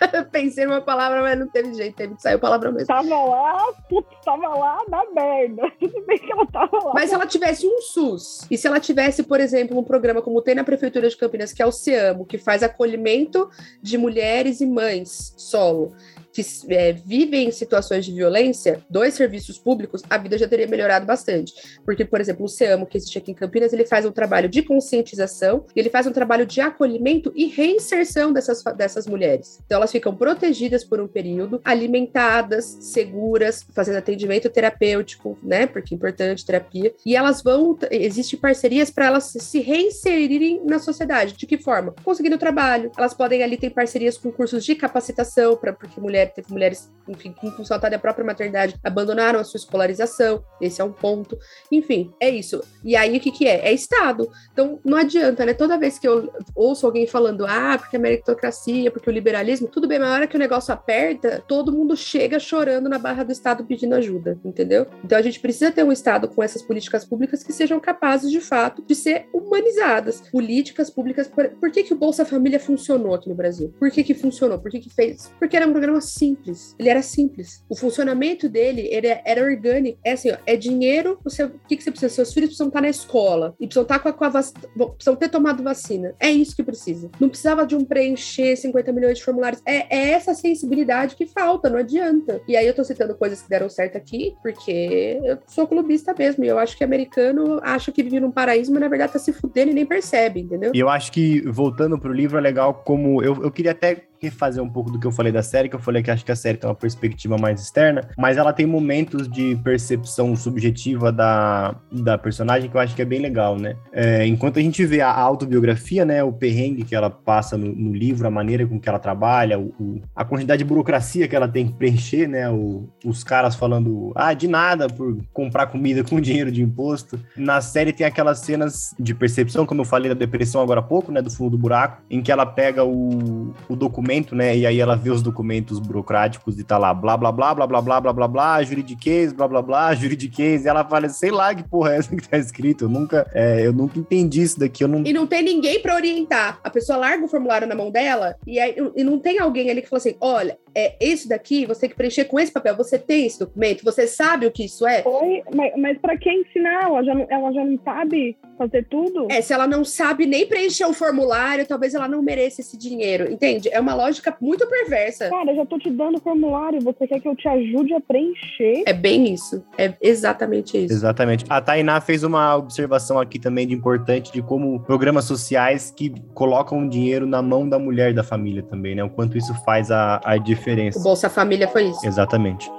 Pensei 0.31 0.67
numa 0.67 0.81
palavra, 0.81 1.23
mas 1.23 1.39
não 1.39 1.49
teve 1.49 1.75
jeito, 1.75 1.97
teve 1.97 2.15
que 2.15 2.23
sair 2.23 2.35
a 2.35 2.39
palavra 2.39 2.71
mesmo. 2.71 2.87
Tava 2.87 3.25
lá, 3.25 3.73
putz, 3.89 4.09
tava 4.25 4.49
lá 4.49 4.79
na 4.89 5.05
merda. 5.11 5.71
Tudo 5.79 6.07
bem 6.07 6.19
que 6.19 6.33
ela 6.33 6.47
tava 6.47 6.77
lá. 6.85 6.93
Mas 6.95 7.09
se 7.09 7.15
ela 7.15 7.27
tivesse 7.27 7.67
um 7.67 7.81
SUS, 7.81 8.47
e 8.51 8.57
se 8.57 8.67
ela 8.67 8.81
tivesse, 8.81 9.23
por 9.23 9.41
exemplo, 9.41 9.79
um 9.79 9.85
programa 9.85 10.23
como 10.23 10.36
tem 10.43 10.55
na 10.55 10.65
Prefeitura 10.65 11.09
de 11.09 11.17
Campinas, 11.17 11.53
que 11.53 11.63
é 11.63 11.67
o 11.67 11.73
CEAMO, 11.73 12.27
que 12.27 12.39
faz 12.39 12.63
acolhimento 12.63 13.49
de 13.83 13.99
mulheres 13.99 14.61
e 14.61 14.67
mães 14.67 15.35
solo 15.37 15.95
que 16.37 16.75
é, 16.75 16.93
vivem 16.93 17.49
em 17.49 17.51
situações 17.51 18.05
de 18.05 18.13
violência, 18.13 18.81
dois 18.91 19.15
serviços 19.15 19.59
públicos, 19.59 20.03
a 20.11 20.19
vida 20.19 20.37
já 20.37 20.47
teria 20.47 20.67
melhorado 20.67 21.07
bastante. 21.07 21.55
Porque, 21.83 22.05
por 22.05 22.21
exemplo, 22.21 22.45
o 22.45 22.49
CEAMO, 22.49 22.87
que 22.87 22.99
existe 22.99 23.17
aqui 23.17 23.31
em 23.31 23.35
Campinas, 23.35 23.73
ele 23.73 23.87
faz 23.87 24.05
um 24.05 24.13
trabalho 24.13 24.47
de 24.47 24.63
conscientização, 24.63 25.65
ele 25.75 25.89
faz 25.89 26.07
um 26.07 26.13
trabalho 26.13 26.45
de 26.45 26.61
acolhimento 26.61 27.33
e 27.35 27.47
reinserção 27.47 28.35
dessas, 28.35 28.63
dessas 28.77 29.07
mulheres. 29.07 29.61
Então, 29.65 29.79
elas 29.79 29.91
ficam 29.91 30.15
protegidas 30.15 30.85
por 30.85 31.01
um 31.01 31.09
período, 31.09 31.61
alimentadas, 31.65 32.77
seguras, 32.81 33.65
fazendo 33.75 33.97
atendimento 33.97 34.51
terapêutico, 34.51 35.39
né? 35.43 35.67
Porque 35.67 35.95
é 35.95 35.97
importante 35.97 36.45
terapia. 36.45 36.93
E 37.05 37.17
elas 37.17 37.43
vão, 37.43 37.79
existem 37.91 38.39
parcerias 38.39 38.91
para 38.91 39.07
elas 39.07 39.25
se 39.25 39.61
reinserirem 39.61 40.61
na 40.67 40.79
sociedade. 40.79 41.35
De 41.35 41.47
que 41.47 41.57
forma? 41.57 41.95
Conseguindo 42.05 42.37
trabalho. 42.37 42.93
Elas 42.99 43.15
podem 43.15 43.43
ali 43.43 43.57
ter 43.57 43.71
parcerias 43.71 44.19
com 44.19 44.31
cursos 44.31 44.65
de 44.65 44.75
capacitação, 44.75 45.57
para 45.57 45.73
porque 45.73 45.99
mulher 46.27 46.33
teve 46.35 46.53
mulheres, 46.53 46.93
enfim, 47.09 47.35
em 47.43 47.51
função 47.53 47.79
da 47.79 47.99
própria 47.99 48.25
maternidade 48.25 48.75
abandonaram 48.83 49.39
a 49.39 49.45
sua 49.45 49.59
escolarização. 49.59 50.43
Esse 50.61 50.81
é 50.81 50.85
um 50.85 50.93
ponto. 50.93 51.39
Enfim, 51.71 52.13
é 52.21 52.29
isso. 52.29 52.63
E 52.85 52.97
aí 52.97 53.17
o 53.17 53.21
que, 53.21 53.31
que 53.31 53.47
é? 53.47 53.69
É 53.69 53.73
Estado. 53.73 54.29
Então 54.53 54.81
não 54.85 54.99
adianta, 54.99 55.45
né? 55.45 55.55
Toda 55.55 55.79
vez 55.79 55.99
que 55.99 56.09
eu 56.09 56.33
ouço 56.55 56.87
alguém 56.87 57.07
falando, 57.07 57.47
ah, 57.47 57.77
porque 57.79 57.97
a 57.97 58.01
meritocracia, 58.01 58.91
porque 58.91 59.09
o 59.09 59.13
liberalismo, 59.13 59.69
tudo 59.69 59.87
bem, 59.87 59.99
mas 59.99 60.09
na 60.09 60.15
hora 60.15 60.27
que 60.27 60.37
o 60.37 60.39
negócio 60.39 60.73
aperta, 60.73 61.43
todo 61.47 61.73
mundo 61.73 61.97
chega 61.97 62.39
chorando 62.39 62.89
na 62.89 62.99
barra 62.99 63.23
do 63.23 63.33
Estado 63.33 63.65
pedindo 63.65 63.95
ajuda, 63.95 64.39
entendeu? 64.45 64.87
Então 65.05 65.19
a 65.19 65.23
gente 65.23 65.41
precisa 65.41 65.71
ter 65.71 65.85
um 65.85 65.93
Estado 65.93 66.29
com 66.29 66.43
essas 66.43 66.63
políticas 66.63 67.05
públicas 67.05 67.43
que 67.43 67.53
sejam 67.53 67.79
capazes, 67.79 68.31
de 68.31 68.41
fato, 68.41 68.83
de 68.83 68.95
ser 68.95 69.29
humanizadas. 69.33 70.23
Políticas 70.33 70.91
públicas. 70.91 71.29
Por, 71.29 71.49
por 71.51 71.71
que, 71.71 71.83
que 71.83 71.95
o 71.95 71.97
Bolsa 71.97 72.25
Família 72.25 72.59
funcionou 72.59 73.15
aqui 73.15 73.29
no 73.29 73.35
Brasil? 73.35 73.73
Por 73.79 73.91
que, 73.91 74.03
que 74.03 74.15
funcionou? 74.15 74.59
Por 74.59 74.71
que, 74.71 74.81
que 74.81 74.91
fez? 74.91 75.31
Porque 75.39 75.57
era 75.57 75.67
um 75.67 75.73
programa 75.73 76.01
simples. 76.19 76.75
Ele 76.79 76.89
era 76.89 77.03
simples. 77.03 77.65
O 77.69 77.77
funcionamento 77.77 78.49
dele 78.49 78.89
ele 78.91 79.07
era 79.07 79.43
orgânico. 79.43 79.99
É 80.05 80.13
assim, 80.13 80.31
ó, 80.31 80.37
é 80.47 80.57
dinheiro. 80.57 81.19
Você, 81.25 81.45
o 81.45 81.51
que, 81.69 81.77
que 81.77 81.83
você 81.83 81.91
precisa? 81.91 82.15
Seus 82.15 82.33
filhos 82.33 82.49
precisam 82.49 82.69
estar 82.69 82.81
na 82.81 82.89
escola 82.89 83.55
e 83.61 83.67
precisam 83.67 83.83
estar 83.83 83.99
com 83.99 84.09
a, 84.09 84.13
com 84.13 84.25
a 84.25 84.29
vac... 84.29 84.47
precisam 84.95 85.17
ter 85.17 85.29
tomado 85.29 85.63
vacina. 85.63 86.15
É 86.19 86.31
isso 86.31 86.57
que 86.57 86.63
precisa. 86.63 87.11
Não 87.21 87.29
precisava 87.29 87.67
de 87.67 87.77
um 87.77 87.85
preencher 87.85 88.57
50 88.57 88.93
milhões 88.93 89.19
de 89.19 89.25
formulários. 89.25 89.63
É, 89.67 89.97
é 89.97 90.11
essa 90.11 90.35
sensibilidade 90.35 91.17
que 91.17 91.27
falta, 91.27 91.69
não 91.69 91.79
adianta. 91.79 92.41
E 92.49 92.57
aí 92.57 92.67
eu 92.67 92.75
tô 92.75 92.85
citando 92.85 93.15
coisas 93.15 93.43
que 93.43 93.49
deram 93.49 93.69
certo 93.69 93.97
aqui, 93.97 94.35
porque 94.43 95.21
eu 95.23 95.39
sou 95.47 95.67
clubista 95.67 96.15
mesmo. 96.19 96.45
E 96.45 96.49
eu 96.49 96.59
acho 96.59 96.77
que 96.77 96.85
americano 96.85 97.61
acha 97.63 97.93
que 97.93 98.03
vive 98.03 98.21
num 98.21 98.31
paraíso, 98.31 98.73
mas 98.73 98.81
na 98.81 98.89
verdade 98.89 99.13
tá 99.13 99.19
se 99.19 99.33
fudendo 99.33 99.71
e 99.71 99.75
nem 99.75 99.87
percebe, 99.87 100.41
entendeu? 100.41 100.73
E 100.75 100.79
eu 100.79 100.89
acho 100.89 101.13
que, 101.13 101.41
voltando 101.49 101.99
pro 101.99 102.13
livro, 102.13 102.39
é 102.39 102.41
legal 102.41 102.75
como. 102.75 103.23
Eu, 103.23 103.43
eu 103.43 103.51
queria 103.51 103.73
até 103.73 104.07
refazer 104.21 104.63
um 104.63 104.69
pouco 104.69 104.91
do 104.91 104.99
que 104.99 105.07
eu 105.07 105.13
falei 105.13 105.33
da 105.33 105.43
série, 105.43 105.69
que 105.69 105.77
eu 105.77 105.81
falei 105.81 106.03
que 106.03 106.11
acho 106.11 106.25
que 106.25 106.33
a 106.33 106.37
série 106.37 106.59
tem 106.59 106.69
uma 106.69 106.75
perspectiva 106.75 107.37
mais 107.37 107.61
externa, 107.61 108.09
mas 108.17 108.37
ela 108.37 108.53
tem 108.53 108.67
momentos 108.67 109.29
de 109.29 109.57
percepção 109.57 110.35
subjetiva 110.37 111.13
da, 111.13 111.77
da 111.93 112.19
personagem 112.19 112.71
que 112.71 112.77
eu 112.77 112.81
acho 112.81 112.95
que 112.95 113.03
é 113.03 113.05
bem 113.05 113.21
legal, 113.21 113.59
né? 113.59 113.77
É, 113.93 114.27
enquanto 114.27 114.59
a 114.59 114.63
gente 114.63 114.85
vê 114.85 115.01
a 115.01 115.13
autobiografia, 115.13 116.05
né, 116.05 116.23
o 116.23 116.33
perrengue 116.33 116.85
que 116.85 116.95
ela 116.95 117.11
passa 117.11 117.57
no, 117.57 117.75
no 117.75 117.95
livro, 117.95 118.27
a 118.27 118.31
maneira 118.31 118.67
com 118.67 118.81
que 118.81 118.89
ela 118.89 118.99
trabalha, 118.99 119.59
o, 119.59 119.75
o, 119.79 120.03
a 120.15 120.25
quantidade 120.25 120.59
de 120.59 120.65
burocracia 120.65 121.29
que 121.29 121.37
ela 121.37 121.49
tem 121.49 121.67
que 121.67 121.75
preencher, 121.75 122.27
né, 122.27 122.49
o, 122.51 122.89
os 123.05 123.23
caras 123.23 123.55
falando, 123.55 124.13
ah, 124.15 124.33
de 124.33 124.49
nada 124.49 124.89
por 124.89 125.19
comprar 125.33 125.67
comida 125.67 126.03
com 126.03 126.21
dinheiro 126.21 126.51
de 126.51 126.63
imposto. 126.63 127.19
Na 127.37 127.61
série 127.61 127.93
tem 127.93 128.07
aquelas 128.07 128.41
cenas 128.41 128.95
de 128.99 129.15
percepção, 129.15 129.67
como 129.67 129.83
eu 129.83 129.85
falei 129.85 130.09
da 130.09 130.15
depressão 130.15 130.63
agora 130.63 130.81
há 130.81 130.83
pouco, 130.83 131.13
né, 131.13 131.21
do 131.21 131.31
fundo 131.31 131.51
do 131.51 131.59
buraco, 131.59 132.03
em 132.11 132.23
que 132.23 132.33
ela 132.33 132.47
pega 132.47 132.85
o, 132.85 133.53
o 133.69 133.77
documento 133.77 134.06
documento, 134.07 134.35
né? 134.35 134.57
E 134.57 134.67
aí 134.67 134.81
ela 134.81 134.97
vê 134.97 135.11
os 135.11 135.21
documentos 135.21 135.79
burocráticos 135.79 136.59
e 136.59 136.65
tá 136.65 136.79
lá, 136.79 136.95
blá, 136.95 137.17
blá, 137.17 137.33
blá, 137.33 137.55
blá, 137.55 137.67
blá, 137.67 137.83
blá, 137.83 138.01
blá, 138.01 138.13
blá, 138.13 138.29
blá, 138.29 138.63
juridiquês, 138.63 139.33
blá, 139.33 139.49
blá, 139.49 139.61
blá, 139.61 139.95
juridiquês. 139.95 140.65
E 140.65 140.69
ela 140.69 140.85
fala, 140.85 141.09
sei 141.09 141.31
lá 141.31 141.55
que 141.55 141.65
porra 141.65 141.95
é 141.95 141.99
essa 141.99 142.15
que 142.15 142.29
tá 142.29 142.39
escrito. 142.39 142.85
Eu 142.85 142.89
nunca, 142.89 143.29
é, 143.35 143.67
eu 143.67 143.73
nunca 143.73 143.99
entendi 143.99 144.43
isso 144.43 144.59
daqui. 144.59 144.85
Eu 144.85 144.89
não... 144.89 145.03
E 145.05 145.13
não 145.13 145.27
tem 145.27 145.43
ninguém 145.43 145.81
para 145.81 145.95
orientar. 145.95 146.61
A 146.63 146.71
pessoa 146.71 146.99
larga 146.99 147.25
o 147.25 147.29
formulário 147.29 147.67
na 147.67 147.75
mão 147.75 147.91
dela 147.91 148.37
e, 148.47 148.61
aí, 148.61 148.77
e 148.95 149.03
não 149.03 149.19
tem 149.19 149.39
alguém 149.39 149.71
ali 149.71 149.83
que 149.83 149.89
fala 149.89 149.99
assim: 149.99 150.17
olha, 150.21 150.57
é 150.75 150.95
esse 151.01 151.27
daqui, 151.27 151.65
você 151.65 151.81
tem 151.81 151.91
que 151.91 151.97
preencher 151.97 152.27
com 152.27 152.39
esse 152.39 152.53
papel. 152.53 152.77
Você 152.77 152.99
tem 152.99 153.27
esse 153.27 153.39
documento? 153.39 153.83
Você 153.83 154.07
sabe 154.07 154.47
o 154.47 154.53
que 154.53 154.67
isso 154.67 154.87
é? 154.87 155.03
Oi, 155.07 155.43
mas, 155.55 155.73
mas 155.77 155.99
para 155.99 156.19
quem 156.19 156.43
ensinar? 156.43 156.85
Ela 156.85 157.03
já, 157.03 157.15
não, 157.15 157.27
ela 157.31 157.53
já 157.53 157.65
não 157.65 157.79
sabe 157.83 158.37
fazer 158.59 158.87
tudo? 158.89 159.27
É, 159.31 159.41
se 159.41 159.55
ela 159.55 159.67
não 159.67 159.85
sabe 159.85 160.27
nem 160.27 160.47
preencher 160.47 160.85
o 160.85 160.93
formulário, 160.93 161.67
talvez 161.67 161.95
ela 161.95 162.07
não 162.07 162.23
mereça 162.23 162.61
esse 162.61 162.77
dinheiro, 162.77 163.33
entende? 163.33 163.71
É 163.71 163.81
uma 163.81 163.95
lógica 163.97 164.37
muito 164.41 164.67
perversa. 164.67 165.29
Cara, 165.29 165.51
eu 165.51 165.57
já 165.57 165.67
tô 165.67 165.79
te 165.79 165.91
dando 165.91 166.19
o 166.19 166.21
formulário, 166.21 166.81
você 166.81 167.07
quer 167.07 167.21
que 167.21 167.29
eu 167.29 167.37
te 167.37 167.49
ajude 167.49 167.95
a 167.95 168.01
preencher? 168.01 168.83
É 168.87 168.93
bem 168.93 169.33
isso. 169.33 169.65
É 169.79 169.95
exatamente 170.01 170.77
isso. 170.77 170.93
Exatamente. 170.93 171.45
A 171.49 171.61
Tainá 171.61 172.01
fez 172.01 172.23
uma 172.23 172.57
observação 172.57 173.19
aqui 173.19 173.39
também 173.39 173.67
de 173.67 173.75
importante 173.75 174.33
de 174.33 174.43
como 174.43 174.81
programas 174.81 175.25
sociais 175.25 175.91
que 175.91 176.13
colocam 176.35 176.89
dinheiro 176.89 177.27
na 177.27 177.41
mão 177.41 177.69
da 177.69 177.79
mulher 177.79 178.13
da 178.13 178.23
família 178.23 178.63
também, 178.63 178.95
né? 178.95 179.03
O 179.03 179.11
quanto 179.11 179.39
isso 179.39 179.55
faz 179.65 179.91
a, 179.91 180.21
a 180.25 180.37
diferença 180.37 180.67
diferença. 180.67 180.99
O 180.99 181.03
Bolsa 181.03 181.31
Família 181.31 181.69
foi 181.69 181.89
isso. 181.89 182.07
Exatamente. 182.07 182.71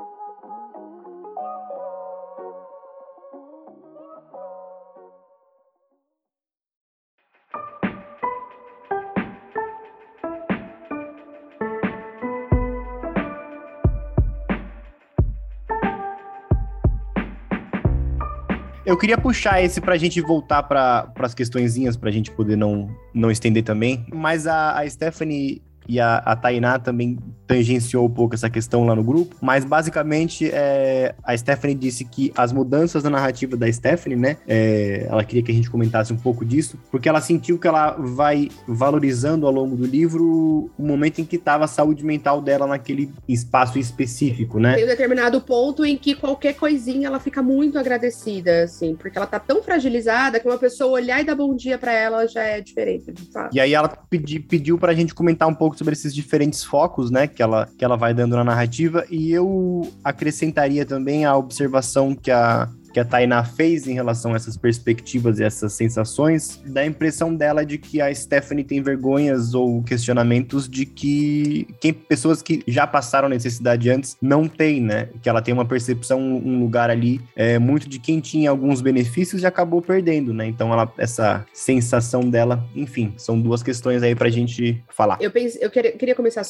Eu 18.88 18.95
queria 18.95 19.17
puxar 19.17 19.62
esse 19.62 19.82
para 19.82 19.95
a 19.95 19.97
gente 19.97 20.21
voltar 20.21 20.63
para 20.63 21.12
as 21.19 21.34
questõezinhas, 21.34 21.97
para 21.97 22.08
a 22.08 22.12
gente 22.12 22.32
poder 22.32 22.56
não, 22.56 22.89
não 23.13 23.30
estender 23.30 23.62
também. 23.62 24.06
Mas 24.13 24.47
a, 24.47 24.80
a 24.80 24.89
Stephanie 24.89 25.62
e 25.88 26.00
a, 26.00 26.17
a 26.17 26.36
Tainá 26.36 26.80
também 26.80 27.17
tangenciou 27.47 28.06
um 28.06 28.10
pouco 28.10 28.36
essa 28.36 28.50
questão 28.50 28.86
lá 28.86 28.93
no 28.93 29.04
grupo, 29.04 29.36
mas 29.41 29.63
basicamente 29.63 30.50
é, 30.52 31.15
a 31.23 31.36
Stephanie 31.36 31.76
disse 31.76 32.04
que 32.04 32.32
as 32.36 32.52
mudanças 32.52 33.04
na 33.04 33.10
narrativa 33.10 33.56
da 33.56 33.71
Stephanie, 33.71 34.17
né, 34.17 34.38
é, 34.45 35.08
ela 35.10 35.23
queria 35.23 35.41
que 35.41 35.52
a 35.52 35.56
gente 35.56 35.69
comentasse 35.69 36.12
um 36.12 36.17
pouco 36.17 36.43
disso, 36.43 36.78
porque 36.91 37.08
ela 37.08 37.21
sentiu 37.21 37.58
que 37.58 37.67
ela 37.67 37.91
vai 37.91 38.50
valorizando 38.67 39.47
ao 39.47 39.54
longo 39.54 39.78
do 39.78 39.86
livro 39.86 40.69
o 40.78 40.86
momento 40.86 41.21
em 41.21 41.26
que 41.26 41.38
estava 41.38 41.63
a 41.63 41.67
saúde 41.67 42.04
mental 42.04 42.41
dela 42.41 42.67
naquele 42.67 43.10
espaço 43.28 43.80
específico, 43.80 44.60
né? 44.60 44.76
Tem 44.76 44.84
um 44.84 44.88
determinado 44.88 45.39
ponto 45.39 45.86
em 45.86 45.95
que 45.95 46.15
qualquer 46.15 46.54
coisinha 46.54 47.08
ela 47.08 47.19
fica 47.19 47.41
muito 47.41 47.80
agradecida, 47.80 48.63
assim, 48.63 48.93
porque 48.95 49.17
ela 49.17 49.28
tá 49.28 49.39
tão 49.39 49.63
fragilizada 49.63 50.39
que 50.39 50.47
uma 50.47 50.58
pessoa 50.58 50.91
olhar 50.91 51.21
e 51.21 51.23
dar 51.23 51.36
bom 51.36 51.56
dia 51.56 51.78
para 51.78 51.93
ela 51.93 52.28
já 52.28 52.43
é 52.43 52.60
diferente, 52.60 53.12
de 53.12 53.32
fato. 53.32 53.56
E 53.56 53.60
aí 53.60 53.73
ela 53.73 53.88
pedi, 53.88 54.39
pediu 54.39 54.78
pra 54.78 54.93
gente 54.93 55.15
comentar 55.15 55.47
um 55.47 55.56
pouco 55.56 55.77
sobre 55.78 55.94
esses 55.94 56.13
diferentes 56.13 56.63
focos, 56.63 57.12
né, 57.12 57.28
que 57.28 57.42
ela, 57.42 57.70
que 57.78 57.86
ela 57.86 57.96
vai 57.96 58.13
dando 58.13 58.36
na 58.36 58.44
narrativa, 58.44 59.06
e 59.10 59.32
eu 59.32 59.92
acrescentaria 60.04 60.86
também 60.86 61.26
a 61.26 61.36
observação 61.36 62.16
que 62.16 62.32
a, 62.32 62.68
que 62.91 63.00
a 63.00 63.06
Tainá 63.06 63.43
fez 63.43 63.88
em 63.88 63.93
relação 63.93 64.34
a 64.34 64.36
essas 64.36 64.58
perspectivas 64.58 65.39
e 65.39 65.43
essas 65.43 65.73
sensações, 65.73 66.62
dá 66.65 66.82
a 66.82 66.86
impressão 66.86 67.34
dela 67.34 67.65
de 67.65 67.78
que 67.78 68.02
a 68.02 68.13
Stephanie 68.13 68.63
tem 68.63 68.82
vergonhas 68.82 69.54
ou 69.54 69.84
questionamentos 69.84 70.67
de 70.67 70.86
que 70.86 71.67
quem, 71.80 71.93
pessoas 71.93 72.41
que 72.41 72.63
já 72.67 72.86
passaram 72.88 73.30
necessidade 73.30 73.89
antes 73.89 74.17
não 74.21 74.47
tem, 74.47 74.82
né? 74.82 75.10
Que 75.21 75.30
ela 75.30 75.41
tem 75.41 75.54
uma 75.54 75.65
percepção, 75.65 76.19
um 76.19 76.60
lugar 76.60 76.89
ali 76.89 77.21
é, 77.36 77.60
muito 77.60 77.88
de 77.88 78.00
quem 78.00 78.19
tinha 78.19 78.50
alguns 78.50 78.82
benefícios 78.82 79.41
e 79.41 79.45
acabou 79.45 79.82
perdendo, 79.82 80.34
né? 80.34 80.45
Então, 80.47 80.71
ela, 80.71 80.91
essa 80.97 81.45
sensação 81.54 82.21
dela, 82.21 82.63
enfim, 82.76 83.13
são 83.17 83.39
duas 83.39 83.62
questões 83.63 84.04
aí 84.04 84.15
pra 84.15 84.30
gente 84.30 84.84
falar. 84.89 85.17
Eu, 85.19 85.32
pense, 85.32 85.58
eu 85.62 85.69
queria, 85.69 85.91
queria 85.91 86.15
começar 86.15 86.43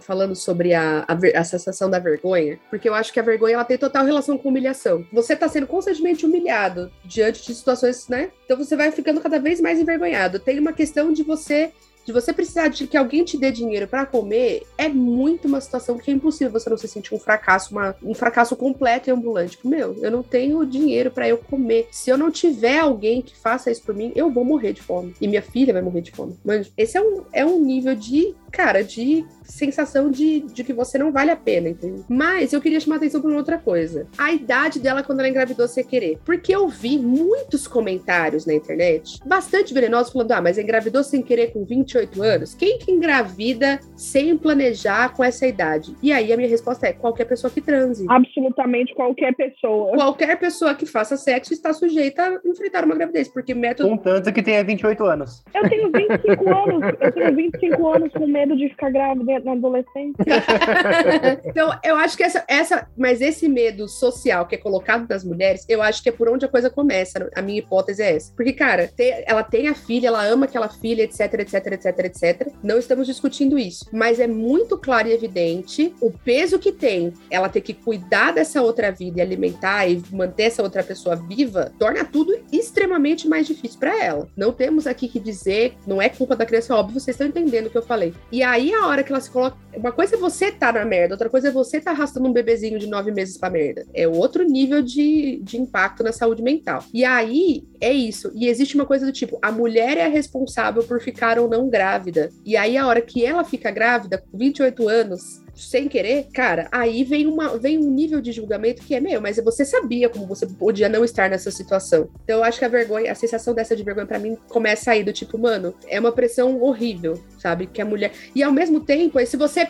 falando 0.00 0.34
sobre 0.34 0.74
a, 0.74 1.04
a, 1.06 1.40
a 1.40 1.44
sensação 1.44 1.88
da 1.90 1.98
vergonha, 1.98 2.58
porque 2.70 2.88
eu 2.88 2.94
acho 2.94 3.12
que 3.12 3.20
a 3.20 3.22
vergonha 3.22 3.54
ela 3.54 3.64
tem 3.64 3.78
total 3.78 4.04
relação 4.04 4.38
com 4.38 4.48
humilhação. 4.48 5.04
Você 5.12 5.36
tá 5.36 5.48
sendo 5.48 5.66
constantemente 5.74 6.24
humilhado 6.24 6.88
diante 7.04 7.44
de 7.44 7.52
situações, 7.52 8.06
né? 8.06 8.30
Então 8.44 8.56
você 8.56 8.76
vai 8.76 8.92
ficando 8.92 9.20
cada 9.20 9.40
vez 9.40 9.60
mais 9.60 9.80
envergonhado. 9.80 10.38
Tem 10.38 10.60
uma 10.60 10.72
questão 10.72 11.12
de 11.12 11.24
você 11.24 11.72
de 12.04 12.12
você 12.12 12.32
precisar 12.32 12.68
de 12.68 12.86
que 12.86 12.96
alguém 12.96 13.24
te 13.24 13.38
dê 13.38 13.50
dinheiro 13.50 13.88
para 13.88 14.06
comer, 14.06 14.62
é 14.76 14.88
muito 14.88 15.48
uma 15.48 15.60
situação 15.60 15.98
que 15.98 16.10
é 16.10 16.14
impossível 16.14 16.52
você 16.52 16.68
não 16.68 16.76
se 16.76 16.88
sentir 16.88 17.14
um 17.14 17.18
fracasso, 17.18 17.72
uma, 17.72 17.94
um 18.02 18.14
fracasso 18.14 18.54
completo 18.56 19.08
e 19.08 19.12
ambulante. 19.12 19.52
Tipo, 19.52 19.68
meu, 19.68 19.96
eu 20.02 20.10
não 20.10 20.22
tenho 20.22 20.64
dinheiro 20.64 21.10
para 21.10 21.28
eu 21.28 21.38
comer. 21.38 21.88
Se 21.90 22.10
eu 22.10 22.18
não 22.18 22.30
tiver 22.30 22.78
alguém 22.78 23.22
que 23.22 23.36
faça 23.36 23.70
isso 23.70 23.82
por 23.82 23.94
mim, 23.94 24.12
eu 24.14 24.30
vou 24.30 24.44
morrer 24.44 24.72
de 24.72 24.82
fome. 24.82 25.14
E 25.20 25.28
minha 25.28 25.42
filha 25.42 25.72
vai 25.72 25.82
morrer 25.82 26.02
de 26.02 26.12
fome. 26.12 26.36
Mas 26.44 26.70
esse 26.76 26.96
é 26.96 27.00
um, 27.00 27.22
é 27.32 27.44
um 27.44 27.60
nível 27.60 27.94
de, 27.94 28.34
cara, 28.50 28.82
de 28.82 29.24
sensação 29.44 30.10
de, 30.10 30.40
de 30.40 30.64
que 30.64 30.72
você 30.72 30.98
não 30.98 31.12
vale 31.12 31.30
a 31.30 31.36
pena, 31.36 31.68
entendeu? 31.68 32.04
Mas 32.08 32.52
eu 32.52 32.60
queria 32.60 32.80
chamar 32.80 32.96
a 32.96 32.98
atenção 32.98 33.20
para 33.20 33.30
uma 33.30 33.38
outra 33.38 33.58
coisa. 33.58 34.06
A 34.16 34.32
idade 34.32 34.78
dela 34.78 35.02
quando 35.02 35.20
ela 35.20 35.28
engravidou 35.28 35.68
sem 35.68 35.84
querer. 35.84 36.18
Porque 36.24 36.54
eu 36.54 36.68
vi 36.68 36.98
muitos 36.98 37.66
comentários 37.66 38.46
na 38.46 38.54
internet, 38.54 39.20
bastante 39.24 39.72
venenosos, 39.72 40.12
falando: 40.12 40.32
ah, 40.32 40.40
mas 40.40 40.58
engravidou 40.58 41.04
sem 41.04 41.22
querer 41.22 41.52
com 41.52 41.64
28 41.94 42.22
anos? 42.22 42.54
Quem 42.54 42.78
que 42.78 42.90
engravida 42.90 43.78
sem 43.96 44.36
planejar 44.36 45.14
com 45.14 45.22
essa 45.22 45.46
idade? 45.46 45.94
E 46.02 46.12
aí 46.12 46.32
a 46.32 46.36
minha 46.36 46.48
resposta 46.48 46.86
é: 46.86 46.92
qualquer 46.92 47.24
pessoa 47.24 47.50
que 47.50 47.60
transe. 47.60 48.04
Absolutamente 48.08 48.94
qualquer 48.94 49.34
pessoa. 49.34 49.92
Qualquer 49.92 50.38
pessoa 50.38 50.74
que 50.74 50.86
faça 50.86 51.16
sexo 51.16 51.52
está 51.52 51.72
sujeita 51.72 52.22
a 52.22 52.48
enfrentar 52.48 52.84
uma 52.84 52.94
gravidez, 52.94 53.28
porque 53.28 53.54
método. 53.54 53.88
Contanto 53.88 54.32
que 54.32 54.42
tenha 54.42 54.64
28 54.64 55.04
anos. 55.04 55.44
Eu 55.54 55.68
tenho 55.68 55.90
25 55.90 56.48
anos. 56.50 56.96
Eu 57.00 57.12
tenho 57.12 57.34
25 57.36 57.88
anos 57.88 58.12
com 58.12 58.26
medo 58.26 58.56
de 58.56 58.68
ficar 58.68 58.90
grávida 58.90 59.40
na 59.40 59.52
adolescência. 59.52 60.24
então, 61.44 61.70
eu 61.84 61.96
acho 61.96 62.16
que 62.16 62.22
essa, 62.22 62.44
essa, 62.48 62.88
mas 62.96 63.20
esse 63.20 63.48
medo 63.48 63.88
social 63.88 64.46
que 64.46 64.54
é 64.54 64.58
colocado 64.58 65.08
nas 65.08 65.24
mulheres, 65.24 65.64
eu 65.68 65.82
acho 65.82 66.02
que 66.02 66.08
é 66.08 66.12
por 66.12 66.28
onde 66.28 66.44
a 66.44 66.48
coisa 66.48 66.70
começa. 66.70 67.30
A 67.34 67.42
minha 67.42 67.58
hipótese 67.58 68.02
é 68.02 68.16
essa. 68.16 68.32
Porque, 68.34 68.52
cara, 68.52 68.90
ela 69.26 69.42
tem 69.42 69.68
a 69.68 69.74
filha, 69.74 70.08
ela 70.08 70.24
ama 70.24 70.46
aquela 70.46 70.68
filha, 70.68 71.02
etc, 71.02 71.34
etc, 71.34 71.66
etc, 71.72 71.83
etc. 71.88 72.48
Não 72.62 72.78
estamos 72.78 73.06
discutindo 73.06 73.58
isso. 73.58 73.86
Mas 73.92 74.20
é 74.20 74.26
muito 74.26 74.78
claro 74.78 75.08
e 75.08 75.12
evidente 75.12 75.94
o 76.00 76.10
peso 76.10 76.58
que 76.58 76.72
tem 76.72 77.12
ela 77.30 77.48
ter 77.48 77.60
que 77.60 77.74
cuidar 77.74 78.32
dessa 78.32 78.62
outra 78.62 78.90
vida 78.90 79.18
e 79.18 79.22
alimentar 79.22 79.86
e 79.86 80.02
manter 80.10 80.44
essa 80.44 80.62
outra 80.62 80.82
pessoa 80.82 81.16
viva, 81.16 81.72
torna 81.78 82.04
tudo 82.04 82.34
extremamente 82.52 83.28
mais 83.28 83.46
difícil 83.46 83.78
para 83.78 84.02
ela. 84.02 84.28
Não 84.36 84.52
temos 84.52 84.86
aqui 84.86 85.08
que 85.08 85.20
dizer, 85.20 85.76
não 85.86 86.00
é 86.00 86.08
culpa 86.08 86.36
da 86.36 86.46
criança, 86.46 86.74
óbvio, 86.74 87.00
vocês 87.00 87.14
estão 87.14 87.26
entendendo 87.26 87.66
o 87.66 87.70
que 87.70 87.78
eu 87.78 87.82
falei. 87.82 88.14
E 88.30 88.42
aí, 88.42 88.72
a 88.72 88.86
hora 88.86 89.02
que 89.02 89.12
ela 89.12 89.20
se 89.20 89.30
coloca. 89.30 89.56
Uma 89.76 89.92
coisa 89.92 90.14
é 90.14 90.18
você 90.18 90.52
tá 90.52 90.72
na 90.72 90.84
merda, 90.84 91.14
outra 91.14 91.28
coisa 91.28 91.48
é 91.48 91.50
você 91.50 91.80
tá 91.80 91.90
arrastando 91.90 92.28
um 92.28 92.32
bebezinho 92.32 92.78
de 92.78 92.86
nove 92.86 93.10
meses 93.10 93.36
pra 93.36 93.50
merda. 93.50 93.84
É 93.92 94.06
outro 94.06 94.44
nível 94.44 94.82
de, 94.82 95.40
de 95.42 95.56
impacto 95.56 96.02
na 96.02 96.12
saúde 96.12 96.42
mental. 96.42 96.84
E 96.92 97.04
aí 97.04 97.64
é 97.84 97.92
isso. 97.92 98.32
E 98.34 98.48
existe 98.48 98.74
uma 98.74 98.86
coisa 98.86 99.04
do 99.04 99.12
tipo: 99.12 99.38
a 99.42 99.52
mulher 99.52 99.98
é 99.98 100.08
responsável 100.08 100.82
por 100.82 101.00
ficar 101.00 101.38
ou 101.38 101.48
não 101.48 101.68
grávida. 101.68 102.30
E 102.44 102.56
aí, 102.56 102.76
a 102.76 102.86
hora 102.86 103.02
que 103.02 103.24
ela 103.24 103.44
fica 103.44 103.70
grávida, 103.70 104.18
com 104.18 104.38
28 104.38 104.88
anos, 104.88 105.44
sem 105.54 105.86
querer, 105.88 106.26
cara, 106.32 106.68
aí 106.72 107.04
vem, 107.04 107.26
uma, 107.26 107.56
vem 107.56 107.78
um 107.78 107.90
nível 107.90 108.20
de 108.20 108.32
julgamento 108.32 108.82
que 108.82 108.94
é 108.94 109.00
meu, 109.00 109.20
mas 109.20 109.36
você 109.36 109.64
sabia 109.64 110.08
como 110.08 110.26
você 110.26 110.46
podia 110.46 110.88
não 110.88 111.04
estar 111.04 111.30
nessa 111.30 111.50
situação. 111.50 112.08
Então 112.24 112.38
eu 112.38 112.44
acho 112.44 112.58
que 112.58 112.64
a 112.64 112.68
vergonha, 112.68 113.12
a 113.12 113.14
sensação 113.14 113.54
dessa 113.54 113.76
de 113.76 113.82
vergonha 113.82 114.06
para 114.06 114.18
mim 114.18 114.36
começa 114.48 114.90
aí 114.90 115.04
do 115.04 115.12
tipo, 115.12 115.38
mano, 115.38 115.74
é 115.86 116.00
uma 116.00 116.12
pressão 116.12 116.60
horrível, 116.60 117.22
sabe? 117.38 117.66
Que 117.66 117.80
a 117.80 117.84
mulher. 117.84 118.12
E 118.34 118.42
ao 118.42 118.52
mesmo 118.52 118.80
tempo, 118.80 119.24
se 119.24 119.36
você 119.36 119.66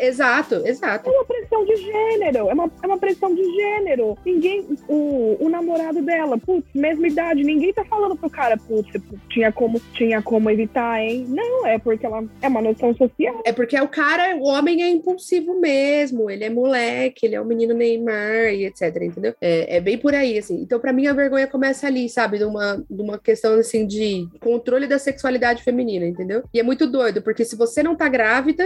Exato, 0.00 0.62
exato. 0.66 1.10
É 1.10 1.12
uma 1.12 1.24
pressão 1.24 1.64
de 1.64 1.76
gênero, 1.76 2.48
é 2.48 2.54
uma, 2.54 2.70
é 2.82 2.86
uma 2.86 2.98
pressão 2.98 3.34
de 3.34 3.42
gênero. 3.42 4.16
Ninguém, 4.24 4.66
o, 4.88 5.36
o 5.40 5.48
namorado 5.48 6.02
dela, 6.02 6.38
putz, 6.38 6.66
mesma 6.74 7.06
idade, 7.06 7.42
ninguém 7.42 7.72
tá 7.72 7.84
falando 7.84 8.16
pro 8.16 8.30
cara, 8.30 8.56
putz, 8.56 8.90
tinha 9.30 9.50
como, 9.52 9.80
tinha 9.94 10.22
como 10.22 10.50
evitar, 10.50 11.00
hein? 11.00 11.26
Não, 11.28 11.66
é 11.66 11.78
porque 11.78 12.06
ela 12.06 12.24
é 12.42 12.48
uma 12.48 12.62
noção 12.62 12.94
social. 12.94 13.42
É 13.44 13.52
porque 13.52 13.78
o 13.80 13.88
cara, 13.88 14.36
o 14.36 14.44
homem 14.44 14.82
é 14.82 14.88
impulsivo 14.88 15.58
mesmo, 15.60 16.30
ele 16.30 16.44
é 16.44 16.50
moleque, 16.50 17.26
ele 17.26 17.34
é 17.34 17.40
um 17.40 17.44
menino 17.44 17.74
Neymar 17.74 18.52
e 18.52 18.66
etc, 18.66 18.94
entendeu? 19.02 19.34
É, 19.40 19.76
é 19.76 19.80
bem 19.80 19.98
por 19.98 20.14
aí, 20.14 20.38
assim. 20.38 20.60
Então, 20.60 20.78
para 20.78 20.92
mim, 20.92 21.06
a 21.06 21.12
vergonha 21.12 21.46
começa 21.46 21.86
ali, 21.86 22.08
sabe? 22.08 22.38
De 22.38 22.44
uma, 22.44 22.84
de 22.88 23.02
uma 23.02 23.18
questão, 23.18 23.54
assim, 23.54 23.86
de 23.86 24.28
controle 24.40 24.86
da 24.86 24.98
sexualidade 24.98 25.62
feminina, 25.62 26.06
entendeu? 26.06 26.42
E 26.52 26.60
é 26.60 26.62
muito 26.62 26.86
doido, 26.86 27.22
porque 27.22 27.44
se 27.44 27.56
você 27.56 27.82
não 27.82 27.94
tá 27.94 28.08
grávida, 28.08 28.64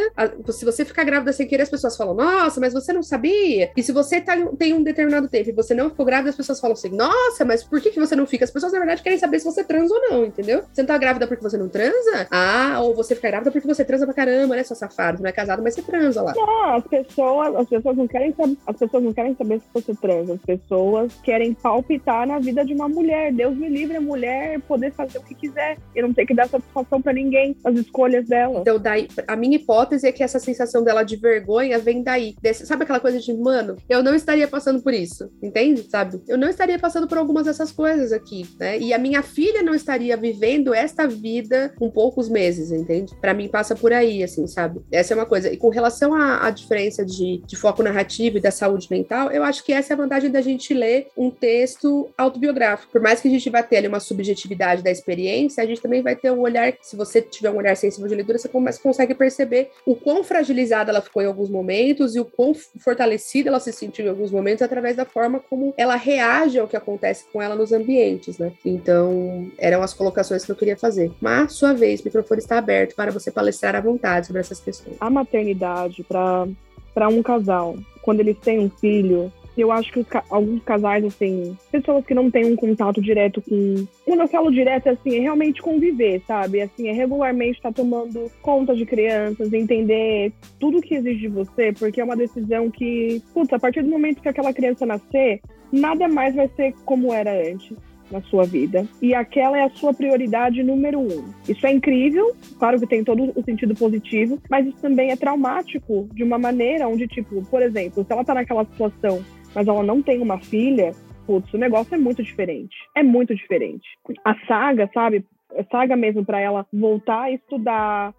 se 0.48 0.64
você 0.64 0.84
ficar 0.84 1.04
grávida 1.04 1.19
grávida 1.20 1.32
sem 1.32 1.46
querer, 1.46 1.62
as 1.62 1.70
pessoas 1.70 1.96
falam, 1.96 2.14
nossa, 2.14 2.60
mas 2.60 2.72
você 2.72 2.92
não 2.92 3.02
sabia? 3.02 3.70
E 3.76 3.82
se 3.82 3.92
você 3.92 4.20
tá, 4.20 4.34
tem 4.58 4.72
um 4.72 4.82
determinado 4.82 5.28
tempo 5.28 5.50
e 5.50 5.52
você 5.52 5.74
não 5.74 5.90
ficou 5.90 6.04
grávida, 6.06 6.30
as 6.30 6.36
pessoas 6.36 6.60
falam 6.60 6.72
assim, 6.72 6.90
nossa, 6.90 7.44
mas 7.44 7.62
por 7.62 7.80
que, 7.80 7.90
que 7.90 8.00
você 8.00 8.16
não 8.16 8.26
fica? 8.26 8.44
As 8.44 8.50
pessoas, 8.50 8.72
na 8.72 8.78
verdade, 8.78 9.02
querem 9.02 9.18
saber 9.18 9.38
se 9.38 9.44
você 9.44 9.62
transa 9.62 9.94
ou 9.94 10.00
não, 10.10 10.24
entendeu? 10.24 10.62
Você 10.72 10.82
não 10.82 10.86
tá 10.86 10.98
grávida 10.98 11.26
porque 11.26 11.42
você 11.42 11.56
não 11.56 11.68
transa? 11.68 12.26
Ah, 12.30 12.80
ou 12.80 12.94
você 12.94 13.14
fica 13.14 13.28
grávida 13.28 13.50
porque 13.50 13.66
você 13.66 13.84
transa 13.84 14.06
pra 14.06 14.14
caramba, 14.14 14.56
né, 14.56 14.64
sua 14.64 14.76
safada? 14.76 15.18
Você 15.18 15.22
não 15.22 15.30
é 15.30 15.32
casado, 15.32 15.62
mas 15.62 15.74
você 15.74 15.82
transa 15.82 16.22
lá. 16.22 16.32
Não, 16.34 16.74
as 16.76 16.84
pessoas, 16.84 17.54
as 17.56 17.68
pessoas 17.68 17.96
não 17.96 18.06
querem 18.06 18.34
saber, 18.34 18.56
as 18.66 18.76
pessoas 18.76 19.02
não 19.02 19.12
querem 19.12 19.36
saber 19.36 19.60
se 19.60 19.66
você 19.72 19.94
transa. 19.94 20.34
As 20.34 20.40
pessoas 20.40 21.14
querem 21.22 21.52
palpitar 21.54 22.26
na 22.26 22.38
vida 22.38 22.64
de 22.64 22.72
uma 22.72 22.88
mulher. 22.88 23.32
Deus 23.32 23.56
me 23.56 23.68
livre 23.68 23.96
a 23.96 24.00
mulher 24.00 24.60
poder 24.62 24.92
fazer 24.92 25.18
o 25.18 25.22
que 25.22 25.34
quiser 25.34 25.76
e 25.94 26.02
não 26.02 26.12
ter 26.12 26.26
que 26.26 26.34
dar 26.34 26.48
satisfação 26.48 27.00
para 27.02 27.12
ninguém, 27.12 27.56
as 27.64 27.74
escolhas 27.76 28.26
dela. 28.26 28.60
Então, 28.60 28.78
daí, 28.78 29.08
a 29.26 29.36
minha 29.36 29.56
hipótese 29.56 30.06
é 30.06 30.12
que 30.12 30.22
essa 30.22 30.38
sensação 30.38 30.82
dela 30.82 31.02
de 31.10 31.16
vergonha 31.16 31.78
vem 31.78 32.02
daí. 32.02 32.34
Desse, 32.40 32.66
sabe 32.66 32.84
aquela 32.84 33.00
coisa 33.00 33.18
de, 33.18 33.32
mano, 33.34 33.76
eu 33.88 34.02
não 34.02 34.14
estaria 34.14 34.46
passando 34.46 34.80
por 34.80 34.94
isso, 34.94 35.30
entende? 35.42 35.82
Sabe? 35.88 36.22
Eu 36.28 36.38
não 36.38 36.48
estaria 36.48 36.78
passando 36.78 37.06
por 37.06 37.18
algumas 37.18 37.44
dessas 37.44 37.72
coisas 37.72 38.12
aqui, 38.12 38.48
né? 38.58 38.78
E 38.78 38.94
a 38.94 38.98
minha 38.98 39.22
filha 39.22 39.62
não 39.62 39.74
estaria 39.74 40.16
vivendo 40.16 40.72
esta 40.72 41.06
vida 41.06 41.72
com 41.78 41.90
poucos 41.90 42.28
meses, 42.28 42.70
entende? 42.70 43.14
Para 43.20 43.34
mim 43.34 43.48
passa 43.48 43.74
por 43.74 43.92
aí, 43.92 44.22
assim, 44.22 44.46
sabe? 44.46 44.80
Essa 44.90 45.14
é 45.14 45.16
uma 45.16 45.26
coisa. 45.26 45.52
E 45.52 45.56
com 45.56 45.68
relação 45.68 46.14
à, 46.14 46.46
à 46.46 46.50
diferença 46.50 47.04
de, 47.04 47.42
de 47.46 47.56
foco 47.56 47.82
narrativo 47.82 48.38
e 48.38 48.40
da 48.40 48.50
saúde 48.50 48.86
mental, 48.90 49.30
eu 49.30 49.42
acho 49.42 49.64
que 49.64 49.72
essa 49.72 49.92
é 49.92 49.94
a 49.94 49.96
vantagem 49.96 50.30
da 50.30 50.40
gente 50.40 50.72
ler 50.72 51.08
um 51.16 51.30
texto 51.30 52.08
autobiográfico. 52.16 52.92
Por 52.92 53.00
mais 53.00 53.20
que 53.20 53.28
a 53.28 53.30
gente 53.30 53.50
vá 53.50 53.62
ter 53.62 53.78
ali 53.78 53.88
uma 53.88 54.00
subjetividade 54.00 54.82
da 54.82 54.90
experiência, 54.90 55.62
a 55.62 55.66
gente 55.66 55.80
também 55.80 56.02
vai 56.02 56.14
ter 56.14 56.30
um 56.30 56.40
olhar, 56.40 56.72
se 56.80 56.96
você 56.96 57.20
tiver 57.20 57.50
um 57.50 57.56
olhar 57.56 57.76
sensível 57.76 58.08
de 58.08 58.14
leitura, 58.14 58.38
você 58.38 58.48
consegue 58.82 59.14
perceber 59.14 59.70
o 59.86 59.94
quão 59.94 60.22
fragilizada 60.22 60.90
ela 60.90 60.99
ficou 61.00 61.22
em 61.22 61.26
alguns 61.26 61.48
momentos 61.48 62.14
e 62.14 62.20
o 62.20 62.24
quão 62.24 62.54
fortalecida 62.54 63.48
ela 63.48 63.60
se 63.60 63.72
sentiu 63.72 64.06
em 64.06 64.08
alguns 64.08 64.30
momentos 64.30 64.62
através 64.62 64.96
da 64.96 65.04
forma 65.04 65.40
como 65.40 65.74
ela 65.76 65.96
reage 65.96 66.58
ao 66.58 66.68
que 66.68 66.76
acontece 66.76 67.24
com 67.32 67.40
ela 67.40 67.54
nos 67.54 67.72
ambientes, 67.72 68.38
né? 68.38 68.52
Então, 68.64 69.50
eram 69.58 69.82
as 69.82 69.94
colocações 69.94 70.44
que 70.44 70.52
eu 70.52 70.56
queria 70.56 70.76
fazer. 70.76 71.10
Mas, 71.20 71.52
sua 71.52 71.72
vez, 71.72 72.00
o 72.00 72.04
microfone 72.04 72.40
está 72.40 72.58
aberto 72.58 72.94
para 72.94 73.10
você 73.10 73.30
palestrar 73.30 73.74
à 73.74 73.80
vontade 73.80 74.26
sobre 74.26 74.40
essas 74.40 74.60
questões. 74.60 74.96
A 75.00 75.10
maternidade 75.10 76.04
para 76.04 77.08
um 77.08 77.22
casal, 77.22 77.76
quando 78.02 78.20
eles 78.20 78.38
têm 78.38 78.58
um 78.58 78.70
filho, 78.70 79.32
eu 79.56 79.72
acho 79.72 79.92
que 79.92 80.04
ca 80.04 80.24
alguns 80.30 80.62
casais, 80.62 81.04
assim, 81.04 81.56
pessoas 81.70 82.04
que 82.04 82.14
não 82.14 82.30
têm 82.30 82.44
um 82.44 82.56
contato 82.56 83.00
direto 83.00 83.42
com. 83.42 83.86
Quando 84.04 84.20
eu 84.20 84.28
falo 84.28 84.50
direto, 84.50 84.88
assim, 84.88 85.16
é 85.16 85.20
realmente 85.20 85.62
conviver, 85.62 86.22
sabe? 86.26 86.60
Assim, 86.60 86.88
é 86.88 86.92
regularmente 86.92 87.58
estar 87.58 87.70
tá 87.70 87.82
tomando 87.82 88.30
conta 88.42 88.74
de 88.74 88.86
crianças, 88.86 89.52
entender 89.52 90.32
tudo 90.58 90.80
que 90.80 90.94
exige 90.94 91.20
de 91.20 91.28
você, 91.28 91.72
porque 91.72 92.00
é 92.00 92.04
uma 92.04 92.16
decisão 92.16 92.70
que, 92.70 93.22
putz, 93.34 93.52
a 93.52 93.58
partir 93.58 93.82
do 93.82 93.90
momento 93.90 94.22
que 94.22 94.28
aquela 94.28 94.52
criança 94.52 94.86
nascer, 94.86 95.40
nada 95.72 96.08
mais 96.08 96.34
vai 96.34 96.48
ser 96.56 96.74
como 96.84 97.12
era 97.12 97.32
antes 97.32 97.76
na 98.10 98.20
sua 98.22 98.44
vida. 98.44 98.86
E 99.00 99.14
aquela 99.14 99.58
é 99.58 99.64
a 99.64 99.70
sua 99.70 99.94
prioridade 99.94 100.62
número 100.62 100.98
um. 100.98 101.24
Isso 101.48 101.66
é 101.66 101.72
incrível, 101.72 102.34
claro 102.58 102.78
que 102.78 102.86
tem 102.86 103.04
todo 103.04 103.32
o 103.34 103.44
sentido 103.44 103.74
positivo, 103.74 104.38
mas 104.50 104.66
isso 104.66 104.78
também 104.78 105.10
é 105.10 105.16
traumático 105.16 106.08
de 106.12 106.24
uma 106.24 106.38
maneira 106.38 106.88
onde, 106.88 107.06
tipo, 107.06 107.42
por 107.46 107.62
exemplo, 107.62 108.04
se 108.04 108.12
ela 108.12 108.24
tá 108.24 108.34
naquela 108.34 108.64
situação 108.64 109.24
mas 109.54 109.66
ela 109.66 109.82
não 109.82 110.02
tem 110.02 110.20
uma 110.20 110.38
filha, 110.38 110.92
putz, 111.26 111.52
o 111.52 111.58
negócio 111.58 111.94
é 111.94 111.98
muito 111.98 112.22
diferente. 112.22 112.76
É 112.94 113.02
muito 113.02 113.34
diferente. 113.34 113.86
A 114.24 114.34
saga, 114.46 114.88
sabe? 114.92 115.24
A 115.56 115.64
saga 115.64 115.96
mesmo 115.96 116.24
para 116.24 116.40
ela 116.40 116.66
voltar 116.72 117.22
a 117.22 117.32
estudar, 117.32 118.14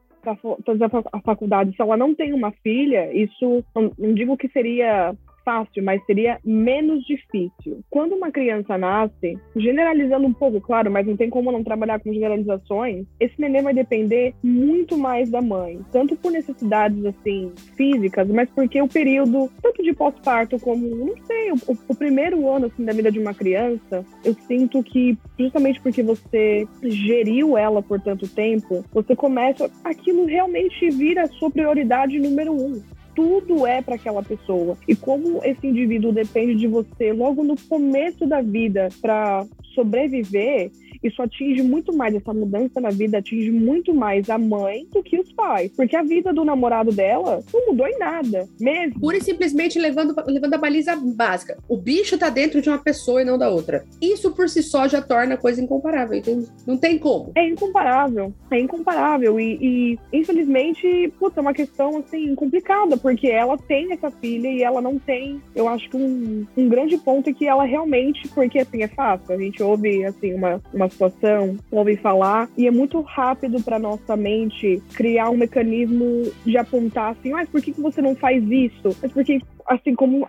fazer 0.66 0.86
a 1.12 1.20
faculdade, 1.22 1.76
se 1.76 1.82
ela 1.82 1.98
não 1.98 2.14
tem 2.14 2.34
uma 2.34 2.52
filha, 2.64 3.12
isso 3.14 3.64
não, 3.76 3.92
não 3.98 4.14
digo 4.14 4.38
que 4.38 4.48
seria 4.50 5.16
fácil, 5.44 5.84
mas 5.84 6.04
seria 6.06 6.40
menos 6.44 7.04
difícil. 7.06 7.82
Quando 7.90 8.16
uma 8.16 8.32
criança 8.32 8.78
nasce, 8.78 9.38
generalizando 9.56 10.28
um 10.28 10.34
pouco, 10.34 10.62
claro, 10.62 10.92
mas 10.92 11.06
não 11.06 11.16
tem 11.16 11.30
como 11.30 11.52
não 11.52 11.64
trabalhar 11.64 12.00
com 12.00 12.14
generalizações, 12.14 13.06
esse 13.20 13.34
neném 13.38 13.62
vai 13.62 13.74
depender 13.74 14.34
muito 14.44 14.98
mais 14.98 15.30
da 15.30 15.42
mãe, 15.42 15.80
tanto 15.92 16.16
por 16.16 16.32
necessidades 16.32 17.04
assim 17.06 17.52
físicas, 17.76 18.28
mas 18.30 18.50
porque 18.50 18.82
o 18.82 18.88
período 18.88 19.50
tanto 19.62 19.84
de 19.84 19.94
pós-parto 19.94 20.60
como, 20.60 20.88
não 20.88 21.16
sei, 21.26 21.52
o, 21.52 21.78
o, 21.88 21.96
primeiro 21.96 22.50
ano 22.50 22.68
assim 22.68 22.84
da 22.84 22.94
vida 22.94 23.12
de 23.12 23.20
uma 23.20 23.34
criança, 23.34 24.06
eu 24.24 24.34
sinto 24.48 24.84
que 24.84 25.18
justamente 25.38 25.82
porque 25.82 26.04
você 26.04 26.68
geriu 26.84 27.58
ela 27.58 27.82
por 27.82 28.00
tanto 28.00 28.28
tempo, 28.28 28.84
você 28.92 29.16
começa 29.16 29.70
aquilo 29.84 30.26
realmente 30.26 30.90
vira 30.90 31.24
a 31.24 31.28
sua 31.28 31.50
prioridade 31.50 32.20
número 32.20 32.54
um 32.54 32.82
tudo 33.16 33.66
é 33.66 33.82
para 33.82 33.96
aquela 33.96 34.24
pessoa. 34.24 34.78
E 34.88 34.96
como 34.96 35.44
esse 35.44 35.68
indivíduo 35.68 36.12
depende 36.12 36.56
de 36.56 36.68
você 36.68 37.12
logo 37.12 37.44
no 37.44 37.56
começo 37.70 38.26
da 38.26 38.42
vida 38.42 38.90
para 39.02 39.46
sobreviver, 39.74 40.72
isso 41.04 41.22
atinge 41.22 41.62
muito 41.64 41.96
mais, 41.96 42.14
essa 42.14 42.34
mudança 42.34 42.80
na 42.80 42.90
vida 42.90 43.18
atinge 43.18 43.52
muito 43.52 43.94
mais 43.94 44.30
a 44.30 44.38
mãe 44.38 44.88
do 44.92 45.02
que 45.02 45.20
os 45.20 45.32
pais. 45.34 45.72
Porque 45.76 45.96
a 45.96 46.04
vida 46.04 46.34
do 46.34 46.46
namorado 46.46 46.92
dela 46.92 47.44
não 47.54 47.68
mudou 47.68 47.88
em 47.88 47.98
nada, 47.98 48.48
mesmo. 48.60 49.00
Pura 49.00 49.18
e 49.18 49.24
simplesmente 49.24 49.80
levando, 49.80 50.16
levando 50.28 50.54
a 50.54 50.58
baliza 50.58 50.96
básica. 50.96 51.58
O 51.68 51.78
bicho 51.78 52.18
tá 52.18 52.30
dentro 52.30 52.62
de 52.62 52.70
uma 52.70 52.78
pessoa 52.78 53.22
e 53.22 53.26
não 53.26 53.38
da 53.38 53.50
outra. 53.50 53.84
Isso 54.02 54.32
por 54.32 54.48
si 54.50 54.62
só 54.62 54.88
já 54.88 55.02
torna 55.02 55.36
a 55.36 55.38
coisa 55.38 55.62
incomparável, 55.62 56.18
entende? 56.18 56.48
Não 56.68 56.78
tem 56.78 56.98
como. 56.98 57.32
É 57.36 57.48
incomparável. 57.48 58.34
É 58.52 58.60
incomparável. 58.60 59.40
E, 59.40 59.58
e 59.62 60.00
infelizmente, 60.14 61.12
puta, 61.20 61.40
é 61.40 61.42
uma 61.42 61.54
questão 61.54 61.98
assim 61.98 62.36
complicada, 62.36 62.98
porque 62.98 63.28
ela 63.28 63.58
tem 63.58 63.92
essa 63.92 64.12
filha 64.12 64.48
e 64.48 64.62
ela 64.62 64.82
não 64.82 65.00
tem. 65.00 65.42
Eu 65.56 65.68
acho 65.68 65.90
que 65.90 65.98
um, 65.98 66.46
um 66.56 66.70
grande 66.70 66.98
ponto 66.98 67.30
é 67.30 67.34
que 67.34 67.48
ela 67.48 67.64
realmente, 67.64 68.28
porque 68.30 68.60
assim, 68.60 68.84
é 68.84 68.88
fácil. 68.88 69.34
A 69.34 69.38
gente 69.38 69.62
ouve 69.64 70.06
assim, 70.06 70.34
uma, 70.34 70.62
uma 70.74 70.90
situação, 70.92 71.58
ouve 71.72 71.96
falar, 71.98 72.50
e 72.58 72.68
é 72.68 72.72
muito 72.72 73.02
rápido 73.02 73.62
para 73.64 73.80
nossa 73.80 74.16
mente 74.16 74.82
criar 74.94 75.30
um 75.30 75.38
mecanismo 75.38 76.32
de 76.46 76.58
apontar 76.58 77.12
assim, 77.12 77.32
mas 77.32 77.50
por 77.50 77.62
que, 77.62 77.72
que 77.72 77.82
você 77.82 78.02
não 78.02 78.16
faz 78.16 78.44
isso? 78.50 78.96
Mas 79.02 79.12
porque 79.12 79.40
assim 79.72 79.96
como 79.96 80.28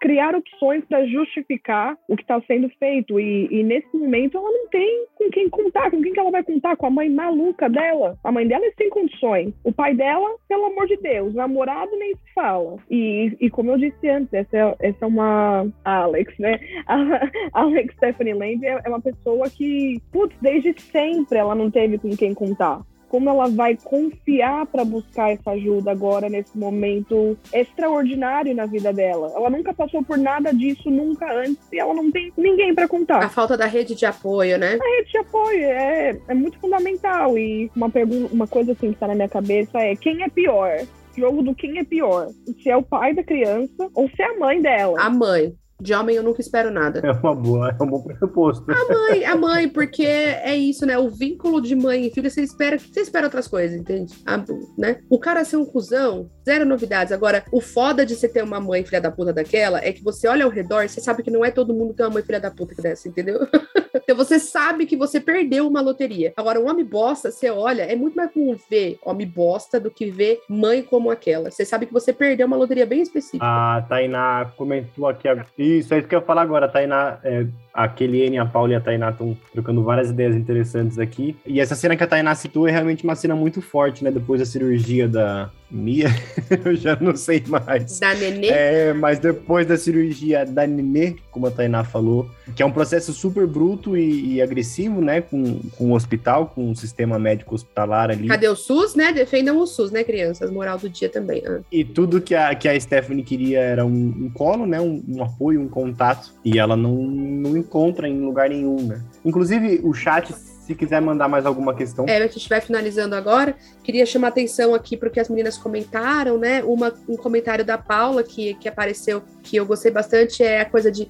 criar 0.00 0.34
opções 0.34 0.84
para 0.84 1.06
justificar 1.06 1.96
o 2.08 2.16
que 2.16 2.22
está 2.22 2.40
sendo 2.42 2.68
feito. 2.70 3.18
E, 3.18 3.48
e, 3.50 3.62
nesse 3.62 3.96
momento 3.96 4.36
ela 4.36 4.50
não 4.50 4.68
tem 4.68 5.06
com 5.14 5.30
quem 5.30 5.48
contar. 5.48 5.90
Com 5.90 6.02
quem 6.02 6.12
que 6.12 6.20
ela 6.20 6.30
vai 6.30 6.42
contar? 6.42 6.76
Com 6.76 6.86
a 6.86 6.90
mãe 6.90 7.08
maluca 7.08 7.70
dela. 7.70 8.18
A 8.22 8.32
mãe 8.32 8.46
dela 8.46 8.66
é 8.66 8.72
sem 8.72 8.90
condições. 8.90 9.54
O 9.64 9.72
pai 9.72 9.94
dela, 9.94 10.28
pelo 10.48 10.66
amor 10.66 10.86
de 10.86 10.96
Deus, 10.96 11.34
namorado 11.34 11.96
nem 11.96 12.14
se 12.14 12.34
fala. 12.34 12.76
E, 12.90 13.36
e 13.40 13.48
como 13.48 13.70
eu 13.70 13.78
disse 13.78 14.08
antes, 14.08 14.32
essa 14.32 14.56
é, 14.56 14.76
essa 14.80 15.04
é 15.04 15.06
uma 15.06 15.66
Alex, 15.84 16.36
né? 16.38 16.58
A 16.86 17.60
Alex 17.62 17.94
Stephanie 17.94 18.34
Land 18.34 18.66
é, 18.66 18.80
é 18.84 18.88
uma 18.88 19.00
pessoa 19.00 19.48
que, 19.48 20.00
putz, 20.12 20.36
desde 20.42 20.78
sempre 20.80 21.38
ela 21.38 21.54
não 21.54 21.70
teve 21.70 21.98
com 21.98 22.10
quem 22.16 22.34
contar 22.34 22.82
como 23.12 23.28
ela 23.28 23.46
vai 23.46 23.76
confiar 23.76 24.64
para 24.64 24.86
buscar 24.86 25.32
essa 25.32 25.50
ajuda 25.50 25.90
agora 25.90 26.30
nesse 26.30 26.56
momento 26.56 27.36
extraordinário 27.52 28.54
na 28.54 28.64
vida 28.64 28.90
dela. 28.90 29.30
Ela 29.36 29.50
nunca 29.50 29.74
passou 29.74 30.02
por 30.02 30.16
nada 30.16 30.50
disso 30.50 30.90
nunca 30.90 31.30
antes 31.30 31.58
e 31.70 31.78
ela 31.78 31.92
não 31.92 32.10
tem 32.10 32.32
ninguém 32.38 32.74
para 32.74 32.88
contar. 32.88 33.22
A 33.22 33.28
falta 33.28 33.54
da 33.54 33.66
rede 33.66 33.94
de 33.94 34.06
apoio, 34.06 34.56
né? 34.56 34.78
A 34.80 34.96
rede 34.96 35.10
de 35.10 35.18
apoio 35.18 35.62
é, 35.62 36.18
é 36.26 36.34
muito 36.34 36.58
fundamental 36.58 37.36
e 37.36 37.70
uma 37.76 37.90
pergunta, 37.90 38.32
uma 38.32 38.46
coisa 38.46 38.72
assim 38.72 38.88
que 38.88 38.94
está 38.94 39.06
na 39.06 39.14
minha 39.14 39.28
cabeça 39.28 39.78
é 39.78 39.94
quem 39.94 40.22
é 40.22 40.30
pior? 40.30 40.78
jogo 41.14 41.42
do 41.42 41.54
quem 41.54 41.78
é 41.78 41.84
pior. 41.84 42.28
Se 42.62 42.70
é 42.70 42.76
o 42.78 42.82
pai 42.82 43.12
da 43.12 43.22
criança 43.22 43.90
ou 43.92 44.08
se 44.08 44.22
é 44.22 44.24
a 44.24 44.38
mãe 44.38 44.62
dela. 44.62 44.98
A 44.98 45.10
mãe. 45.10 45.54
De 45.82 45.92
homem 45.92 46.14
eu 46.14 46.22
nunca 46.22 46.40
espero 46.40 46.70
nada. 46.70 47.00
É 47.04 47.10
uma 47.10 47.34
boa, 47.34 47.76
é 47.78 47.82
um 47.82 47.86
bom 47.86 48.00
pressuposto. 48.02 48.64
A 48.70 48.94
mãe, 48.94 49.24
a 49.24 49.36
mãe, 49.36 49.68
porque 49.68 50.04
é 50.04 50.54
isso, 50.54 50.86
né? 50.86 50.96
O 50.96 51.10
vínculo 51.10 51.60
de 51.60 51.74
mãe 51.74 52.06
e 52.06 52.10
filho, 52.10 52.30
você 52.30 52.42
espera, 52.42 52.78
você 52.78 53.00
espera 53.00 53.26
outras 53.26 53.48
coisas, 53.48 53.76
entende? 53.76 54.14
A, 54.24 54.42
né? 54.78 55.00
O 55.10 55.18
cara 55.18 55.44
ser 55.44 55.56
um 55.56 55.64
cuzão, 55.64 56.30
zero 56.44 56.64
novidades. 56.64 57.12
Agora, 57.12 57.44
o 57.52 57.60
foda 57.60 58.06
de 58.06 58.14
você 58.14 58.28
ter 58.28 58.44
uma 58.44 58.60
mãe 58.60 58.84
filha 58.84 59.00
da 59.00 59.10
puta 59.10 59.32
daquela 59.32 59.80
é 59.80 59.92
que 59.92 60.04
você 60.04 60.28
olha 60.28 60.44
ao 60.44 60.50
redor, 60.50 60.88
você 60.88 61.00
sabe 61.00 61.22
que 61.22 61.30
não 61.30 61.44
é 61.44 61.50
todo 61.50 61.74
mundo 61.74 61.90
que 61.90 61.96
tem 61.96 62.06
uma 62.06 62.12
mãe 62.12 62.22
filha 62.22 62.40
da 62.40 62.50
puta 62.50 62.80
dessa, 62.80 63.08
entendeu? 63.08 63.40
então 64.02 64.16
você 64.16 64.38
sabe 64.38 64.86
que 64.86 64.96
você 64.96 65.20
perdeu 65.20 65.66
uma 65.66 65.80
loteria. 65.80 66.32
Agora, 66.36 66.60
o 66.60 66.68
homem 66.68 66.84
bosta, 66.84 67.30
você 67.30 67.50
olha, 67.50 67.82
é 67.82 67.94
muito 67.94 68.14
mais 68.14 68.30
comum 68.32 68.56
ver 68.70 68.98
homem 69.04 69.26
bosta 69.26 69.78
do 69.78 69.90
que 69.90 70.10
ver 70.10 70.40
mãe 70.48 70.82
como 70.82 71.10
aquela. 71.10 71.50
Você 71.50 71.64
sabe 71.64 71.86
que 71.86 71.92
você 71.92 72.12
perdeu 72.12 72.46
uma 72.46 72.56
loteria 72.56 72.86
bem 72.86 73.02
específica. 73.02 73.44
A 73.44 73.82
Tainá 73.82 74.50
comentou 74.56 75.08
aqui 75.08 75.28
isso, 75.56 75.94
é 75.94 75.98
isso 75.98 76.08
que 76.08 76.14
eu 76.14 76.20
ia 76.20 76.26
falar 76.26 76.42
agora. 76.42 76.68
Tainá, 76.68 77.18
é, 77.22 77.46
a 77.72 77.88
Keliane, 77.88 78.38
a 78.38 78.46
Paula 78.46 78.72
e 78.72 78.76
a 78.76 78.80
Tainá 78.80 79.10
estão 79.10 79.36
trocando 79.52 79.82
várias 79.82 80.10
ideias 80.10 80.36
interessantes 80.36 80.98
aqui. 80.98 81.36
E 81.46 81.60
essa 81.60 81.74
cena 81.74 81.96
que 81.96 82.04
a 82.04 82.06
Tainá 82.06 82.34
citou 82.34 82.68
é 82.68 82.70
realmente 82.70 83.04
uma 83.04 83.14
cena 83.14 83.34
muito 83.34 83.62
forte, 83.62 84.04
né? 84.04 84.10
Depois 84.10 84.40
da 84.40 84.46
cirurgia 84.46 85.08
da 85.08 85.50
Mia, 85.72 86.08
eu 86.64 86.76
já 86.76 86.96
não 87.00 87.16
sei 87.16 87.42
mais. 87.48 87.98
Da 87.98 88.14
Nenê? 88.14 88.48
É, 88.48 88.92
mas 88.92 89.18
depois 89.18 89.66
da 89.66 89.78
cirurgia 89.78 90.44
da 90.44 90.66
Nenê, 90.66 91.16
como 91.30 91.46
a 91.46 91.50
Tainá 91.50 91.82
falou, 91.82 92.30
que 92.54 92.62
é 92.62 92.66
um 92.66 92.70
processo 92.70 93.12
super 93.14 93.46
bruto 93.46 93.96
e, 93.96 94.34
e 94.34 94.42
agressivo, 94.42 95.00
né? 95.00 95.22
Com, 95.22 95.60
com 95.76 95.90
o 95.90 95.94
hospital, 95.94 96.48
com 96.54 96.70
o 96.70 96.76
sistema 96.76 97.18
médico 97.18 97.54
hospitalar 97.54 98.10
ali. 98.10 98.28
Cadê 98.28 98.48
o 98.48 98.54
SUS, 98.54 98.94
né? 98.94 99.12
Defendam 99.12 99.58
o 99.58 99.66
SUS, 99.66 99.90
né, 99.90 100.04
crianças? 100.04 100.50
Moral 100.50 100.78
do 100.78 100.90
dia 100.90 101.08
também. 101.08 101.42
Ah. 101.46 101.60
E 101.72 101.84
tudo 101.84 102.20
que 102.20 102.34
a, 102.34 102.54
que 102.54 102.68
a 102.68 102.78
Stephanie 102.78 103.24
queria 103.24 103.60
era 103.60 103.86
um, 103.86 103.90
um 103.90 104.30
colo, 104.30 104.66
né? 104.66 104.78
Um, 104.78 105.02
um 105.08 105.22
apoio, 105.22 105.60
um 105.60 105.68
contato. 105.68 106.34
E 106.44 106.58
ela 106.58 106.76
não, 106.76 106.96
não 106.96 107.56
encontra 107.56 108.06
em 108.06 108.20
lugar 108.20 108.50
nenhum, 108.50 108.76
né? 108.82 109.02
Inclusive, 109.24 109.80
o 109.82 109.94
chat 109.94 110.34
se 110.62 110.76
quiser 110.76 111.00
mandar 111.00 111.28
mais 111.28 111.44
alguma 111.44 111.74
questão. 111.74 112.06
É, 112.08 112.18
a 112.18 112.26
gente 112.28 112.48
vai 112.48 112.60
finalizando 112.60 113.16
agora. 113.16 113.56
Queria 113.82 114.06
chamar 114.06 114.28
atenção 114.28 114.74
aqui 114.74 114.96
para 114.96 115.08
o 115.08 115.12
que 115.12 115.18
as 115.18 115.28
meninas 115.28 115.58
comentaram, 115.58 116.38
né? 116.38 116.62
Uma, 116.62 116.94
um 117.08 117.16
comentário 117.16 117.64
da 117.64 117.76
Paula 117.76 118.22
que, 118.22 118.54
que 118.54 118.68
apareceu, 118.68 119.24
que 119.42 119.56
eu 119.56 119.66
gostei 119.66 119.90
bastante, 119.90 120.42
é 120.42 120.60
a 120.60 120.64
coisa 120.64 120.90
de 120.90 121.08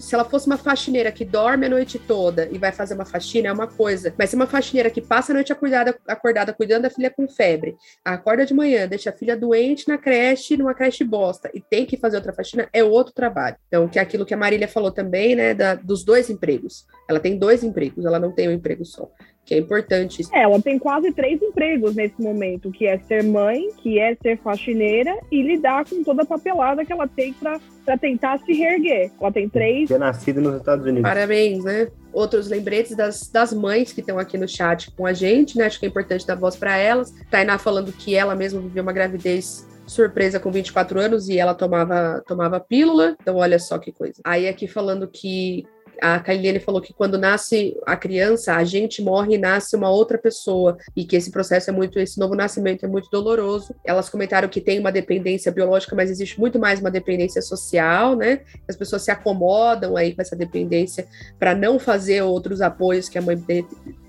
se 0.00 0.14
ela 0.14 0.24
fosse 0.24 0.46
uma 0.46 0.56
faxineira 0.56 1.12
que 1.12 1.22
dorme 1.22 1.66
a 1.66 1.68
noite 1.68 1.98
toda 1.98 2.48
e 2.50 2.56
vai 2.56 2.72
fazer 2.72 2.94
uma 2.94 3.04
faxina, 3.04 3.48
é 3.48 3.52
uma 3.52 3.66
coisa. 3.66 4.14
Mas 4.18 4.30
se 4.30 4.36
uma 4.36 4.46
faxineira 4.46 4.88
que 4.88 5.02
passa 5.02 5.32
a 5.32 5.34
noite 5.34 5.52
acordada, 5.52 5.94
acordada 6.08 6.54
cuidando 6.54 6.82
da 6.82 6.90
filha 6.90 7.10
com 7.10 7.28
febre, 7.28 7.76
acorda 8.02 8.46
de 8.46 8.54
manhã, 8.54 8.88
deixa 8.88 9.10
a 9.10 9.12
filha 9.12 9.36
doente 9.36 9.86
na 9.86 9.98
creche, 9.98 10.56
numa 10.56 10.72
creche 10.72 11.04
bosta, 11.04 11.50
e 11.52 11.60
tem 11.60 11.84
que 11.84 11.98
fazer 11.98 12.16
outra 12.16 12.32
faxina, 12.32 12.68
é 12.72 12.82
outro 12.82 13.12
trabalho. 13.12 13.56
Então, 13.68 13.86
que 13.86 13.98
é 13.98 14.02
aquilo 14.02 14.24
que 14.24 14.32
a 14.32 14.36
Marília 14.36 14.66
falou 14.66 14.90
também, 14.90 15.36
né? 15.36 15.52
Da, 15.52 15.74
dos 15.74 16.02
dois 16.04 16.30
empregos. 16.30 16.86
Ela 17.08 17.20
tem 17.20 17.38
dois 17.38 17.62
empregos, 17.62 18.04
ela 18.04 18.18
não 18.18 18.32
tem 18.32 18.48
um 18.48 18.52
emprego 18.52 18.84
só 18.84 19.10
que 19.44 19.54
é 19.54 19.58
importante. 19.58 20.22
É, 20.32 20.42
ela 20.42 20.60
tem 20.60 20.78
quase 20.78 21.12
três 21.12 21.40
empregos 21.42 21.94
nesse 21.94 22.20
momento, 22.20 22.70
que 22.70 22.86
é 22.86 22.98
ser 22.98 23.22
mãe, 23.22 23.68
que 23.82 23.98
é 23.98 24.16
ser 24.16 24.38
faxineira 24.38 25.16
e 25.30 25.42
lidar 25.42 25.84
com 25.84 26.02
toda 26.02 26.22
a 26.22 26.26
papelada 26.26 26.84
que 26.84 26.92
ela 26.92 27.06
tem 27.06 27.34
para 27.34 27.98
tentar 27.98 28.38
se 28.38 28.52
reerguer. 28.52 29.10
Ela 29.20 29.32
tem 29.32 29.48
três. 29.48 29.90
É 29.90 29.98
nascida 29.98 30.40
nos 30.40 30.56
Estados 30.56 30.84
Unidos. 30.84 31.02
Parabéns, 31.02 31.62
né? 31.62 31.88
Outros 32.12 32.48
lembretes 32.48 32.96
das, 32.96 33.28
das 33.28 33.52
mães 33.52 33.92
que 33.92 34.00
estão 34.00 34.18
aqui 34.18 34.38
no 34.38 34.48
chat 34.48 34.90
com 34.92 35.06
a 35.06 35.12
gente, 35.12 35.58
né? 35.58 35.66
Acho 35.66 35.78
que 35.78 35.86
é 35.86 35.88
importante 35.88 36.26
dar 36.26 36.36
voz 36.36 36.56
para 36.56 36.76
elas. 36.76 37.12
Tainá 37.30 37.58
falando 37.58 37.92
que 37.92 38.14
ela 38.14 38.34
mesma 38.34 38.60
viveu 38.60 38.82
uma 38.82 38.92
gravidez 38.92 39.68
surpresa 39.86 40.40
com 40.40 40.50
24 40.50 40.98
anos 40.98 41.28
e 41.28 41.38
ela 41.38 41.54
tomava, 41.54 42.22
tomava 42.26 42.58
pílula. 42.60 43.16
Então, 43.20 43.36
olha 43.36 43.58
só 43.58 43.78
que 43.78 43.92
coisa. 43.92 44.20
Aí 44.24 44.48
aqui 44.48 44.66
falando 44.66 45.06
que 45.06 45.64
a 46.00 46.18
Kailiane 46.18 46.60
falou 46.60 46.80
que 46.80 46.92
quando 46.92 47.18
nasce 47.18 47.76
a 47.86 47.96
criança, 47.96 48.54
a 48.54 48.64
gente 48.64 49.02
morre 49.02 49.33
nasce 49.38 49.76
uma 49.76 49.90
outra 49.90 50.18
pessoa, 50.18 50.76
e 50.96 51.04
que 51.04 51.16
esse 51.16 51.30
processo 51.30 51.70
é 51.70 51.72
muito, 51.72 51.98
esse 51.98 52.18
novo 52.18 52.34
nascimento 52.34 52.84
é 52.84 52.88
muito 52.88 53.08
doloroso. 53.10 53.74
Elas 53.84 54.08
comentaram 54.08 54.48
que 54.48 54.60
tem 54.60 54.78
uma 54.78 54.92
dependência 54.92 55.50
biológica, 55.50 55.96
mas 55.96 56.10
existe 56.10 56.38
muito 56.38 56.58
mais 56.58 56.80
uma 56.80 56.90
dependência 56.90 57.42
social, 57.42 58.14
né? 58.14 58.40
As 58.68 58.76
pessoas 58.76 59.02
se 59.02 59.10
acomodam 59.10 59.96
aí 59.96 60.14
com 60.14 60.22
essa 60.22 60.36
dependência 60.36 61.06
para 61.38 61.54
não 61.54 61.78
fazer 61.78 62.22
outros 62.22 62.60
apoios 62.60 63.08
que 63.08 63.18
a 63.18 63.22
mãe 63.22 63.42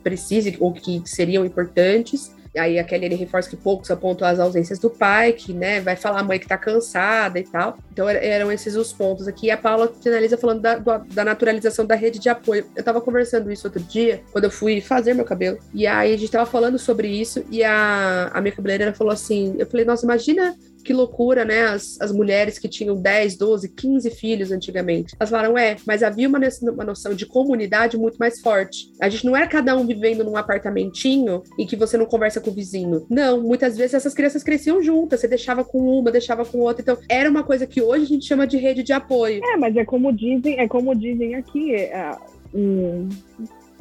precise 0.03 0.55
ou 0.59 0.73
que 0.73 1.01
seriam 1.05 1.45
importantes. 1.45 2.34
Aí 2.57 2.79
a 2.79 2.83
Kelly 2.83 3.05
ele 3.05 3.15
reforça 3.15 3.49
que 3.49 3.55
poucos 3.55 3.89
apontam 3.91 4.27
as 4.27 4.39
ausências 4.39 4.79
do 4.79 4.89
pai, 4.89 5.33
que 5.33 5.53
né, 5.53 5.81
vai 5.81 5.95
falar 5.95 6.19
a 6.19 6.23
mãe 6.23 6.39
que 6.39 6.47
tá 6.47 6.57
cansada 6.57 7.39
e 7.39 7.43
tal. 7.43 7.77
Então 7.91 8.07
eram 8.09 8.51
esses 8.51 8.75
os 8.75 8.91
pontos 8.91 9.27
aqui. 9.27 9.47
E 9.47 9.51
a 9.51 9.57
Paula 9.57 9.91
finaliza 10.01 10.37
falando 10.37 10.61
da, 10.61 10.77
da 10.77 11.25
naturalização 11.25 11.85
da 11.85 11.95
rede 11.95 12.19
de 12.19 12.29
apoio. 12.29 12.65
Eu 12.75 12.83
tava 12.83 13.01
conversando 13.01 13.51
isso 13.51 13.67
outro 13.67 13.81
dia, 13.81 14.21
quando 14.31 14.45
eu 14.45 14.51
fui 14.51 14.81
fazer 14.81 15.13
meu 15.13 15.25
cabelo. 15.25 15.57
E 15.73 15.85
aí 15.87 16.13
a 16.13 16.17
gente 16.17 16.31
tava 16.31 16.45
falando 16.45 16.77
sobre 16.79 17.07
isso, 17.07 17.43
e 17.49 17.63
a, 17.63 18.29
a 18.33 18.41
minha 18.41 18.53
cabeleireira 18.53 18.93
falou 18.93 19.13
assim: 19.13 19.55
eu 19.57 19.65
falei, 19.65 19.85
nossa, 19.85 20.05
imagina 20.05 20.55
que 20.85 20.93
loucura, 20.93 21.43
né? 21.43 21.63
As, 21.63 21.99
as 21.99 22.11
mulheres 22.11 22.59
que 22.59 22.69
tinham 22.69 22.95
10, 22.95 23.37
12, 23.37 23.69
15 23.69 24.11
filhos 24.11 24.51
antigamente. 24.51 25.15
Elas 25.19 25.31
falaram, 25.31 25.57
é, 25.57 25.75
mas 25.85 26.03
havia 26.03 26.29
uma, 26.29 26.39
uma 26.61 26.83
noção 26.85 27.15
de 27.15 27.25
comunidade 27.25 27.97
muito 27.97 28.17
mais 28.17 28.39
forte. 28.39 28.91
A 29.01 29.09
gente 29.09 29.25
não 29.25 29.35
era 29.35 29.47
cada 29.47 29.75
um 29.75 29.85
vivendo 29.85 30.23
num 30.23 30.37
apartamentinho 30.37 31.41
e 31.57 31.65
que 31.65 31.75
você 31.75 31.97
não 31.97 32.05
conversa 32.05 32.39
com 32.39 32.51
o 32.51 32.53
vizinho. 32.53 33.05
Não, 33.09 33.41
muitas 33.41 33.75
vezes 33.75 33.95
essas 33.95 34.13
crianças 34.13 34.43
cresciam 34.43 34.81
juntas, 34.81 35.19
você 35.19 35.27
deixava 35.27 35.63
com 35.63 35.79
uma, 35.79 36.11
deixava 36.11 36.45
com 36.45 36.59
outra. 36.59 36.83
Então, 36.83 36.97
era 37.09 37.29
uma 37.29 37.43
coisa 37.43 37.65
que 37.65 37.81
hoje 37.81 38.03
a 38.03 38.07
gente 38.07 38.25
chama 38.27 38.45
de 38.45 38.57
rede 38.57 38.83
de 38.83 38.93
apoio. 38.93 39.41
É, 39.43 39.57
mas 39.57 39.75
é 39.75 39.83
como 39.83 40.13
dizem, 40.13 40.59
é 40.59 40.67
como 40.67 40.95
dizem 40.95 41.33
aqui, 41.33 41.73
é, 41.73 42.15
um, 42.53 43.09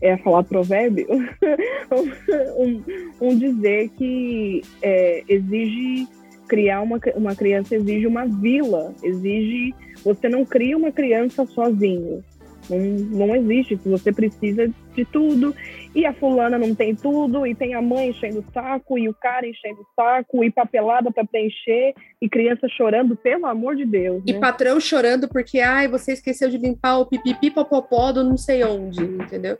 é 0.00 0.16
falar 0.18 0.42
provérbio, 0.42 1.06
um, 2.58 2.82
um, 3.20 3.38
dizer 3.38 3.90
que 3.90 4.62
é, 4.82 5.22
exige 5.28 6.06
criar 6.48 6.80
uma, 6.80 6.98
uma 7.14 7.34
criança 7.34 7.74
exige 7.74 8.06
uma 8.06 8.26
vila, 8.26 8.94
exige. 9.02 9.74
Você 10.04 10.28
não 10.28 10.44
cria 10.44 10.76
uma 10.76 10.92
criança 10.92 11.46
sozinho. 11.46 12.22
Não, 12.68 12.78
não 12.78 13.36
existe. 13.36 13.74
Você 13.84 14.12
precisa 14.12 14.70
de 14.94 15.04
tudo. 15.04 15.54
E 15.94 16.04
a 16.04 16.12
fulana 16.12 16.58
não 16.58 16.74
tem 16.74 16.94
tudo, 16.94 17.46
e 17.46 17.54
tem 17.54 17.74
a 17.74 17.80
mãe 17.80 18.08
enchendo 18.08 18.40
o 18.40 18.52
saco, 18.52 18.98
e 18.98 19.08
o 19.08 19.14
cara 19.14 19.46
enchendo 19.46 19.80
o 19.80 19.86
saco, 19.94 20.42
e 20.42 20.50
papelada 20.50 21.12
para 21.12 21.24
preencher, 21.24 21.94
e 22.20 22.28
criança 22.28 22.68
chorando, 22.68 23.14
pelo 23.14 23.46
amor 23.46 23.76
de 23.76 23.84
Deus. 23.84 24.20
E 24.26 24.32
né? 24.32 24.40
patrão 24.40 24.80
chorando 24.80 25.28
porque, 25.28 25.60
ai, 25.60 25.86
você 25.86 26.12
esqueceu 26.12 26.48
de 26.50 26.58
limpar 26.58 26.98
o 26.98 27.06
pipipi 27.06 27.48
popopó 27.48 28.10
do 28.10 28.24
não 28.24 28.36
sei 28.36 28.64
onde, 28.64 29.04
entendeu? 29.04 29.56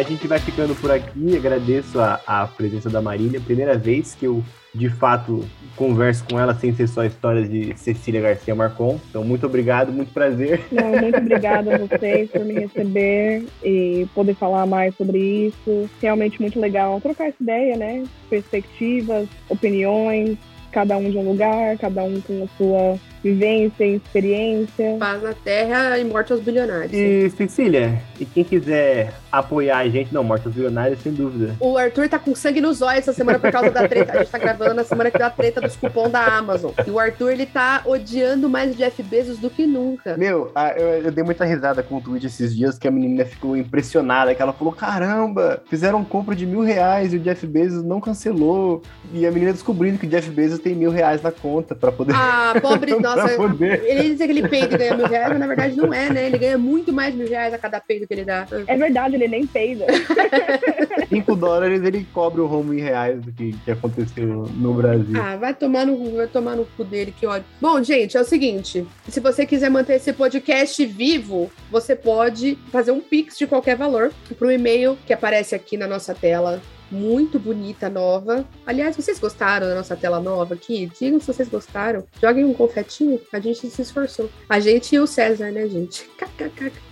A 0.00 0.02
gente 0.02 0.26
vai 0.26 0.38
ficando 0.38 0.74
por 0.74 0.90
aqui. 0.90 1.36
Agradeço 1.36 2.00
a, 2.00 2.20
a 2.26 2.46
presença 2.46 2.88
da 2.88 3.02
Marília. 3.02 3.40
Primeira 3.40 3.76
vez 3.76 4.14
que 4.14 4.24
eu, 4.24 4.42
de 4.74 4.88
fato, 4.88 5.44
converso 5.76 6.24
com 6.24 6.40
ela 6.40 6.54
sem 6.54 6.74
ser 6.74 6.88
só 6.88 7.04
histórias 7.04 7.50
de 7.50 7.76
Cecília 7.76 8.20
Garcia 8.20 8.54
Marcon. 8.54 8.98
Então, 9.10 9.22
muito 9.22 9.44
obrigado, 9.44 9.92
muito 9.92 10.12
prazer. 10.12 10.60
Não, 10.72 10.90
muito 11.00 11.18
obrigada 11.18 11.74
a 11.74 11.78
vocês 11.78 12.30
por 12.30 12.44
me 12.44 12.54
receber 12.54 13.44
e 13.62 14.06
poder 14.14 14.34
falar 14.34 14.64
mais 14.66 14.96
sobre 14.96 15.18
isso. 15.18 15.90
Realmente 16.00 16.40
muito 16.40 16.58
legal 16.58 17.00
trocar 17.00 17.28
essa 17.28 17.42
ideia, 17.42 17.76
né? 17.76 18.04
Perspectivas, 18.30 19.28
opiniões, 19.50 20.38
cada 20.72 20.96
um 20.96 21.10
de 21.10 21.18
um 21.18 21.28
lugar, 21.28 21.76
cada 21.76 22.02
um 22.02 22.20
com 22.22 22.44
a 22.44 22.48
sua 22.56 23.09
vivência, 23.22 23.84
experiência. 23.84 24.96
Paz 24.98 25.22
na 25.22 25.34
terra 25.34 25.98
e 25.98 26.04
morte 26.04 26.32
aos 26.32 26.40
bilionários. 26.40 26.92
E 26.92 27.30
Cecília, 27.30 28.02
e 28.18 28.24
quem 28.24 28.44
quiser 28.44 29.12
apoiar 29.30 29.78
a 29.78 29.88
gente, 29.88 30.12
não, 30.12 30.24
morte 30.24 30.46
aos 30.46 30.54
bilionários, 30.54 31.00
sem 31.00 31.12
dúvida. 31.12 31.54
O 31.60 31.76
Arthur 31.76 32.08
tá 32.08 32.18
com 32.18 32.34
sangue 32.34 32.60
nos 32.60 32.82
olhos 32.82 33.00
essa 33.00 33.12
semana 33.12 33.38
por 33.38 33.50
causa 33.50 33.70
da 33.70 33.86
treta. 33.86 34.12
A 34.12 34.18
gente 34.18 34.30
tá 34.30 34.38
gravando 34.38 34.74
na 34.74 34.84
semana 34.84 35.10
que 35.10 35.18
dá 35.18 35.26
a 35.26 35.30
treta 35.30 35.60
dos 35.60 35.76
cupons 35.76 36.10
da 36.10 36.24
Amazon. 36.24 36.72
E 36.86 36.90
o 36.90 36.98
Arthur, 36.98 37.30
ele 37.30 37.46
tá 37.46 37.82
odiando 37.84 38.48
mais 38.48 38.72
o 38.72 38.74
Jeff 38.74 39.02
Bezos 39.02 39.38
do 39.38 39.48
que 39.48 39.66
nunca. 39.66 40.16
Meu, 40.16 40.52
eu, 40.76 40.86
eu 41.04 41.12
dei 41.12 41.24
muita 41.24 41.44
risada 41.44 41.82
com 41.82 41.96
o 41.96 42.00
tweet 42.00 42.26
esses 42.26 42.54
dias 42.54 42.78
que 42.78 42.88
a 42.88 42.90
menina 42.90 43.24
ficou 43.24 43.56
impressionada, 43.56 44.34
que 44.34 44.42
ela 44.42 44.52
falou, 44.52 44.72
caramba, 44.72 45.62
fizeram 45.68 46.04
compra 46.04 46.34
de 46.34 46.46
mil 46.46 46.62
reais 46.62 47.12
e 47.12 47.16
o 47.16 47.20
Jeff 47.20 47.46
Bezos 47.46 47.84
não 47.84 48.00
cancelou. 48.00 48.82
E 49.12 49.26
a 49.26 49.30
menina 49.30 49.52
descobrindo 49.52 49.98
que 49.98 50.06
o 50.06 50.10
Jeff 50.10 50.28
Bezos 50.30 50.58
tem 50.58 50.74
mil 50.74 50.90
reais 50.90 51.22
na 51.22 51.30
conta 51.30 51.74
pra 51.74 51.92
poder... 51.92 52.14
Ah, 52.14 52.54
pobre 52.60 52.94
nossa, 53.16 53.64
ele 53.84 54.02
diz 54.10 54.18
que 54.18 54.22
ele 54.24 54.48
peida 54.48 54.74
e 54.74 54.78
ganha 54.78 54.96
mil 54.96 55.06
reais, 55.06 55.28
mas 55.30 55.38
na 55.38 55.46
verdade 55.46 55.76
não 55.76 55.92
é, 55.92 56.10
né? 56.10 56.26
Ele 56.26 56.38
ganha 56.38 56.58
muito 56.58 56.92
mais 56.92 57.14
mil 57.14 57.28
reais 57.28 57.52
a 57.52 57.58
cada 57.58 57.80
peido 57.80 58.06
que 58.06 58.14
ele 58.14 58.24
dá. 58.24 58.46
É 58.66 58.76
verdade, 58.76 59.14
ele 59.14 59.28
nem 59.28 59.46
peida. 59.46 59.86
5 61.08 61.36
dólares 61.36 61.82
ele 61.82 62.06
cobra 62.12 62.42
o 62.42 62.52
home 62.52 62.78
em 62.78 62.82
reais 62.82 63.20
do 63.20 63.32
que, 63.32 63.52
que 63.64 63.70
aconteceu 63.70 64.48
no 64.56 64.74
Brasil. 64.74 65.20
Ah, 65.20 65.36
vai 65.36 65.54
tomar 65.54 65.86
no, 65.86 66.16
vai 66.16 66.26
tomar 66.26 66.56
no 66.56 66.64
cu 66.64 66.84
dele, 66.84 67.12
que 67.18 67.26
ódio. 67.26 67.44
Bom, 67.60 67.82
gente, 67.82 68.16
é 68.16 68.20
o 68.20 68.24
seguinte: 68.24 68.86
se 69.08 69.20
você 69.20 69.44
quiser 69.44 69.70
manter 69.70 69.94
esse 69.94 70.12
podcast 70.12 70.84
vivo, 70.86 71.50
você 71.70 71.96
pode 71.96 72.56
fazer 72.70 72.92
um 72.92 73.00
pix 73.00 73.36
de 73.36 73.46
qualquer 73.46 73.76
valor 73.76 74.12
para 74.38 74.48
o 74.48 74.50
e-mail 74.50 74.96
que 75.06 75.12
aparece 75.12 75.54
aqui 75.54 75.76
na 75.76 75.86
nossa 75.86 76.14
tela 76.14 76.60
muito 76.90 77.38
bonita, 77.38 77.88
nova. 77.88 78.44
Aliás, 78.66 78.96
vocês 78.96 79.18
gostaram 79.18 79.66
da 79.66 79.74
nossa 79.74 79.96
tela 79.96 80.20
nova 80.20 80.54
aqui? 80.54 80.90
Digam 80.98 81.20
se 81.20 81.26
vocês 81.26 81.48
gostaram. 81.48 82.04
Joguem 82.20 82.44
um 82.44 82.54
confetinho. 82.54 83.20
A 83.32 83.40
gente 83.40 83.68
se 83.68 83.82
esforçou. 83.82 84.30
A 84.48 84.60
gente 84.60 84.94
e 84.94 84.98
o 84.98 85.06
César, 85.06 85.50
né, 85.50 85.68
gente? 85.68 86.08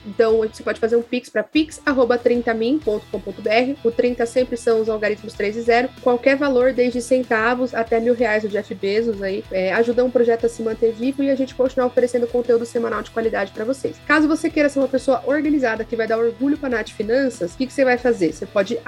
Então, 0.06 0.38
você 0.38 0.62
pode 0.62 0.80
fazer 0.80 0.96
um 0.96 1.02
pix 1.02 1.28
para 1.28 1.42
pix.30min.com.br. 1.42 3.80
O 3.84 3.90
30 3.90 4.26
sempre 4.26 4.56
são 4.56 4.80
os 4.80 4.88
algoritmos 4.88 5.34
3 5.34 5.56
e 5.56 5.62
0. 5.62 5.88
Qualquer 6.02 6.36
valor, 6.36 6.72
desde 6.72 7.02
centavos 7.02 7.74
até 7.74 8.00
mil 8.00 8.14
reais 8.14 8.42
do 8.42 8.48
Jeff 8.48 8.74
Bezos 8.74 9.22
aí, 9.22 9.44
é, 9.50 9.72
ajuda 9.74 10.04
um 10.04 10.10
projeto 10.10 10.46
a 10.46 10.48
se 10.48 10.62
manter 10.62 10.92
vivo 10.92 11.22
e 11.22 11.30
a 11.30 11.34
gente 11.34 11.54
continuar 11.54 11.86
oferecendo 11.86 12.26
conteúdo 12.26 12.64
semanal 12.64 13.02
de 13.02 13.10
qualidade 13.10 13.52
para 13.52 13.64
vocês. 13.64 13.96
Caso 14.06 14.28
você 14.28 14.48
queira 14.48 14.68
ser 14.68 14.78
uma 14.78 14.88
pessoa 14.88 15.22
organizada 15.26 15.84
que 15.84 15.96
vai 15.96 16.06
dar 16.06 16.18
orgulho 16.18 16.56
para 16.56 16.68
a 16.68 16.78
Nath 16.78 16.90
Finanças, 16.90 17.54
o 17.54 17.56
que, 17.56 17.66
que 17.66 17.72
você 17.72 17.84
vai 17.84 17.98
fazer? 17.98 18.32
Você 18.32 18.46
pode 18.46 18.78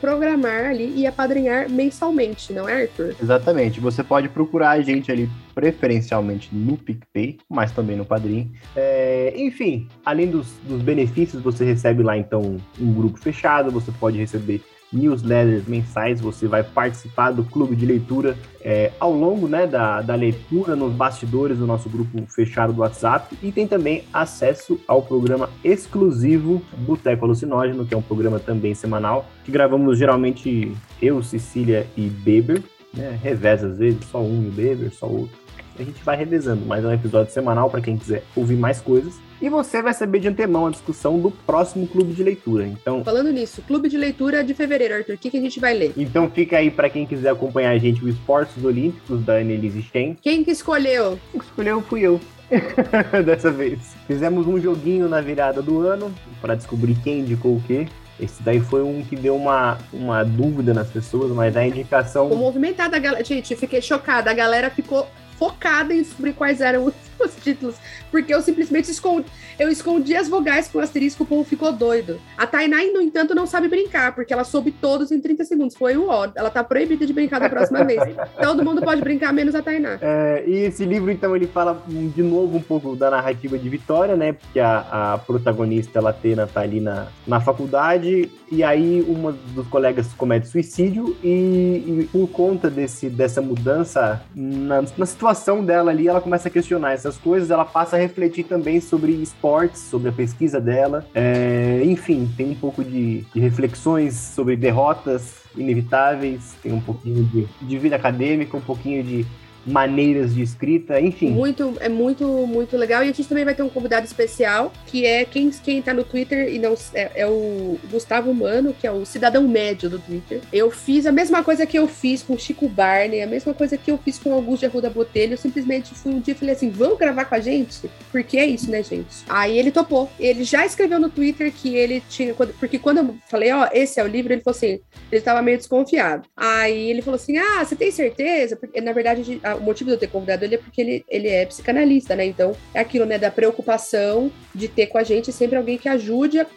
programar 0.00 0.43
ali 0.50 0.92
e 0.96 1.06
apadrinhar 1.06 1.68
mensalmente, 1.68 2.52
não 2.52 2.68
é, 2.68 2.82
Arthur? 2.82 3.14
Exatamente. 3.20 3.80
Você 3.80 4.02
pode 4.02 4.28
procurar 4.28 4.70
a 4.70 4.80
gente 4.80 5.10
ali 5.10 5.28
preferencialmente 5.54 6.54
no 6.54 6.76
PicPay, 6.76 7.38
mas 7.48 7.72
também 7.72 7.96
no 7.96 8.04
Padrim. 8.04 8.52
É, 8.74 9.32
enfim, 9.36 9.88
além 10.04 10.30
dos, 10.30 10.48
dos 10.64 10.82
benefícios, 10.82 11.42
você 11.42 11.64
recebe 11.64 12.02
lá 12.02 12.16
então 12.16 12.56
um 12.80 12.92
grupo 12.92 13.18
fechado, 13.18 13.70
você 13.70 13.92
pode 13.92 14.18
receber 14.18 14.62
newsletters 14.94 15.66
mensais, 15.66 16.20
você 16.20 16.46
vai 16.46 16.62
participar 16.62 17.32
do 17.32 17.44
clube 17.44 17.76
de 17.76 17.84
leitura 17.84 18.36
é, 18.62 18.92
ao 18.98 19.12
longo 19.12 19.46
né, 19.46 19.66
da, 19.66 20.00
da 20.00 20.14
leitura 20.14 20.74
nos 20.74 20.92
bastidores 20.92 21.58
do 21.58 21.66
nosso 21.66 21.88
grupo 21.88 22.24
fechado 22.28 22.72
do 22.72 22.80
WhatsApp 22.80 23.36
e 23.42 23.52
tem 23.52 23.66
também 23.66 24.04
acesso 24.12 24.80
ao 24.88 25.02
programa 25.02 25.50
exclusivo 25.62 26.62
Boteco 26.78 27.24
Alucinógeno, 27.24 27.84
que 27.84 27.92
é 27.92 27.96
um 27.96 28.02
programa 28.02 28.38
também 28.38 28.74
semanal, 28.74 29.26
que 29.44 29.52
gravamos 29.52 29.98
geralmente 29.98 30.72
eu, 31.02 31.22
Cecília 31.22 31.86
e 31.96 32.08
Beber, 32.08 32.62
né, 32.94 33.18
reveza 33.22 33.68
às 33.68 33.78
vezes, 33.78 34.04
só 34.06 34.20
um 34.20 34.46
e 34.46 34.50
Beber, 34.50 34.92
só 34.92 35.06
outro. 35.06 35.43
A 35.78 35.82
gente 35.82 36.02
vai 36.04 36.16
revezando, 36.16 36.64
mas 36.66 36.84
é 36.84 36.88
um 36.88 36.92
episódio 36.92 37.32
semanal 37.32 37.68
para 37.68 37.80
quem 37.80 37.96
quiser 37.96 38.22
ouvir 38.36 38.56
mais 38.56 38.80
coisas. 38.80 39.14
E 39.42 39.48
você 39.48 39.82
vai 39.82 39.92
saber 39.92 40.20
de 40.20 40.28
antemão 40.28 40.66
a 40.66 40.70
discussão 40.70 41.18
do 41.18 41.30
próximo 41.30 41.86
clube 41.86 42.12
de 42.12 42.22
leitura. 42.22 42.66
Então, 42.66 43.04
falando 43.04 43.32
nisso, 43.32 43.60
clube 43.62 43.88
de 43.88 43.98
leitura 43.98 44.44
de 44.44 44.54
fevereiro, 44.54 44.94
Arthur, 44.94 45.14
o 45.14 45.18
que, 45.18 45.30
que 45.30 45.36
a 45.36 45.40
gente 45.40 45.58
vai 45.58 45.74
ler? 45.74 45.92
Então 45.96 46.30
fica 46.30 46.58
aí 46.58 46.70
para 46.70 46.88
quem 46.88 47.04
quiser 47.04 47.30
acompanhar 47.30 47.70
a 47.70 47.78
gente 47.78 48.04
o 48.04 48.08
Esportes 48.08 48.64
Olímpicos 48.64 49.22
da 49.24 49.34
Annelise 49.34 49.82
Stein. 49.82 50.16
Quem 50.22 50.44
que 50.44 50.50
escolheu? 50.50 51.18
Quem 51.30 51.40
que 51.40 51.46
escolheu 51.46 51.82
fui 51.82 52.02
eu. 52.02 52.20
Dessa 53.24 53.50
vez. 53.50 53.94
Fizemos 54.06 54.46
um 54.46 54.60
joguinho 54.60 55.08
na 55.08 55.20
virada 55.20 55.60
do 55.60 55.80
ano 55.80 56.14
para 56.40 56.54
descobrir 56.54 56.94
quem 57.02 57.20
indicou 57.20 57.56
o 57.56 57.62
quê. 57.62 57.86
Esse 58.20 58.42
daí 58.42 58.60
foi 58.60 58.82
um 58.82 59.02
que 59.02 59.16
deu 59.16 59.34
uma, 59.34 59.76
uma 59.92 60.22
dúvida 60.22 60.72
nas 60.72 60.88
pessoas, 60.88 61.32
mas 61.32 61.56
a 61.56 61.66
indicação. 61.66 62.28
Ficou 62.28 62.38
movimentada 62.38 62.96
a 62.96 63.00
galera. 63.00 63.24
Gente, 63.24 63.56
fiquei 63.56 63.82
chocada. 63.82 64.30
A 64.30 64.34
galera 64.34 64.70
ficou 64.70 65.06
focada 65.38 65.94
em 65.94 66.02
descobrir 66.02 66.32
quais 66.32 66.60
eram 66.60 66.86
os, 66.86 66.94
os 67.24 67.34
títulos, 67.36 67.76
porque 68.10 68.34
eu 68.34 68.42
simplesmente 68.42 68.90
escondi, 68.90 69.26
eu 69.58 69.68
escondi 69.68 70.14
as 70.16 70.28
vogais 70.28 70.68
com 70.68 70.78
o 70.78 70.80
asterisco, 70.80 71.24
o 71.24 71.26
povo 71.26 71.44
ficou 71.44 71.72
doido. 71.72 72.20
A 72.36 72.46
Tainá, 72.46 72.78
no 72.92 73.00
entanto, 73.00 73.34
não 73.34 73.46
sabe 73.46 73.68
brincar, 73.68 74.14
porque 74.14 74.32
ela 74.32 74.44
soube 74.44 74.70
todos 74.72 75.10
em 75.10 75.20
30 75.20 75.44
segundos. 75.44 75.76
Foi 75.76 75.96
o 75.96 76.08
ó. 76.08 76.28
Ela 76.34 76.50
tá 76.50 76.62
proibida 76.62 77.06
de 77.06 77.12
brincar 77.12 77.40
da 77.40 77.48
próxima 77.48 77.84
vez. 77.84 78.00
Todo 78.40 78.64
mundo 78.64 78.82
pode 78.82 79.00
brincar, 79.00 79.32
menos 79.32 79.54
a 79.54 79.62
Tainá. 79.62 79.98
É, 80.00 80.44
e 80.46 80.56
esse 80.64 80.84
livro, 80.84 81.10
então, 81.10 81.34
ele 81.34 81.46
fala 81.46 81.82
de 81.86 82.22
novo 82.22 82.56
um 82.56 82.62
pouco 82.62 82.96
da 82.96 83.10
narrativa 83.10 83.58
de 83.58 83.68
Vitória, 83.68 84.16
né? 84.16 84.32
Porque 84.32 84.60
a, 84.60 85.14
a 85.14 85.18
protagonista, 85.18 85.98
ela 85.98 86.12
tem 86.12 86.34
tá 86.34 86.60
ali 86.60 86.80
na, 86.80 87.06
na 87.26 87.40
faculdade, 87.40 88.30
e 88.50 88.62
aí 88.62 89.04
uma 89.06 89.32
dos 89.32 89.66
colegas 89.68 90.12
comete 90.14 90.48
suicídio, 90.48 91.16
e, 91.22 91.28
e 91.28 92.08
por 92.10 92.28
conta 92.28 92.68
desse, 92.68 93.08
dessa 93.08 93.40
mudança 93.40 94.22
na, 94.34 94.82
na 94.96 95.06
situação 95.06 95.64
dela 95.64 95.90
ali, 95.90 96.08
ela 96.08 96.20
começa 96.20 96.48
a 96.48 96.50
questionar 96.50 96.92
essas 97.04 97.18
coisas, 97.18 97.50
ela 97.50 97.66
passa 97.66 97.96
a 97.96 97.98
refletir 97.98 98.44
também 98.44 98.80
sobre 98.80 99.12
esportes, 99.12 99.82
sobre 99.82 100.08
a 100.08 100.12
pesquisa 100.12 100.58
dela. 100.58 101.06
É, 101.14 101.82
enfim, 101.84 102.30
tem 102.34 102.50
um 102.50 102.54
pouco 102.54 102.82
de, 102.82 103.20
de, 103.34 103.40
reflexões 103.40 104.14
sobre 104.14 104.56
derrotas 104.56 105.34
inevitáveis, 105.54 106.54
tem 106.62 106.72
um 106.72 106.80
pouquinho 106.80 107.24
de, 107.24 107.46
de 107.60 107.78
vida 107.78 107.96
acadêmica, 107.96 108.56
um 108.56 108.60
pouquinho 108.60 109.04
de 109.04 109.26
maneiras 109.66 110.34
de 110.34 110.42
escrita, 110.42 111.00
enfim. 111.00 111.30
Muito, 111.30 111.74
é 111.80 111.88
muito, 111.88 112.24
muito 112.46 112.76
legal. 112.76 113.02
E 113.02 113.04
a 113.04 113.12
gente 113.12 113.28
também 113.28 113.44
vai 113.44 113.54
ter 113.54 113.62
um 113.62 113.68
convidado 113.68 114.06
especial, 114.06 114.72
que 114.86 115.06
é 115.06 115.24
quem, 115.24 115.50
quem 115.50 115.80
tá 115.82 115.94
no 115.94 116.04
Twitter 116.04 116.52
e 116.52 116.58
não 116.58 116.74
é, 116.94 117.10
é 117.14 117.26
o 117.26 117.78
Gustavo 117.90 118.32
Mano, 118.34 118.74
que 118.78 118.86
é 118.86 118.92
o 118.92 119.04
cidadão 119.04 119.46
médio 119.46 119.88
do 119.88 119.98
Twitter. 119.98 120.40
Eu 120.52 120.70
fiz 120.70 121.06
a 121.06 121.12
mesma 121.12 121.42
coisa 121.42 121.66
que 121.66 121.78
eu 121.78 121.88
fiz 121.88 122.22
com 122.22 122.36
Chico 122.36 122.68
Barney, 122.68 123.22
a 123.22 123.26
mesma 123.26 123.54
coisa 123.54 123.76
que 123.76 123.90
eu 123.90 123.98
fiz 123.98 124.18
com 124.18 124.32
Augusto 124.32 124.60
de 124.60 124.66
Arruda 124.66 124.90
Botelho. 124.90 125.34
Eu 125.34 125.38
simplesmente 125.38 125.94
fui 125.94 126.12
um 126.12 126.20
dia 126.20 126.32
e 126.32 126.36
falei 126.36 126.54
assim: 126.54 126.70
vamos 126.70 126.98
gravar 126.98 127.24
com 127.24 127.34
a 127.34 127.40
gente? 127.40 127.90
Porque 128.10 128.38
é 128.38 128.46
isso, 128.46 128.70
né, 128.70 128.82
gente? 128.82 129.24
Aí 129.28 129.58
ele 129.58 129.70
topou. 129.70 130.10
Ele 130.18 130.44
já 130.44 130.64
escreveu 130.66 131.00
no 131.00 131.08
Twitter 131.08 131.52
que 131.52 131.74
ele 131.74 132.02
tinha. 132.08 132.34
Porque 132.34 132.78
quando 132.78 132.98
eu 132.98 133.16
falei, 133.28 133.52
ó, 133.52 133.64
oh, 133.64 133.68
esse 133.72 134.00
é 134.00 134.04
o 134.04 134.06
livro, 134.06 134.32
ele 134.32 134.42
falou 134.42 134.56
assim: 134.56 134.80
ele 135.10 135.20
tava 135.20 135.42
meio 135.42 135.58
desconfiado. 135.58 136.28
Aí 136.36 136.90
ele 136.90 137.02
falou 137.02 137.16
assim: 137.16 137.38
ah, 137.38 137.64
você 137.64 137.76
tem 137.76 137.90
certeza? 137.90 138.56
Porque 138.56 138.80
na 138.80 138.92
verdade 138.92 139.40
a 139.42 139.53
o 139.54 139.60
motivo 139.60 139.90
de 139.90 139.96
eu 139.96 140.00
ter 140.00 140.08
convidado 140.08 140.44
ele 140.44 140.56
é 140.56 140.58
porque 140.58 140.80
ele, 140.80 141.04
ele 141.08 141.28
é 141.28 141.46
psicanalista, 141.46 142.14
né? 142.14 142.24
Então, 142.26 142.56
é 142.72 142.80
aquilo, 142.80 143.04
né, 143.04 143.18
da 143.18 143.30
preocupação 143.30 144.30
de 144.54 144.68
ter 144.68 144.86
com 144.86 144.98
a 144.98 145.02
gente 145.02 145.32
sempre 145.32 145.56
alguém 145.56 145.78
que 145.78 145.88
ajude 145.88 146.40
a, 146.40 146.48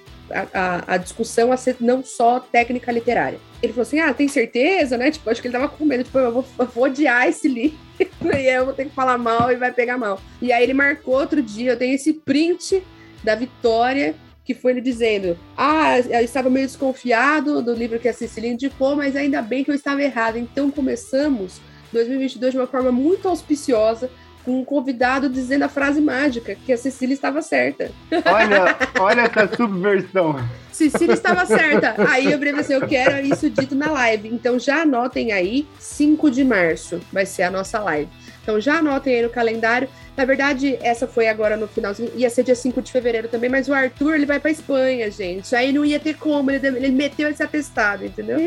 a, 0.53 0.93
a 0.93 0.97
discussão 0.97 1.51
a 1.51 1.57
ser 1.57 1.77
não 1.79 2.03
só 2.03 2.39
técnica 2.39 2.91
literária. 2.91 3.39
Ele 3.61 3.73
falou 3.73 3.83
assim: 3.83 3.99
ah, 3.99 4.13
tem 4.13 4.27
certeza, 4.27 4.97
né? 4.97 5.11
Tipo, 5.11 5.29
acho 5.29 5.41
que 5.41 5.47
ele 5.47 5.53
tava 5.53 5.69
com 5.69 5.85
medo, 5.85 6.03
tipo, 6.03 6.17
eu 6.17 6.31
vou, 6.31 6.45
eu 6.59 6.65
vou 6.65 6.83
odiar 6.85 7.27
esse 7.27 7.47
livro. 7.47 7.77
e 7.99 8.47
eu 8.47 8.65
vou 8.65 8.73
ter 8.73 8.85
que 8.85 8.95
falar 8.95 9.17
mal 9.17 9.51
e 9.51 9.55
vai 9.55 9.71
pegar 9.71 9.97
mal. 9.97 10.21
E 10.41 10.51
aí 10.51 10.63
ele 10.63 10.73
marcou 10.73 11.15
outro 11.15 11.41
dia, 11.41 11.71
eu 11.71 11.77
tenho 11.77 11.95
esse 11.95 12.13
print 12.13 12.83
da 13.23 13.35
Vitória 13.35 14.15
que 14.47 14.53
foi 14.53 14.71
ele 14.71 14.81
dizendo: 14.81 15.37
Ah, 15.57 15.99
eu 15.99 16.21
estava 16.21 16.49
meio 16.49 16.65
desconfiado 16.65 17.61
do 17.61 17.73
livro 17.73 17.99
que 17.99 18.07
a 18.07 18.13
Cecília 18.13 18.49
indicou, 18.49 18.95
mas 18.95 19.15
ainda 19.15 19.41
bem 19.41 19.63
que 19.63 19.69
eu 19.69 19.75
estava 19.75 20.01
errado. 20.01 20.37
Então 20.37 20.71
começamos 20.71 21.59
2022 21.91 22.53
de 22.53 22.59
uma 22.59 22.67
forma 22.67 22.91
muito 22.91 23.27
auspiciosa, 23.27 24.09
com 24.43 24.61
um 24.61 24.63
convidado 24.63 25.27
dizendo 25.27 25.63
a 25.63 25.69
frase 25.69 25.99
mágica, 25.99 26.55
que 26.55 26.71
a 26.71 26.77
Cecília 26.77 27.13
estava 27.13 27.41
certa. 27.41 27.91
Olha, 28.25 28.77
olha 28.97 29.21
essa 29.23 29.55
subversão. 29.55 30.37
Cecília 30.71 31.13
estava 31.13 31.45
certa. 31.45 31.95
Aí 32.09 32.31
eu 32.31 32.37
falei 32.37 32.53
assim, 32.53 32.73
eu 32.73 32.87
quero 32.87 33.25
isso 33.25 33.49
dito 33.49 33.75
na 33.75 33.91
live. 33.91 34.29
Então 34.29 34.57
já 34.57 34.83
anotem 34.83 35.33
aí, 35.33 35.67
5 35.79 36.31
de 36.31 36.45
março 36.45 37.01
vai 37.11 37.25
ser 37.25 37.43
a 37.43 37.51
nossa 37.51 37.79
live. 37.79 38.09
Então 38.47 38.61
já 38.61 38.77
anotem 38.77 39.15
aí 39.15 39.21
no 39.21 39.29
calendário. 39.29 39.89
Na 40.15 40.23
verdade, 40.23 40.79
essa 40.81 41.05
foi 41.05 41.27
agora 41.27 41.57
no 41.57 41.67
finalzinho, 41.67 42.09
ia 42.15 42.29
ser 42.29 42.43
dia 42.43 42.55
5 42.55 42.81
de 42.81 42.93
fevereiro 42.93 43.27
também, 43.27 43.49
mas 43.49 43.67
o 43.67 43.73
Arthur, 43.73 44.15
ele 44.15 44.25
vai 44.25 44.39
pra 44.39 44.49
Espanha, 44.49 45.11
gente. 45.11 45.53
Aí 45.53 45.73
não 45.73 45.83
ia 45.83 45.99
ter 45.99 46.15
como, 46.15 46.49
ele, 46.49 46.65
ele 46.65 46.91
meteu 46.91 47.29
esse 47.29 47.43
atestado, 47.43 48.05
entendeu? 48.05 48.37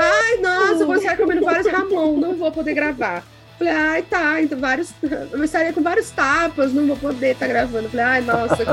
Ai, 0.00 0.38
nossa, 0.38 0.84
vou 0.84 1.00
sair 1.00 1.16
comendo 1.16 1.44
vários 1.44 1.68
Ramon, 1.68 2.16
não 2.16 2.34
vou 2.34 2.50
poder 2.50 2.74
gravar. 2.74 3.22
Falei, 3.56 3.72
ai, 3.72 4.02
tá, 4.02 4.42
então 4.42 4.58
vários. 4.58 4.92
Eu 5.30 5.44
estaria 5.44 5.72
com 5.72 5.80
vários 5.80 6.10
tapas, 6.10 6.72
não 6.72 6.88
vou 6.88 6.96
poder 6.96 7.30
estar 7.30 7.46
tá 7.46 7.52
gravando. 7.52 7.88
Falei, 7.88 8.04
ai, 8.04 8.20
nossa. 8.22 8.66